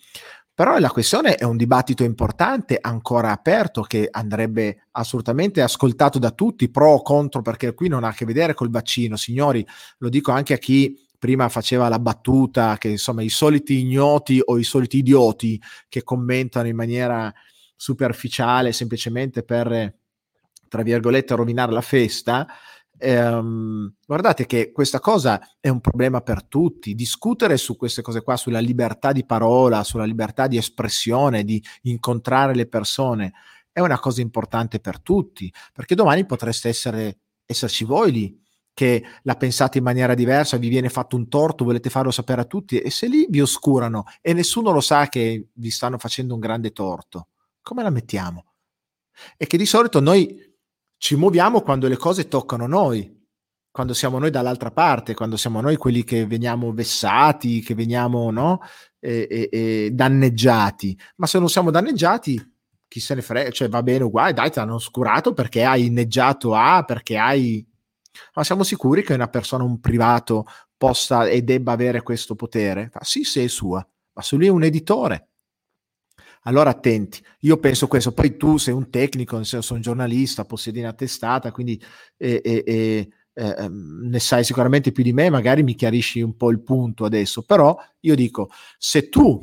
[0.54, 6.70] Però la questione è un dibattito importante, ancora aperto, che andrebbe assolutamente ascoltato da tutti,
[6.70, 9.66] pro o contro, perché qui non ha a che vedere col vaccino, signori,
[9.98, 14.58] lo dico anche a chi prima faceva la battuta che insomma i soliti ignoti o
[14.58, 17.32] i soliti idioti che commentano in maniera
[17.76, 19.94] superficiale semplicemente per
[20.66, 22.46] tra virgolette rovinare la festa
[23.00, 26.94] ehm, guardate che questa cosa è un problema per tutti.
[26.94, 32.54] Discutere su queste cose qua, sulla libertà di parola, sulla libertà di espressione, di incontrare
[32.54, 33.32] le persone,
[33.72, 38.40] è una cosa importante per tutti, perché domani potreste essere, esserci voi lì
[38.72, 42.44] che la pensate in maniera diversa, vi viene fatto un torto, volete farlo sapere a
[42.44, 46.40] tutti e se lì vi oscurano e nessuno lo sa che vi stanno facendo un
[46.40, 47.28] grande torto,
[47.60, 48.46] come la mettiamo?
[49.36, 50.49] E che di solito noi
[51.00, 53.10] ci muoviamo quando le cose toccano noi,
[53.70, 58.60] quando siamo noi dall'altra parte, quando siamo noi quelli che veniamo vessati, che veniamo no?
[58.98, 60.98] e, e, e danneggiati.
[61.16, 62.54] Ma se non siamo danneggiati,
[62.86, 66.54] chi se ne frega, cioè va bene uguale, dai, ti hanno oscurato perché hai inneggiato
[66.54, 67.66] A, perché hai...
[68.34, 70.44] Ma siamo sicuri che una persona, un privato,
[70.76, 72.90] possa e debba avere questo potere?
[73.00, 75.29] Sì, se è sua, ma se lui è un editore.
[76.44, 80.80] Allora attenti, io penso questo, poi tu sei un tecnico, nel senso un giornalista, possiedi
[80.80, 81.80] una testata, quindi
[82.16, 86.60] eh, eh, eh, ne sai sicuramente più di me, magari mi chiarisci un po' il
[86.62, 88.48] punto adesso, però io dico,
[88.78, 89.38] se tu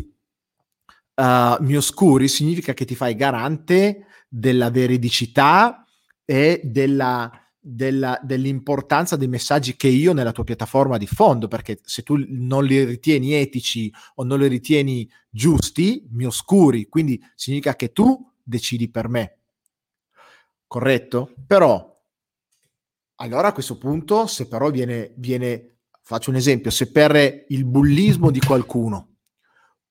[1.16, 5.86] uh, mi oscuri significa che ti fai garante della veridicità
[6.26, 7.32] e della,
[7.68, 12.84] della, dell'importanza dei messaggi che io nella tua piattaforma diffondo, perché se tu non li
[12.86, 19.10] ritieni etici o non li ritieni giusti, mi oscuri, quindi significa che tu decidi per
[19.10, 19.38] me.
[20.66, 21.34] Corretto?
[21.46, 22.02] Però,
[23.16, 28.32] allora a questo punto, se però viene, viene faccio un esempio, se per il bullismo
[28.32, 29.16] di qualcuno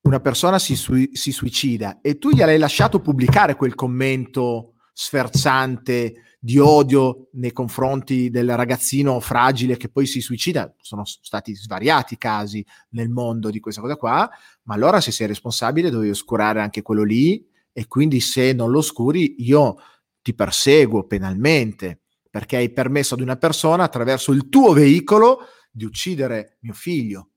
[0.06, 6.38] una persona si, sui- si suicida e tu gli hai lasciato pubblicare quel commento sferzante
[6.40, 12.64] di odio nei confronti del ragazzino fragile che poi si suicida, sono stati svariati casi
[12.90, 14.30] nel mondo di questa cosa qua,
[14.62, 18.78] ma allora se sei responsabile devi oscurare anche quello lì e quindi se non lo
[18.78, 19.76] oscuri io
[20.22, 22.00] ti perseguo penalmente
[22.30, 25.40] perché hai permesso ad una persona attraverso il tuo veicolo
[25.70, 27.32] di uccidere mio figlio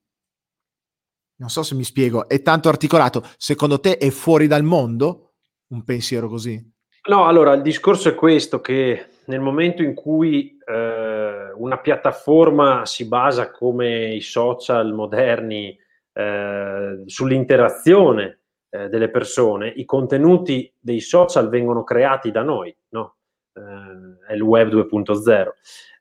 [1.40, 3.26] non so se mi spiego, è tanto articolato.
[3.38, 5.36] Secondo te è fuori dal mondo
[5.68, 6.62] un pensiero così?
[7.10, 13.08] No, allora il discorso è questo, che nel momento in cui eh, una piattaforma si
[13.08, 15.76] basa come i social moderni
[16.14, 23.16] eh, sull'interazione eh, delle persone, i contenuti dei social vengono creati da noi, no?
[23.54, 25.48] Eh, è il web 2.0.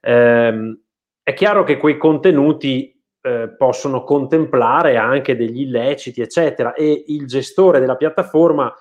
[0.01, 0.79] Ehm,
[1.23, 7.79] è chiaro che quei contenuti eh, possono contemplare anche degli illeciti, eccetera, e il gestore
[7.79, 8.71] della piattaforma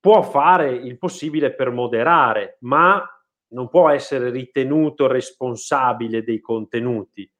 [0.00, 3.04] può fare il possibile per moderare, ma
[3.48, 7.30] non può essere ritenuto responsabile dei contenuti,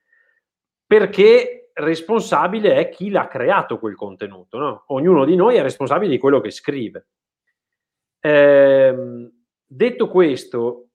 [0.87, 4.59] perché responsabile è chi l'ha creato quel contenuto.
[4.59, 4.85] No?
[4.89, 7.09] Ognuno di noi è responsabile di quello che scrive.
[8.21, 9.31] Eh,
[9.67, 10.89] detto questo,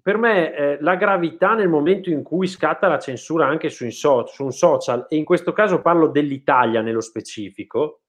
[0.00, 4.26] per me eh, la gravità nel momento in cui scatta la censura anche su, so-
[4.26, 8.02] su, un social, e in questo caso parlo dell'Italia nello specifico,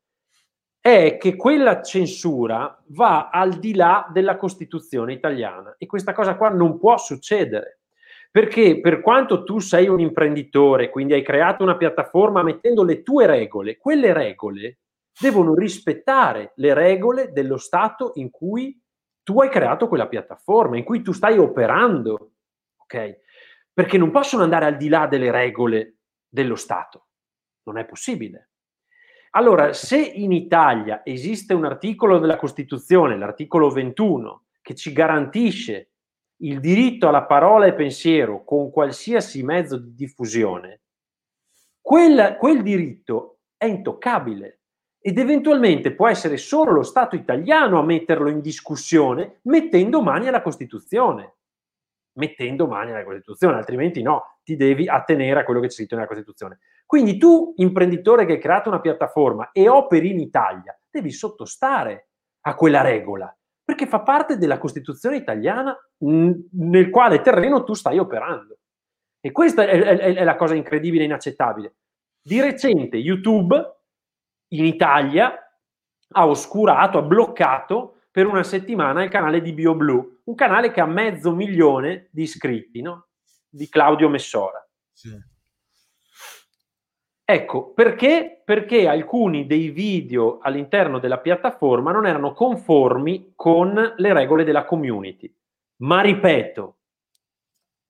[0.81, 6.49] è che quella censura va al di là della Costituzione italiana e questa cosa qua
[6.49, 7.81] non può succedere.
[8.31, 13.27] Perché per quanto tu sei un imprenditore, quindi hai creato una piattaforma mettendo le tue
[13.27, 14.79] regole, quelle regole
[15.19, 18.81] devono rispettare le regole dello Stato in cui
[19.21, 22.31] tu hai creato quella piattaforma in cui tu stai operando,
[22.77, 23.19] ok?
[23.71, 25.97] Perché non possono andare al di là delle regole
[26.27, 27.07] dello Stato.
[27.63, 28.50] Non è possibile.
[29.31, 35.91] Allora, se in Italia esiste un articolo della Costituzione, l'articolo 21, che ci garantisce
[36.41, 40.81] il diritto alla parola e pensiero con qualsiasi mezzo di diffusione,
[41.79, 44.59] quel, quel diritto è intoccabile
[44.99, 50.41] ed eventualmente può essere solo lo Stato italiano a metterlo in discussione mettendo mani alla
[50.41, 51.35] Costituzione.
[52.13, 56.07] Mettendo mani alla Costituzione, altrimenti no, ti devi attenere a quello che c'è scritto nella
[56.07, 56.59] Costituzione.
[56.91, 62.09] Quindi tu, imprenditore che hai creato una piattaforma e operi in Italia, devi sottostare
[62.41, 68.57] a quella regola, perché fa parte della Costituzione italiana nel quale terreno tu stai operando.
[69.21, 71.75] E questa è, è, è la cosa incredibile e inaccettabile.
[72.21, 73.55] Di recente YouTube
[74.49, 75.33] in Italia
[76.09, 80.85] ha oscurato, ha bloccato per una settimana il canale di BioBlue, un canale che ha
[80.85, 83.07] mezzo milione di iscritti, no?
[83.47, 84.61] di Claudio Messora.
[84.91, 85.29] Sì.
[87.23, 88.41] Ecco, perché?
[88.43, 95.33] Perché alcuni dei video all'interno della piattaforma non erano conformi con le regole della community.
[95.77, 96.77] Ma ripeto,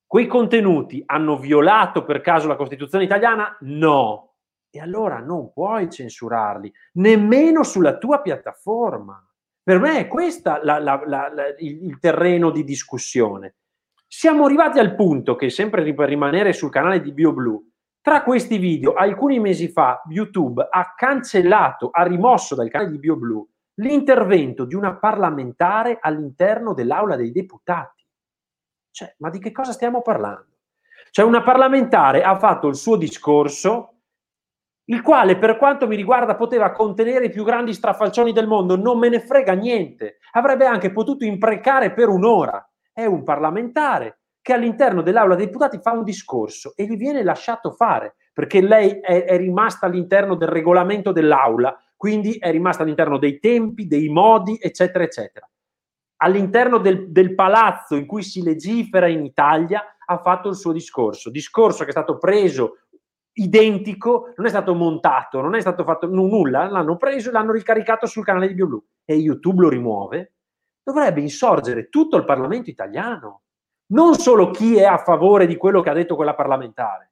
[0.06, 3.58] quei contenuti hanno violato per caso la Costituzione italiana?
[3.62, 4.32] No,
[4.70, 9.26] e allora non puoi censurarli, nemmeno sulla tua piattaforma.
[9.64, 10.52] Per me è questo
[11.60, 13.56] il, terreno di discussione.
[14.08, 17.71] Siamo arrivati al punto che, sempre per rimanere sul canale di BioBlue,
[18.02, 23.46] tra questi video, alcuni mesi fa, YouTube ha cancellato, ha rimosso dal canale di BioBlue
[23.76, 28.04] l'intervento di una parlamentare all'interno dell'Aula dei Deputati.
[28.90, 30.58] Cioè, ma di che cosa stiamo parlando?
[31.12, 33.88] Cioè, una parlamentare ha fatto il suo discorso
[34.86, 38.98] il quale per quanto mi riguarda poteva contenere i più grandi strafalcioni del mondo, non
[38.98, 42.68] me ne frega niente, avrebbe anche potuto imprecare per un'ora.
[42.92, 47.72] È un parlamentare che all'interno dell'Aula dei deputati fa un discorso e gli viene lasciato
[47.72, 53.40] fare, perché lei è, è rimasta all'interno del regolamento dell'Aula, quindi è rimasta all'interno dei
[53.40, 55.48] tempi, dei modi, eccetera, eccetera.
[56.24, 61.30] All'interno del, del palazzo in cui si legifera in Italia ha fatto il suo discorso,
[61.30, 62.78] discorso che è stato preso
[63.34, 68.06] identico, non è stato montato, non è stato fatto nulla, l'hanno preso e l'hanno ricaricato
[68.06, 70.34] sul canale di BioBlue e YouTube lo rimuove,
[70.84, 73.41] dovrebbe insorgere tutto il Parlamento italiano,
[73.92, 77.12] non solo chi è a favore di quello che ha detto quella parlamentare,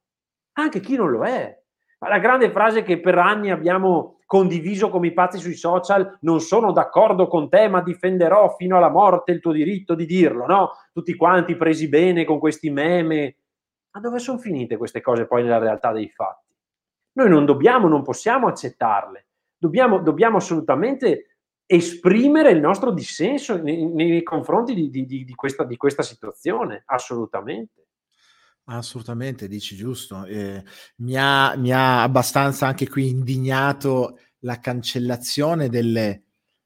[0.53, 1.57] anche chi non lo è.
[1.99, 6.71] La grande frase che per anni abbiamo condiviso come i pazzi sui social, non sono
[6.71, 10.69] d'accordo con te, ma difenderò fino alla morte il tuo diritto di dirlo, no?
[10.93, 13.35] Tutti quanti presi bene con questi meme.
[13.91, 16.53] Ma dove sono finite queste cose poi nella realtà dei fatti?
[17.13, 19.25] Noi non dobbiamo, non possiamo accettarle.
[19.57, 21.28] Dobbiamo, dobbiamo assolutamente
[21.71, 27.85] esprimere il nostro dissenso nei, nei confronti di, di, di, questa, di questa situazione, assolutamente.
[28.63, 30.25] Assolutamente, dici giusto.
[30.25, 30.63] Eh,
[30.97, 36.23] mi, ha, mi, ha, abbastanza anche qui indignato la cancellazione delle,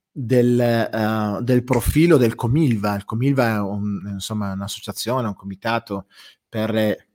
[0.09, 2.95] del, uh, del, profilo del Comilva.
[2.95, 6.05] Il Comilva è un, insomma, un'associazione, un comitato
[6.47, 7.07] per,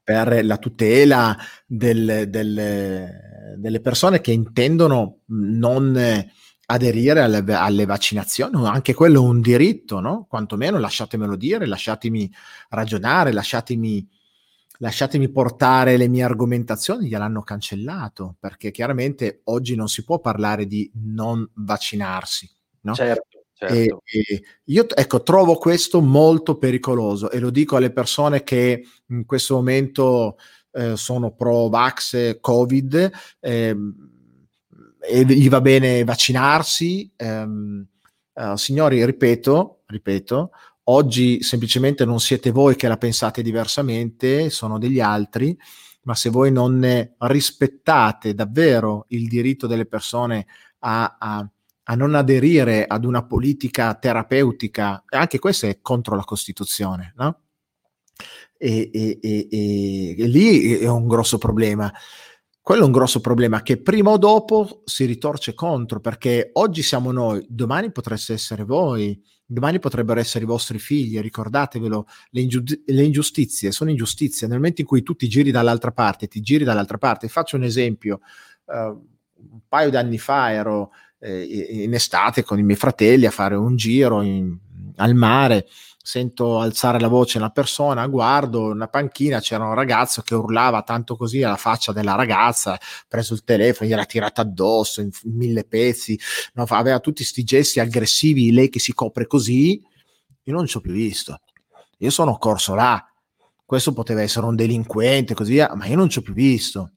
[0.00, 6.30] per la tutela del, del, delle persone che intendono non
[6.66, 10.26] aderire alle, alle, vaccinazioni, anche quello è un diritto, no?
[10.28, 12.30] Quantomeno lasciatemelo dire, lasciatemi
[12.70, 14.08] ragionare, lasciatemi,
[14.78, 20.90] lasciatemi portare le mie argomentazioni, gliel'hanno cancellato, perché chiaramente oggi non si può parlare di
[20.94, 22.50] non vaccinarsi,
[22.82, 22.94] no?
[22.94, 23.28] Certo.
[23.56, 24.02] Certo.
[24.04, 29.24] E, e io ecco, trovo questo molto pericoloso e lo dico alle persone che in
[29.24, 30.38] questo momento
[30.72, 33.12] eh, sono pro vax Covid.
[33.38, 33.76] Eh,
[35.06, 37.12] e gli va bene vaccinarsi.
[37.18, 37.86] Um,
[38.32, 40.50] uh, signori, ripeto, ripeto,
[40.84, 45.56] oggi semplicemente non siete voi che la pensate diversamente, sono degli altri,
[46.02, 50.46] ma se voi non ne rispettate davvero il diritto delle persone
[50.80, 51.48] a, a,
[51.84, 57.38] a non aderire ad una politica terapeutica, anche questo è contro la Costituzione, no?
[58.56, 61.92] E, e, e, e lì è un grosso problema
[62.64, 67.12] quello è un grosso problema che prima o dopo si ritorce contro, perché oggi siamo
[67.12, 73.02] noi, domani potreste essere voi, domani potrebbero essere i vostri figli, ricordatevelo, le, ingiu- le
[73.02, 76.96] ingiustizie sono ingiustizie, nel momento in cui tu ti giri dall'altra parte, ti giri dall'altra
[76.96, 78.20] parte, faccio un esempio,
[78.64, 81.42] uh, un paio di anni fa ero eh,
[81.82, 84.56] in estate con i miei fratelli a fare un giro in,
[84.96, 85.66] al mare,
[86.06, 91.16] sento alzare la voce una persona, guardo una panchina, c'era un ragazzo che urlava tanto
[91.16, 92.78] così alla faccia della ragazza,
[93.08, 96.20] preso il telefono, gli era tirato addosso in mille pezzi,
[96.52, 99.82] no, aveva tutti questi gesti aggressivi, lei che si copre così,
[100.42, 101.40] io non ci ho più visto.
[101.98, 103.02] Io sono corso là,
[103.64, 106.90] questo poteva essere un delinquente, così via, ma io non ci ho più visto.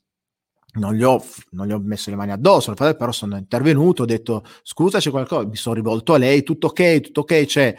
[0.73, 4.43] Non gli, ho, non gli ho messo le mani addosso, però sono intervenuto, ho detto
[4.63, 7.75] scusa c'è qualcosa, mi sono rivolto a lei, tutto ok, tutto ok, c'è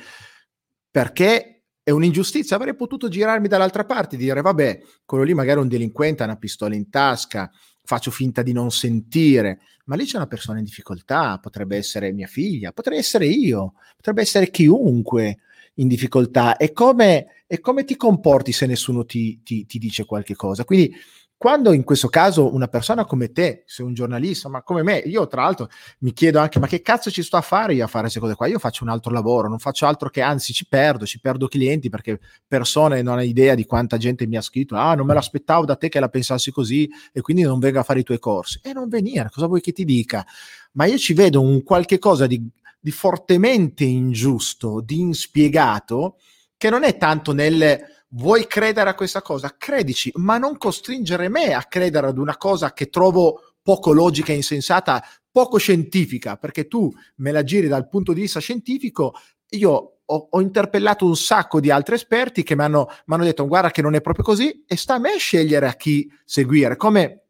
[0.91, 2.57] perché è un'ingiustizia.
[2.57, 6.27] Avrei potuto girarmi dall'altra parte e dire, vabbè, quello lì magari è un delinquente, ha
[6.27, 7.51] una pistola in tasca,
[7.83, 12.27] faccio finta di non sentire, ma lì c'è una persona in difficoltà, potrebbe essere mia
[12.27, 15.39] figlia, potrei essere io, potrebbe essere chiunque
[15.77, 16.59] in difficoltà.
[16.59, 20.65] E come, e come ti comporti se nessuno ti, ti, ti dice qualche cosa?
[20.65, 20.95] Quindi
[21.39, 25.29] quando in questo caso una persona come te, sei un giornalista, ma come me, io
[25.29, 25.69] tra l'altro
[26.01, 28.35] mi chiedo anche, ma che cazzo ci sto a fare io a fare queste cose
[28.35, 28.49] qua?
[28.49, 31.91] Io faccio un altro lavoro, non faccio altro che, anzi ci perdo, ci perdo clienti
[31.91, 35.65] perché persone non hai idea di quanta gente mi ha scritto, ah non me l'aspettavo
[35.65, 38.59] da te che la pensassi così e quindi non vengo a fare i tuoi corsi.
[38.61, 40.27] E non venire, cosa vuoi che ti dica?
[40.73, 42.45] Ma io ci vedo un qualche cosa di,
[42.81, 46.17] di fortemente ingiusto, di inspiegato,
[46.57, 49.55] che non è tanto nel vuoi credere a questa cosa?
[49.57, 54.37] Credici, ma non costringere me a credere ad una cosa che trovo poco logica e
[54.37, 59.15] insensata, poco scientifica, perché tu me la giri dal punto di vista scientifico,
[59.51, 63.83] io ho, ho interpellato un sacco di altri esperti che mi hanno, detto guarda che
[63.83, 67.28] non è proprio così e sta a me scegliere a chi seguire, come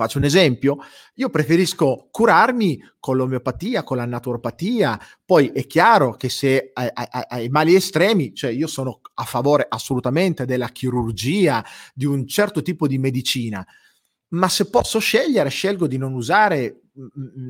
[0.00, 0.78] Faccio un esempio,
[1.16, 7.06] io preferisco curarmi con l'omeopatia, con la naturopatia, poi è chiaro che se hai, hai,
[7.28, 11.62] hai mali estremi, cioè io sono a favore assolutamente della chirurgia,
[11.92, 13.62] di un certo tipo di medicina,
[14.28, 16.84] ma se posso scegliere, scelgo di non usare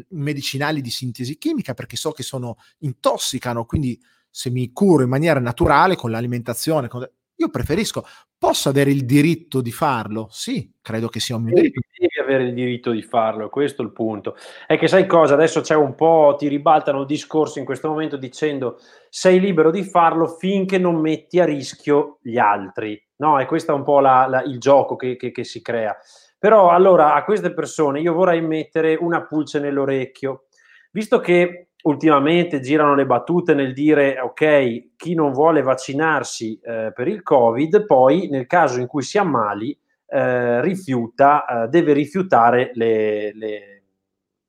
[0.09, 3.97] medicinali di sintesi chimica perché so che sono intossicano, quindi
[4.29, 7.09] se mi curo in maniera naturale con l'alimentazione, con
[7.41, 8.05] io preferisco,
[8.37, 10.29] posso avere il diritto di farlo?
[10.31, 11.81] Sì, credo che sia un mio diritto.
[11.97, 14.37] Devi avere il diritto di farlo, questo è il punto.
[14.67, 15.35] È che sai cosa?
[15.35, 19.83] Adesso c'è un po', ti ribaltano il discorso in questo momento dicendo sei libero di
[19.83, 23.03] farlo finché non metti a rischio gli altri.
[23.17, 25.97] No, e questo è un po' la, la, il gioco che, che, che si crea.
[26.39, 30.45] Però allora a queste persone io vorrei mettere una pulce nell'orecchio,
[30.91, 37.09] visto che ultimamente girano le battute nel dire ok, chi non vuole vaccinarsi eh, per
[37.09, 39.77] il Covid, poi nel caso in cui si ammali
[40.07, 43.83] eh, rifiuta, eh, deve rifiutare le, le,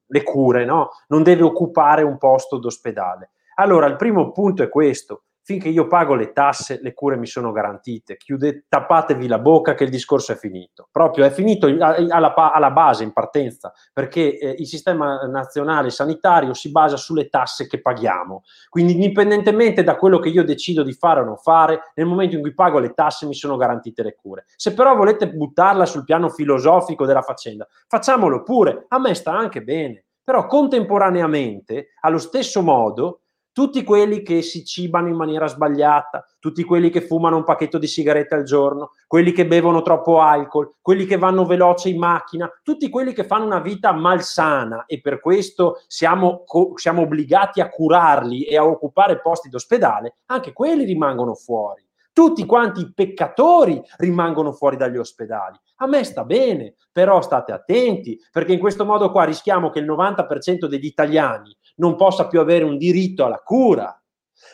[0.06, 0.90] le cure, no?
[1.08, 3.32] non deve occupare un posto d'ospedale.
[3.56, 7.52] Allora, il primo punto è questo, finché io pago le tasse, le cure mi sono
[7.52, 8.18] garantite.
[8.18, 10.88] Chiude, tappatevi la bocca che il discorso è finito.
[10.92, 16.72] Proprio è finito alla, alla base, in partenza, perché eh, il sistema nazionale sanitario si
[16.72, 18.44] basa sulle tasse che paghiamo.
[18.70, 22.42] Quindi, indipendentemente da quello che io decido di fare o non fare, nel momento in
[22.42, 24.46] cui pago le tasse mi sono garantite le cure.
[24.56, 28.86] Se però volete buttarla sul piano filosofico della faccenda, facciamolo pure.
[28.90, 30.06] A me sta anche bene.
[30.24, 33.21] Però contemporaneamente, allo stesso modo,
[33.54, 37.88] tutti quelli che si cibano in maniera sbagliata, tutti quelli che fumano un pacchetto di
[37.88, 42.90] sigarette al giorno, quelli che bevono troppo alcol, quelli che vanno veloce in macchina, tutti
[42.90, 46.44] quelli che fanno una vita malsana e per questo siamo,
[46.76, 51.86] siamo obbligati a curarli e a occupare posti d'ospedale, anche quelli rimangono fuori.
[52.14, 55.58] Tutti quanti i peccatori rimangono fuori dagli ospedali.
[55.78, 59.86] A me sta bene, però state attenti, perché in questo modo qua rischiamo che il
[59.86, 63.96] 90% degli italiani non possa più avere un diritto alla cura.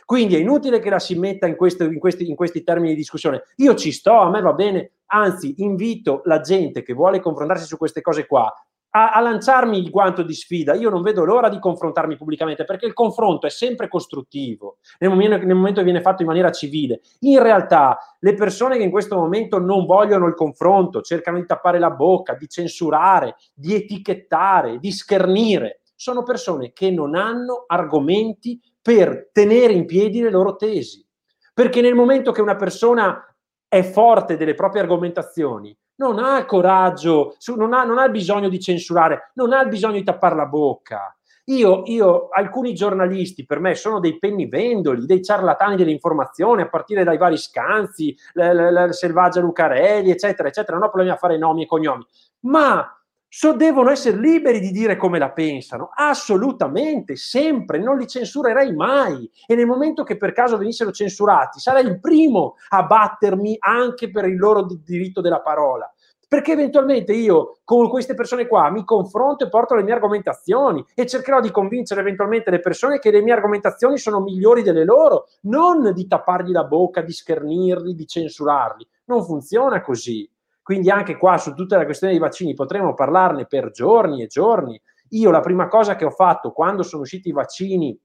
[0.06, 3.00] Quindi è inutile che la si metta in, questo, in, questi, in questi termini di
[3.00, 3.44] discussione.
[3.58, 7.78] Io ci sto, a me va bene, anzi invito la gente che vuole confrontarsi su
[7.78, 8.52] queste cose qua
[8.92, 10.74] a, a, lanciarmi il guanto di sfida.
[10.74, 15.38] Io non vedo l'ora di confrontarmi pubblicamente perché il confronto è sempre costruttivo nel momento,
[15.38, 17.02] nel momento che viene fatto in maniera civile.
[17.20, 21.80] In realtà, le persone che in questo momento non vogliono il confronto, cercano di tappare
[21.80, 29.32] la bocca, di censurare, di etichettare, di schernire, sono persone che non hanno argomenti per
[29.34, 31.06] tenere in piedi le loro tesi.
[31.54, 33.36] Perché nel momento che una persona
[33.68, 39.32] è forte delle proprie argomentazioni, non ha coraggio, non ha, non ha bisogno di censurare,
[39.34, 41.12] non ha bisogno di tappare la bocca.
[41.46, 47.18] Io, io, alcuni giornalisti per me sono dei pennivendoli, dei ciarlatani dell'informazione, a partire dai
[47.18, 50.78] vari scanzi, la, la, la Selvaggia Lucarelli, eccetera, eccetera.
[50.78, 52.06] Non ho problemi a fare nomi e cognomi,
[52.42, 52.97] ma
[53.40, 59.30] So, devono essere liberi di dire come la pensano, assolutamente, sempre, non li censurerei mai.
[59.46, 64.26] E nel momento che per caso venissero censurati, sarei il primo a battermi anche per
[64.26, 65.88] il loro diritto della parola.
[66.28, 71.06] Perché eventualmente io con queste persone qua mi confronto e porto le mie argomentazioni e
[71.06, 75.94] cercherò di convincere eventualmente le persone che le mie argomentazioni sono migliori delle loro, non
[75.94, 78.88] di tappargli la bocca, di schernirli, di censurarli.
[79.06, 80.28] Non funziona così.
[80.68, 84.78] Quindi anche qua su tutta la questione dei vaccini potremo parlarne per giorni e giorni.
[85.12, 87.98] Io la prima cosa che ho fatto quando sono usciti i vaccini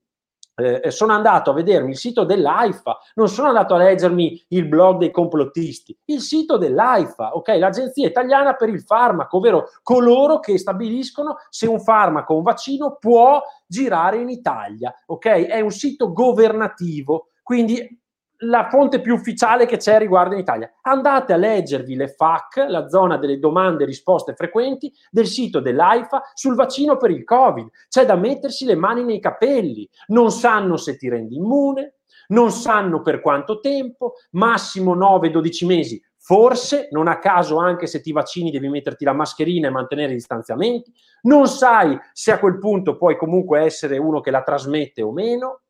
[0.54, 4.98] eh, sono andato a vedermi il sito dell'AIFA, non sono andato a leggermi il blog
[4.98, 7.48] dei complottisti, il sito dell'AIFA, ok?
[7.58, 13.42] L'Agenzia Italiana per il Farmaco, ovvero coloro che stabiliscono se un farmaco un vaccino può
[13.66, 15.26] girare in Italia, ok?
[15.26, 18.00] È un sito governativo, quindi
[18.44, 20.72] la fonte più ufficiale che c'è riguardo in Italia.
[20.82, 26.22] Andate a leggervi le FAC, la zona delle domande e risposte frequenti del sito dell'AIFA
[26.34, 27.68] sul vaccino per il Covid.
[27.88, 29.88] C'è da mettersi le mani nei capelli.
[30.08, 31.96] Non sanno se ti rendi immune,
[32.28, 36.02] non sanno per quanto tempo, massimo 9-12 mesi.
[36.24, 40.16] Forse, non a caso, anche se ti vaccini devi metterti la mascherina e mantenere i
[40.16, 40.92] distanziamenti.
[41.22, 45.61] Non sai se a quel punto puoi comunque essere uno che la trasmette o meno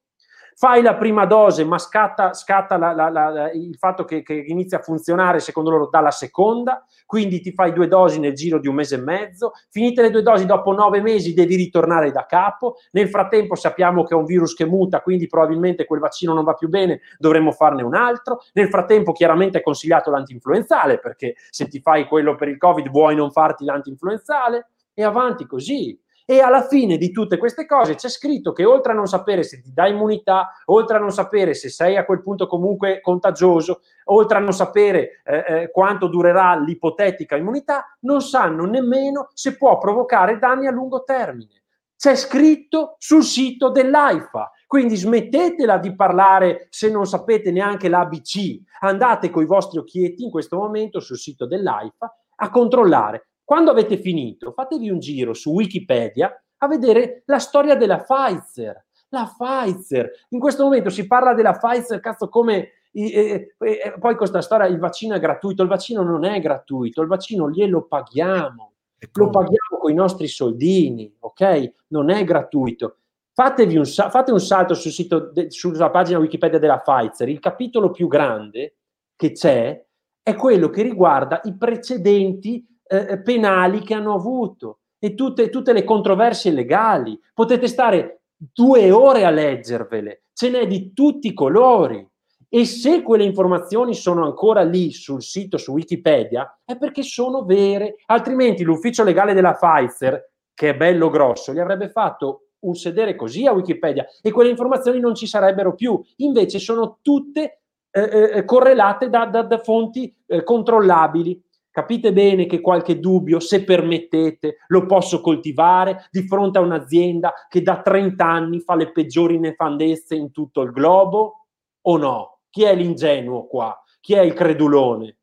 [0.55, 4.79] fai la prima dose, ma scatta, scatta la, la, la, il fatto che, che, inizia
[4.79, 8.75] a funzionare secondo loro dalla seconda, quindi ti fai due dosi nel giro di un
[8.75, 13.09] mese e mezzo, finite le due dosi dopo nove mesi devi ritornare da capo, nel
[13.09, 16.69] frattempo sappiamo che è un virus che muta, quindi probabilmente quel vaccino non va più
[16.69, 22.07] bene, dovremmo farne un altro, nel frattempo chiaramente è consigliato l'antinfluenzale, perché se ti fai
[22.07, 25.99] quello per il Covid vuoi non farti l'antinfluenzale, e avanti così.
[26.25, 29.61] E alla fine di tutte queste cose c'è scritto che oltre a non sapere se
[29.61, 34.39] ti dà immunità, oltre a non sapere se sei a quel punto comunque contagioso, oltre
[34.39, 40.39] a non sapere eh, eh, quanto durerà l'ipotetica immunità, non sanno nemmeno se può provocare
[40.39, 41.63] danni a lungo termine.
[41.97, 44.51] C'è scritto sul sito dell'AIFA.
[44.67, 48.63] Quindi smettetela di parlare se non sapete neanche l'ABC.
[48.81, 53.99] Andate con i vostri occhietti in questo momento sul sito dell'AIFA a controllare quando avete
[53.99, 58.85] finito, fatevi un giro su Wikipedia a vedere la storia della Pfizer.
[59.09, 60.11] La Pfizer.
[60.31, 64.67] In questo momento si parla della Pfizer, cazzo, come e, e, e, poi questa storia
[64.67, 68.73] il vaccino è gratuito, il vaccino non è gratuito, il vaccino glielo paghiamo,
[69.13, 71.73] lo paghiamo con i nostri soldini, ok?
[71.89, 72.99] Non è gratuito.
[73.33, 77.91] Fatevi un, fate un salto sul sito, de, sulla pagina Wikipedia della Pfizer, il capitolo
[77.91, 78.77] più grande
[79.17, 79.83] che c'è
[80.23, 85.73] è quello che riguarda i precedenti eh, eh, penali che hanno avuto e tutte, tutte
[85.73, 87.19] le controversie legali.
[87.35, 92.07] Potete stare due ore a leggervele, ce n'è di tutti i colori.
[92.55, 97.95] E se quelle informazioni sono ancora lì sul sito, su Wikipedia, è perché sono vere.
[98.07, 103.47] Altrimenti l'ufficio legale della Pfizer, che è bello grosso, gli avrebbe fatto un sedere così
[103.47, 106.01] a Wikipedia e quelle informazioni non ci sarebbero più.
[106.17, 111.43] Invece sono tutte eh, eh, eh correlate da, da, da fonti eh, controllabili.
[111.73, 117.63] Capite bene che qualche dubbio, se permettete, lo posso coltivare di fronte a un'azienda che
[117.63, 121.47] da 30 anni fa le peggiori nefandezze in tutto il globo
[121.81, 122.41] o no?
[122.51, 123.83] Chi è l'ingenuo qua?
[124.01, 125.17] Chi è il credulone?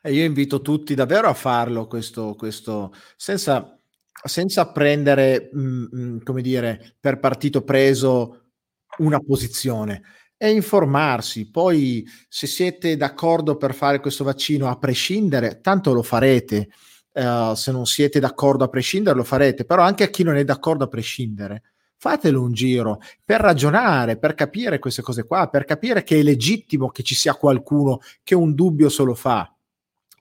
[0.00, 3.78] E io invito tutti davvero a farlo questo, questo senza,
[4.24, 8.52] senza prendere, mh, mm, mh, mm, come dire, per partito preso
[8.98, 10.02] una posizione
[10.38, 11.50] e informarsi.
[11.50, 16.70] Poi, se siete d'accordo per fare questo vaccino a prescindere, tanto lo farete.
[17.12, 19.64] Uh, se non siete d'accordo a prescindere, lo farete.
[19.64, 21.62] Però anche a chi non è d'accordo a prescindere,
[21.96, 26.90] fatelo un giro per ragionare, per capire queste cose qua, per capire che è legittimo
[26.90, 29.52] che ci sia qualcuno che un dubbio solo fa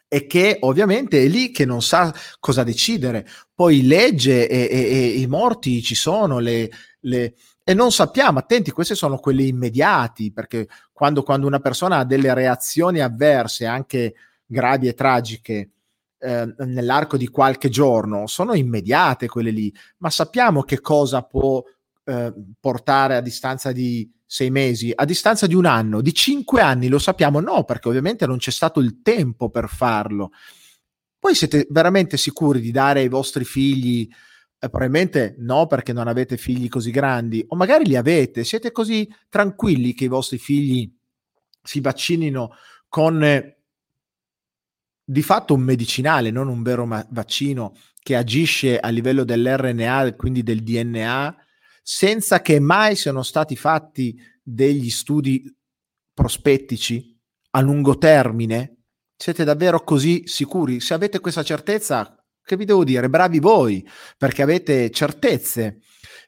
[0.07, 3.27] e che ovviamente è lì che non sa cosa decidere.
[3.53, 6.71] Poi legge e, e, e i morti ci sono, le,
[7.01, 7.35] le,
[7.69, 12.33] e non sappiamo, attenti, questi sono quelli immediati, perché quando, quando una persona ha delle
[12.33, 14.15] reazioni avverse, anche
[14.45, 15.71] gravi e tragiche,
[16.17, 21.61] eh, nell'arco di qualche giorno, sono immediate quelle lì, ma sappiamo che cosa può
[22.05, 26.87] eh, portare a distanza di sei mesi, a distanza di un anno, di cinque anni,
[26.87, 27.41] lo sappiamo?
[27.41, 30.31] No, perché ovviamente non c'è stato il tempo per farlo.
[31.19, 34.07] Poi siete veramente sicuri di dare ai vostri figli
[34.59, 39.07] eh, probabilmente no perché non avete figli così grandi, o magari li avete, siete così
[39.29, 40.91] tranquilli che i vostri figli
[41.61, 42.51] si vaccinino
[42.87, 43.57] con eh,
[45.03, 50.43] di fatto un medicinale, non un vero ma- vaccino che agisce a livello dell'RNA, quindi
[50.43, 51.35] del DNA,
[51.81, 55.43] senza che mai siano stati fatti degli studi
[56.13, 57.17] prospettici
[57.51, 58.77] a lungo termine?
[59.15, 60.79] Siete davvero così sicuri?
[60.79, 62.16] Se avete questa certezza,
[62.47, 63.09] che vi devo dire?
[63.09, 63.85] Bravi voi,
[64.17, 65.81] perché avete certezze.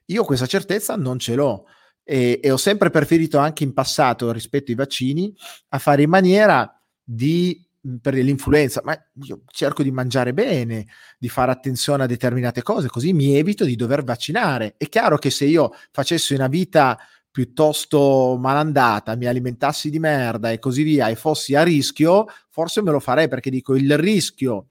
[0.07, 1.65] Io questa certezza non ce l'ho
[2.03, 5.33] e, e ho sempre preferito anche in passato rispetto ai vaccini
[5.69, 6.69] a fare in maniera
[7.01, 7.65] di
[8.01, 10.87] per l'influenza, ma io cerco di mangiare bene,
[11.17, 14.75] di fare attenzione a determinate cose, così mi evito di dover vaccinare.
[14.75, 16.99] È chiaro che se io facessi una vita
[17.31, 22.91] piuttosto malandata, mi alimentassi di merda e così via e fossi a rischio, forse me
[22.91, 24.67] lo farei perché dico il rischio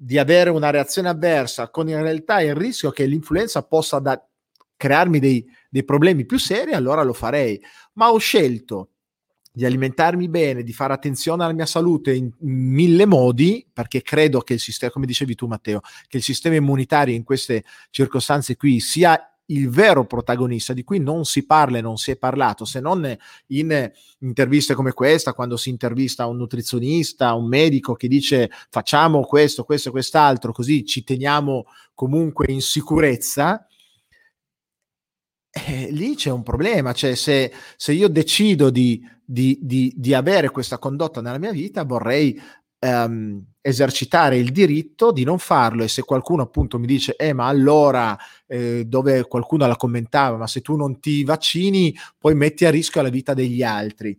[0.00, 4.24] di avere una reazione avversa con in realtà il rischio che l'influenza possa da-
[4.76, 7.60] crearmi dei, dei problemi più seri, allora lo farei.
[7.94, 8.90] Ma ho scelto
[9.50, 14.52] di alimentarmi bene, di fare attenzione alla mia salute in, mille modi, perché credo che
[14.52, 19.27] il sistema, come dicevi tu Matteo, che il sistema immunitario in queste circostanze qui sia
[19.50, 23.16] il vero protagonista di cui non si parla e non si è parlato, se non
[23.48, 29.64] in interviste come questa, quando si intervista un nutrizionista, un medico che dice facciamo questo,
[29.64, 33.66] questo e quest'altro, così ci teniamo comunque in sicurezza.
[35.50, 40.50] Eh, lì c'è un problema, cioè se, se io decido di, di, di, di avere
[40.50, 42.40] questa condotta nella mia vita, vorrei
[42.78, 47.46] ehm, esercitare il diritto di non farlo e se qualcuno appunto mi dice eh ma
[47.46, 52.70] allora eh, dove qualcuno la commentava ma se tu non ti vaccini poi metti a
[52.70, 54.18] rischio la vita degli altri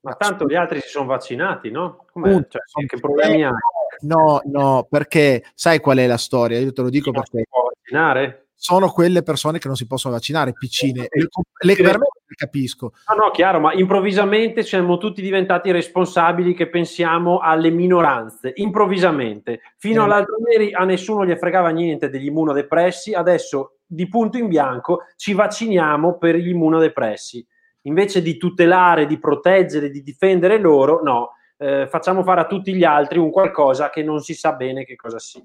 [0.00, 2.06] ma tanto gli altri si sono vaccinati no?
[2.14, 3.52] Cioè, che problemi hai?
[4.00, 8.48] no no perché sai qual è la storia io te lo dico perché può vaccinare
[8.60, 11.06] sono quelle persone che non si possono vaccinare, piccine.
[11.08, 11.28] Le,
[11.60, 12.92] le, per me capisco.
[13.08, 18.52] No, no, chiaro, ma improvvisamente siamo tutti diventati responsabili che pensiamo alle minoranze.
[18.56, 19.60] Improvvisamente.
[19.76, 20.04] Fino eh.
[20.04, 25.32] all'altro ieri a nessuno gli fregava niente degli immunodepressi, adesso di punto in bianco ci
[25.32, 27.46] vacciniamo per gli immunodepressi.
[27.82, 32.84] Invece di tutelare, di proteggere, di difendere loro, no, eh, facciamo fare a tutti gli
[32.84, 35.42] altri un qualcosa che non si sa bene che cosa sia.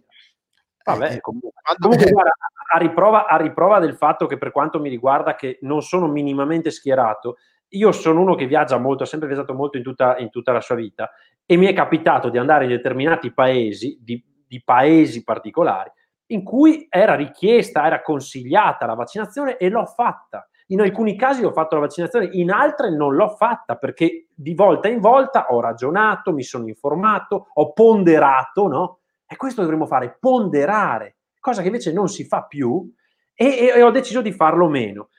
[0.84, 2.32] Vabbè, eh, comunque, comunque guarda,
[2.74, 6.72] a, riprova, a riprova del fatto che per quanto mi riguarda che non sono minimamente
[6.72, 7.38] schierato,
[7.70, 10.62] io sono uno che viaggia molto, ha sempre viaggiato molto in tutta, in tutta la
[10.62, 11.10] sua vita
[11.46, 15.92] e mi è capitato di andare in determinati paesi, di, di paesi particolari,
[16.28, 20.48] in cui era richiesta, era consigliata la vaccinazione e l'ho fatta.
[20.68, 24.88] In alcuni casi ho fatto la vaccinazione, in altre non l'ho fatta perché di volta
[24.88, 29.00] in volta ho ragionato, mi sono informato, ho ponderato, no?
[29.26, 32.92] E questo dovremmo fare, ponderare, cosa che invece non si fa più
[33.34, 35.10] e, e, e ho deciso di farlo meno.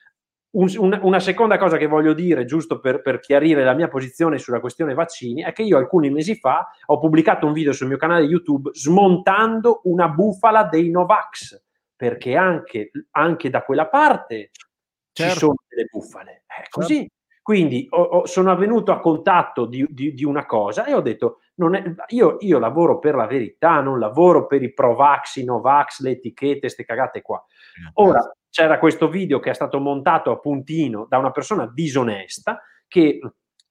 [0.55, 4.39] Un, un, una seconda cosa che voglio dire, giusto per, per, chiarire la mia posizione
[4.39, 7.97] sulla questione vaccini, è che io alcuni mesi fa ho pubblicato un video sul mio
[7.97, 11.61] canale YouTube smontando una bufala dei Novax,
[11.97, 14.51] perché anche, anche da quella parte
[15.13, 15.33] certo.
[15.33, 16.45] ci sono delle bufale.
[16.47, 16.99] È così.
[16.99, 17.13] Certo.
[17.43, 21.41] Quindi ho, ho, sono venuto a contatto di, di, di, una cosa e ho detto,
[21.57, 26.11] è, io, io, lavoro per la verità, non lavoro per i pro-vax, i no-vax, le
[26.11, 27.45] etichette, queste cagate qua.
[27.95, 28.21] Ora,
[28.51, 33.21] c'era questo video che è stato montato a puntino da una persona disonesta che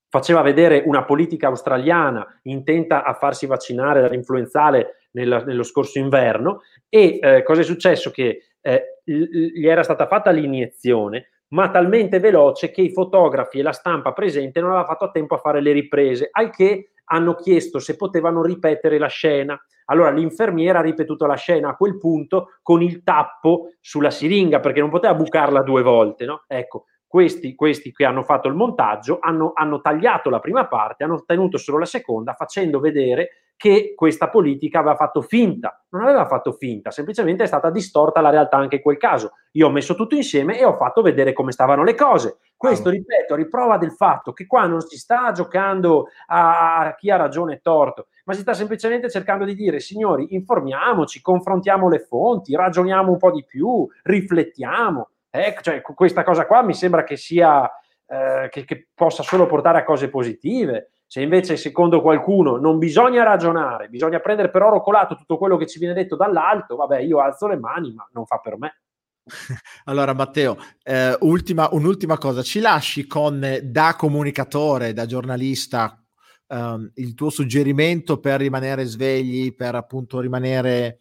[0.09, 7.17] faceva vedere una politica australiana intenta a farsi vaccinare dall'influenzale nel, nello scorso inverno e
[7.21, 8.11] eh, cosa è successo?
[8.11, 13.71] Che eh, gli era stata fatta l'iniezione ma talmente veloce che i fotografi e la
[13.71, 17.79] stampa presente non aveva fatto a tempo a fare le riprese, al che hanno chiesto
[17.79, 19.59] se potevano ripetere la scena.
[19.85, 24.79] Allora l'infermiera ha ripetuto la scena a quel punto con il tappo sulla siringa perché
[24.79, 26.43] non poteva bucarla due volte, no?
[26.47, 31.23] Ecco, questi, questi che hanno fatto il montaggio hanno, hanno tagliato la prima parte, hanno
[31.23, 36.53] tenuto solo la seconda, facendo vedere che questa politica aveva fatto finta, non aveva fatto
[36.53, 39.33] finta, semplicemente è stata distorta la realtà anche in quel caso.
[39.51, 42.39] Io ho messo tutto insieme e ho fatto vedere come stavano le cose.
[42.57, 47.53] Questo, ripeto, riprova del fatto che qua non si sta giocando a chi ha ragione
[47.53, 53.11] e torto, ma si sta semplicemente cercando di dire, signori, informiamoci, confrontiamo le fonti, ragioniamo
[53.11, 55.09] un po' di più, riflettiamo.
[55.35, 57.67] Ecco, cioè, questa cosa qua mi sembra che sia,
[58.05, 60.91] eh, che, che possa solo portare a cose positive.
[61.07, 65.65] Se invece secondo qualcuno non bisogna ragionare, bisogna prendere per oro colato tutto quello che
[65.65, 68.81] ci viene detto dall'alto, vabbè, io alzo le mani, ma non fa per me.
[69.85, 75.99] Allora, Matteo, eh, ultima, un'ultima cosa, ci lasci con da comunicatore, da giornalista,
[76.47, 80.99] ehm, il tuo suggerimento per rimanere svegli, per appunto rimanere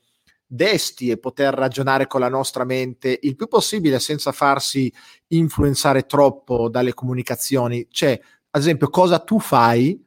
[0.54, 4.92] desti e poter ragionare con la nostra mente il più possibile senza farsi
[5.28, 7.86] influenzare troppo dalle comunicazioni.
[7.90, 8.20] Cioè,
[8.50, 9.98] ad esempio, cosa tu fai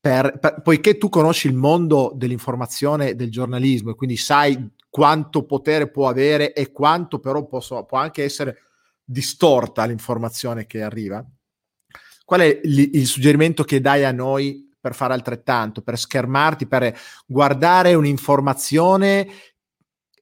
[0.00, 5.44] per, per, poiché tu conosci il mondo dell'informazione e del giornalismo e quindi sai quanto
[5.44, 8.56] potere può avere e quanto però posso, può anche essere
[9.04, 11.22] distorta l'informazione che arriva.
[12.24, 16.98] Qual è il, il suggerimento che dai a noi per fare altrettanto, per schermarti, per
[17.26, 19.28] guardare un'informazione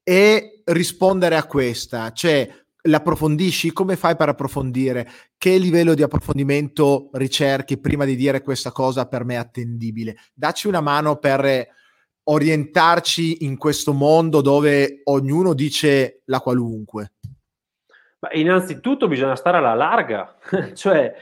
[0.09, 2.13] e rispondere a questa?
[2.13, 2.49] Cioè,
[2.85, 3.75] l'approfondisci?
[3.75, 5.07] Come fai per approfondire?
[5.37, 10.17] Che livello di approfondimento ricerchi prima di dire questa cosa per me è attendibile?
[10.33, 11.69] Dacci una mano per
[12.23, 17.13] orientarci in questo mondo dove ognuno dice la qualunque.
[18.21, 20.39] Ma innanzitutto bisogna stare alla larga,
[20.73, 21.15] cioè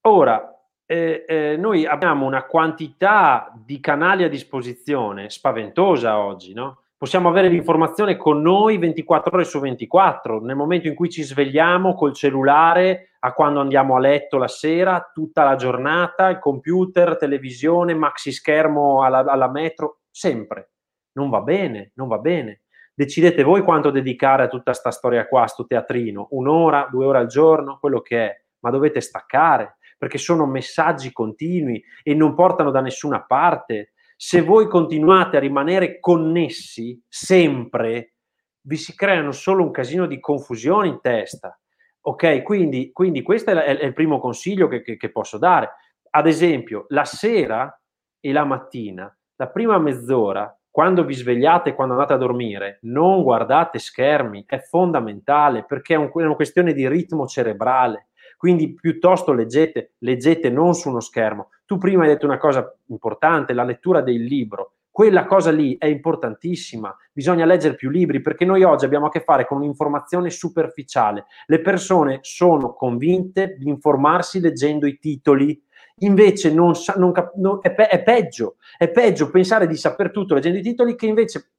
[0.00, 0.52] ora
[0.84, 6.82] eh, eh, noi abbiamo una quantità di canali a disposizione spaventosa oggi, no?
[6.98, 11.94] Possiamo avere l'informazione con noi 24 ore su 24, nel momento in cui ci svegliamo
[11.94, 17.94] col cellulare, a quando andiamo a letto la sera, tutta la giornata, il computer, televisione,
[17.94, 20.72] maxi schermo alla, alla metro, sempre.
[21.12, 22.62] Non va bene, non va bene.
[22.92, 27.28] Decidete voi quanto dedicare a tutta questa storia qua, sto teatrino, un'ora, due ore al
[27.28, 32.80] giorno, quello che è, ma dovete staccare, perché sono messaggi continui e non portano da
[32.80, 38.14] nessuna parte se voi continuate a rimanere connessi sempre,
[38.62, 41.56] vi si creano solo un casino di confusione in testa.
[42.00, 45.70] Ok, quindi, quindi questo è, è, il primo consiglio che, che, che posso dare.
[46.10, 47.80] Ad esempio, la sera
[48.18, 53.78] e la mattina, la prima mezz'ora, quando vi svegliate, quando andate a dormire, non guardate
[53.78, 58.08] schermi, è fondamentale perché è, un, è una questione di ritmo cerebrale.
[58.36, 61.50] Quindi piuttosto leggete, leggete non su uno schermo.
[61.68, 64.76] Tu prima hai detto una cosa importante, la lettura del libro.
[64.90, 69.20] Quella cosa lì è importantissima, bisogna leggere più libri perché noi oggi abbiamo a che
[69.20, 71.26] fare con un'informazione superficiale.
[71.44, 75.62] Le persone sono convinte di informarsi leggendo i titoli,
[75.96, 80.56] invece non non non, è, pe- è, peggio, è peggio pensare di saper tutto leggendo
[80.56, 81.50] i titoli che invece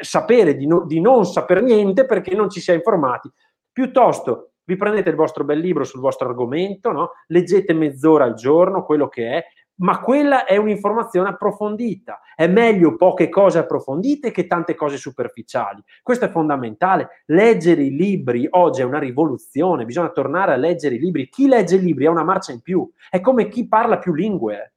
[0.00, 3.28] sapere di, no- di non saper niente perché non ci si è informati.
[3.72, 7.12] Piuttosto vi prendete il vostro bel libro sul vostro argomento, no?
[7.28, 9.44] leggete mezz'ora al giorno, quello che è,
[9.76, 12.20] ma quella è un'informazione approfondita.
[12.34, 15.82] È meglio poche cose approfondite che tante cose superficiali.
[16.02, 17.22] Questo è fondamentale.
[17.26, 21.30] Leggere i libri oggi è una rivoluzione, bisogna tornare a leggere i libri.
[21.30, 24.74] Chi legge i libri ha una marcia in più, è come chi parla più lingue.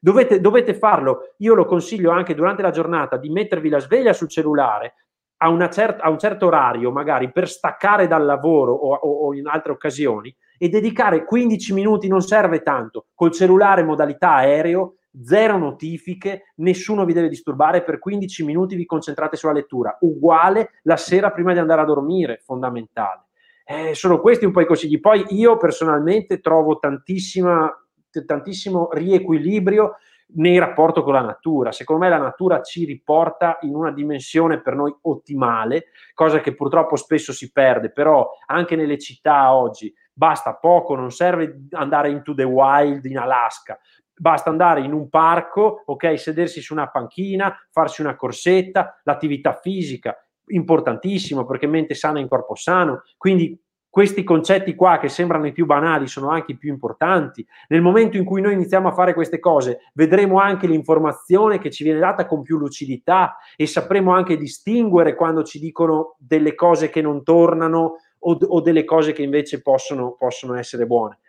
[0.00, 1.34] Dovete, dovete farlo.
[1.38, 4.94] Io lo consiglio anche durante la giornata di mettervi la sveglia sul cellulare,
[5.36, 9.46] a, cer- a, un certo orario, magari per staccare dal lavoro o, o, o, in
[9.46, 16.52] altre occasioni, e dedicare 15 minuti, non serve tanto, col cellulare modalità aereo, zero notifiche,
[16.56, 21.52] nessuno vi deve disturbare, per 15 minuti vi concentrate sulla lettura, uguale la sera prima
[21.52, 23.22] di andare a dormire, fondamentale.
[23.66, 25.00] Eh, sono questi un po' i consigli.
[25.00, 29.96] Poi io personalmente trovo tantissimo riequilibrio
[30.36, 31.72] nei rapporti con la natura.
[31.72, 36.96] Secondo me la natura ci riporta in una dimensione per noi ottimale, cosa che purtroppo
[36.96, 42.44] spesso si perde, però anche nelle città oggi basta poco, non serve andare into the
[42.44, 43.78] wild in Alaska,
[44.16, 50.16] basta andare in un parco, ok, sedersi su una panchina, farsi una corsetta, l'attività fisica,
[50.46, 53.58] importantissimo perché mente sana in corpo sano, quindi
[53.94, 57.46] questi concetti qua che sembrano i più banali sono anche i più importanti.
[57.68, 61.84] Nel momento in cui noi iniziamo a fare queste cose, vedremo anche l'informazione che ci
[61.84, 67.00] viene data con più lucidità e sapremo anche distinguere quando ci dicono delle cose che
[67.02, 71.20] non tornano o, o delle cose che invece possono, possono essere buone.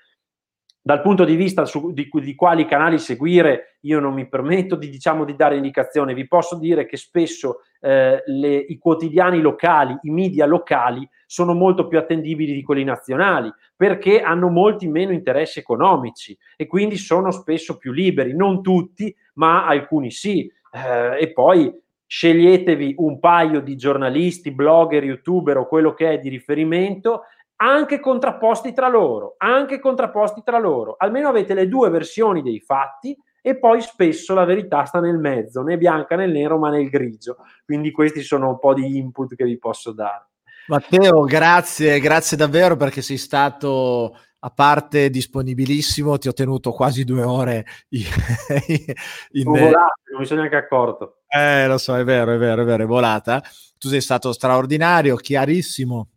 [0.87, 4.87] Dal punto di vista su, di, di, quali canali seguire, io non mi permetto di,
[4.87, 6.13] diciamo, di dare indicazioni.
[6.13, 11.87] Vi posso dire che spesso eh, le, i quotidiani locali, i media locali, sono molto
[11.87, 17.77] più attendibili di quelli nazionali perché hanno molti meno interessi economici e quindi sono spesso
[17.77, 18.35] più liberi.
[18.35, 20.47] Non tutti, ma alcuni sì.
[20.71, 21.73] Eh, e poi
[22.05, 27.23] sceglietevi un paio di giornalisti, blogger, youtuber o quello che è di riferimento
[27.57, 30.95] anche contrapposti tra loro, anche contrapposti tra loro.
[30.97, 35.61] Almeno avete le due versioni dei fatti e poi spesso la verità sta nel mezzo,
[35.61, 37.37] né bianca né nero, ma nel grigio.
[37.63, 40.29] Quindi questi sono un po' di input che vi posso dare.
[40.67, 47.23] Matteo, grazie, grazie davvero perché sei stato a parte disponibilissimo, ti ho tenuto quasi due
[47.23, 48.01] ore in,
[49.33, 51.21] in, non mi sono neanche accorto.
[51.27, 53.43] Eh, lo so, è vero, è vero, è vero, è volata.
[53.77, 56.09] Tu sei stato straordinario, chiarissimo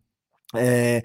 [0.57, 1.03] eh,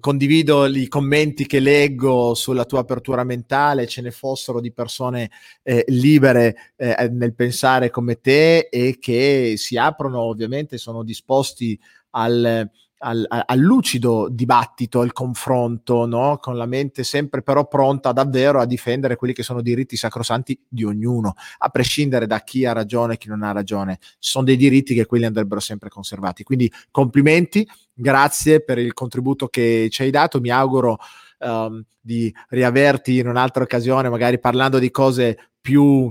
[0.00, 5.30] condivido i commenti che leggo sulla tua apertura mentale, ce ne fossero di persone
[5.62, 11.78] eh, libere eh, nel pensare come te e che si aprono ovviamente, sono disposti
[12.10, 12.68] al,
[13.02, 16.38] al, al, lucido dibattito, al confronto, no?
[16.38, 20.84] con la mente sempre però pronta davvero a difendere quelli che sono diritti sacrosanti di
[20.84, 23.98] ognuno, a prescindere da chi ha ragione e chi non ha ragione.
[24.18, 26.42] Sono dei diritti che quelli andrebbero sempre conservati.
[26.42, 30.98] Quindi complimenti, grazie per il contributo che ci hai dato, mi auguro
[31.38, 36.10] um, di riaverti in un'altra occasione, magari parlando di cose più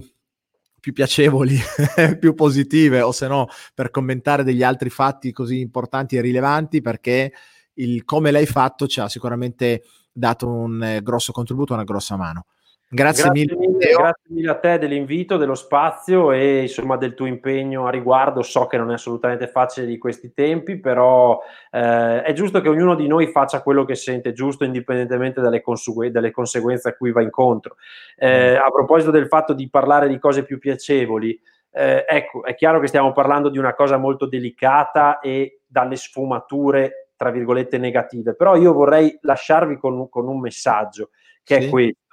[0.80, 1.58] più piacevoli,
[2.20, 7.32] più positive o se no per commentare degli altri fatti così importanti e rilevanti perché
[7.76, 12.46] il come l'hai fatto ci ha sicuramente dato un eh, grosso contributo, una grossa mano.
[12.91, 13.56] Grazie, grazie mille.
[13.56, 13.91] mille.
[13.91, 18.41] Grazie mille a te dell'invito, dello spazio e insomma del tuo impegno a riguardo.
[18.41, 21.40] So che non è assolutamente facile di questi tempi, però
[21.70, 26.07] eh, è giusto che ognuno di noi faccia quello che sente giusto, indipendentemente dalle, consegu-
[26.07, 27.76] dalle conseguenze a cui va incontro.
[28.16, 28.66] Eh, mm.
[28.66, 31.40] a proposito del fatto di parlare di cose più piacevoli,
[31.72, 37.11] eh, ecco, è chiaro che stiamo parlando di una cosa molto delicata e dalle sfumature,
[37.16, 41.11] tra virgolette, negative, però io vorrei lasciarvi con, con un messaggio
[41.44, 41.68] che sì.
[41.68, 42.09] è questo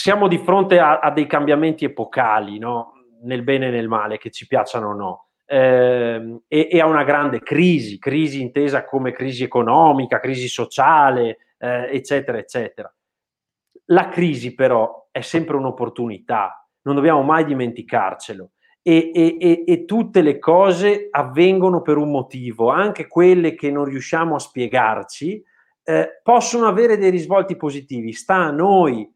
[0.00, 2.92] siamo di fronte a, a dei cambiamenti epocali, no?
[3.22, 5.26] nel bene e nel male, che ci piacciono o no.
[5.44, 11.94] Eh, e, e, a una grande crisi, crisi intesa come crisi economica, crisi sociale, eh,
[11.94, 12.90] eccetera, eccetera.
[13.86, 18.52] La crisi però è sempre un'opportunità, non dobbiamo mai dimenticarcelo.
[18.80, 24.36] E, e, e, tutte le cose avvengono per un motivo, anche quelle che non riusciamo
[24.36, 25.44] a spiegarci,
[25.82, 28.14] eh, possono avere dei risvolti positivi.
[28.14, 29.06] Sta a noi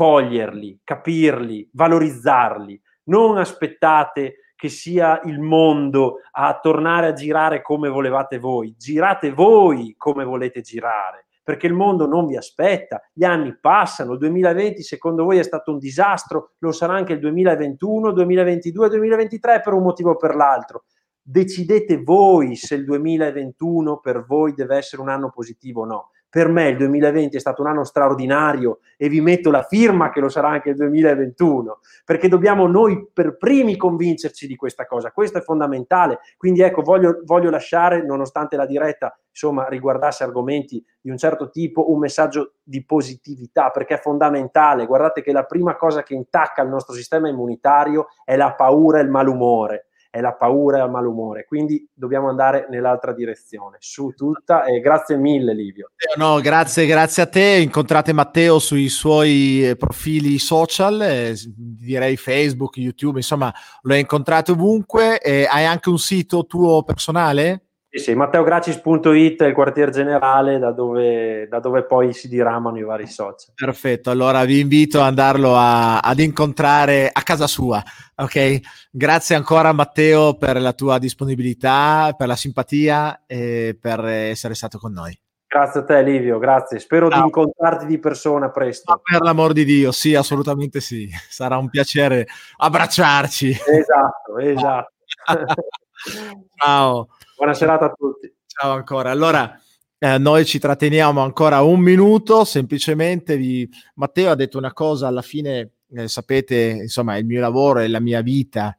[0.00, 2.80] coglierli, capirli, valorizzarli.
[3.10, 9.94] Non aspettate che sia il mondo a tornare a girare come volevate voi, girate voi
[9.98, 15.24] come volete girare, perché il mondo non vi aspetta, gli anni passano, il 2020 secondo
[15.24, 20.12] voi è stato un disastro, lo sarà anche il 2021, 2022, 2023 per un motivo
[20.12, 20.84] o per l'altro.
[21.20, 26.48] Decidete voi se il 2021 per voi deve essere un anno positivo o no per
[26.48, 30.28] me il 2020 è stato un anno straordinario e vi metto la firma che lo
[30.28, 35.42] sarà anche il 2021, perché dobbiamo noi per primi convincerci di questa cosa, questo è
[35.42, 41.50] fondamentale, quindi ecco voglio, voglio lasciare, nonostante la diretta insomma riguardasse argomenti di un certo
[41.50, 46.62] tipo, un messaggio di positività, perché è fondamentale, guardate che la prima cosa che intacca
[46.62, 50.90] il nostro sistema immunitario è la paura e il malumore è la paura e il
[50.90, 51.44] malumore.
[51.46, 54.64] Quindi dobbiamo andare nell'altra direzione, su tutta.
[54.64, 55.92] E grazie mille, Livio.
[56.16, 57.60] No, grazie, grazie a te.
[57.62, 64.52] Incontrate Matteo sui suoi eh, profili social, eh, direi Facebook, YouTube, insomma, lo hai incontrato
[64.52, 65.20] ovunque.
[65.20, 67.69] Eh, hai anche un sito tuo personale?
[67.92, 72.84] Sì, sì, matteogracis.it è il quartier generale da dove, da dove, poi si diramano i
[72.84, 73.52] vari social.
[73.52, 77.82] Perfetto, allora vi invito ad andarlo a, ad incontrare a casa sua.
[78.14, 78.60] Ok,
[78.92, 84.92] grazie ancora Matteo per la tua disponibilità, per la simpatia e per essere stato con
[84.92, 85.18] noi.
[85.48, 86.78] Grazie a te Livio, grazie.
[86.78, 87.18] Spero Ciao.
[87.18, 88.92] di incontrarti di persona presto.
[88.92, 91.10] Ma per l'amor di Dio, sì, assolutamente sì.
[91.28, 93.48] Sarà un piacere abbracciarci.
[93.48, 94.92] Esatto, esatto.
[96.54, 97.08] Ciao.
[97.40, 98.30] Buona serata a tutti.
[98.44, 99.10] Ciao ancora.
[99.10, 99.58] Allora,
[99.96, 103.66] eh, noi ci tratteniamo ancora un minuto, semplicemente vi...
[103.94, 107.98] Matteo ha detto una cosa, alla fine eh, sapete, insomma, il mio lavoro e la
[107.98, 108.78] mia vita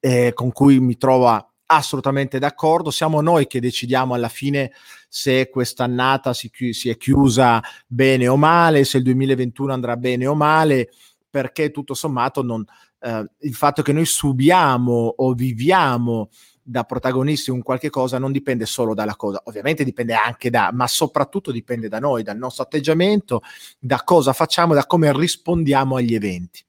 [0.00, 4.72] eh, con cui mi trovo assolutamente d'accordo, siamo noi che decidiamo alla fine
[5.08, 10.26] se quest'annata si, chi- si è chiusa bene o male, se il 2021 andrà bene
[10.26, 10.88] o male,
[11.30, 12.64] perché tutto sommato non,
[12.98, 16.30] eh, il fatto che noi subiamo o viviamo
[16.68, 20.88] da protagonisti un qualche cosa non dipende solo dalla cosa, ovviamente dipende anche da, ma
[20.88, 23.42] soprattutto dipende da noi, dal nostro atteggiamento,
[23.78, 26.64] da cosa facciamo, da come rispondiamo agli eventi.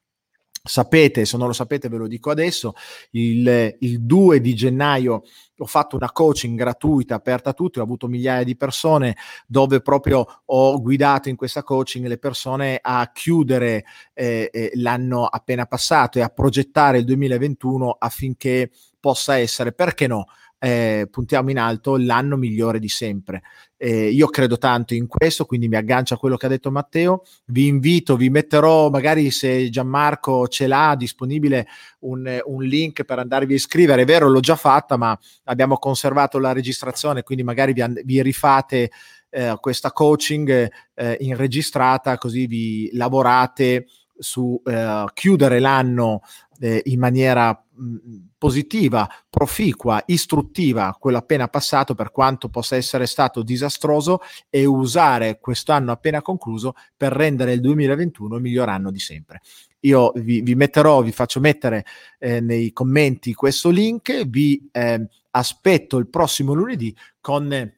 [0.67, 2.73] Sapete, se non lo sapete ve lo dico adesso,
[3.11, 5.23] il, il 2 di gennaio
[5.59, 9.15] ho fatto una coaching gratuita aperta a tutti, ho avuto migliaia di persone
[9.47, 15.65] dove proprio ho guidato in questa coaching le persone a chiudere eh, eh, l'anno appena
[15.65, 18.69] passato e a progettare il 2021 affinché
[19.07, 20.25] possa essere, perché no,
[20.59, 23.41] eh, puntiamo in alto l'anno migliore di sempre.
[23.77, 27.23] Eh, io credo tanto in questo, quindi mi aggancio a quello che ha detto Matteo.
[27.45, 31.67] Vi invito, vi metterò magari se Gianmarco ce l'ha disponibile
[31.99, 34.01] un, un link per andarvi a iscrivere.
[34.01, 38.91] È vero, l'ho già fatta, ma abbiamo conservato la registrazione, quindi magari vi, vi rifate
[39.29, 43.85] eh, questa coaching eh, in registrata, così vi lavorate
[44.19, 46.21] su eh, chiudere l'anno
[46.59, 47.95] eh, in maniera mh,
[48.37, 54.19] positiva, proficua, istruttiva, quello appena passato per quanto possa essere stato disastroso
[54.49, 59.41] e usare questo anno appena concluso per rendere il 2021 il miglior anno di sempre.
[59.81, 61.85] Io vi, vi metterò, vi faccio mettere
[62.19, 67.75] eh, nei commenti questo link, vi eh, aspetto il prossimo lunedì con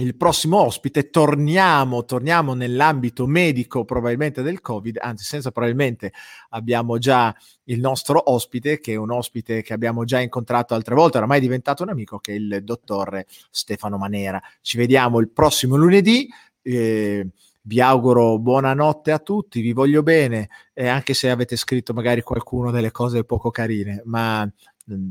[0.00, 6.12] il prossimo ospite, torniamo, torniamo nell'ambito medico probabilmente del Covid, anzi senza probabilmente
[6.50, 7.34] abbiamo già
[7.64, 11.40] il nostro ospite, che è un ospite che abbiamo già incontrato altre volte, oramai è
[11.40, 14.40] diventato un amico, che è il dottor Stefano Manera.
[14.60, 16.28] Ci vediamo il prossimo lunedì.
[16.62, 17.28] Eh,
[17.62, 22.70] vi auguro buonanotte a tutti, vi voglio bene, e anche se avete scritto magari qualcuno
[22.70, 24.44] delle cose poco carine, ma...
[24.44, 25.10] Mh, mm,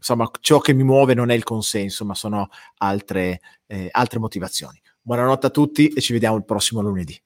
[0.00, 2.48] insomma, ciò che mi muove non è il consenso, ma sono
[2.78, 4.80] altre, eh, altre motivazioni.
[5.02, 7.20] Buonanotte a tutti e ci vediamo il prossimo lunedì.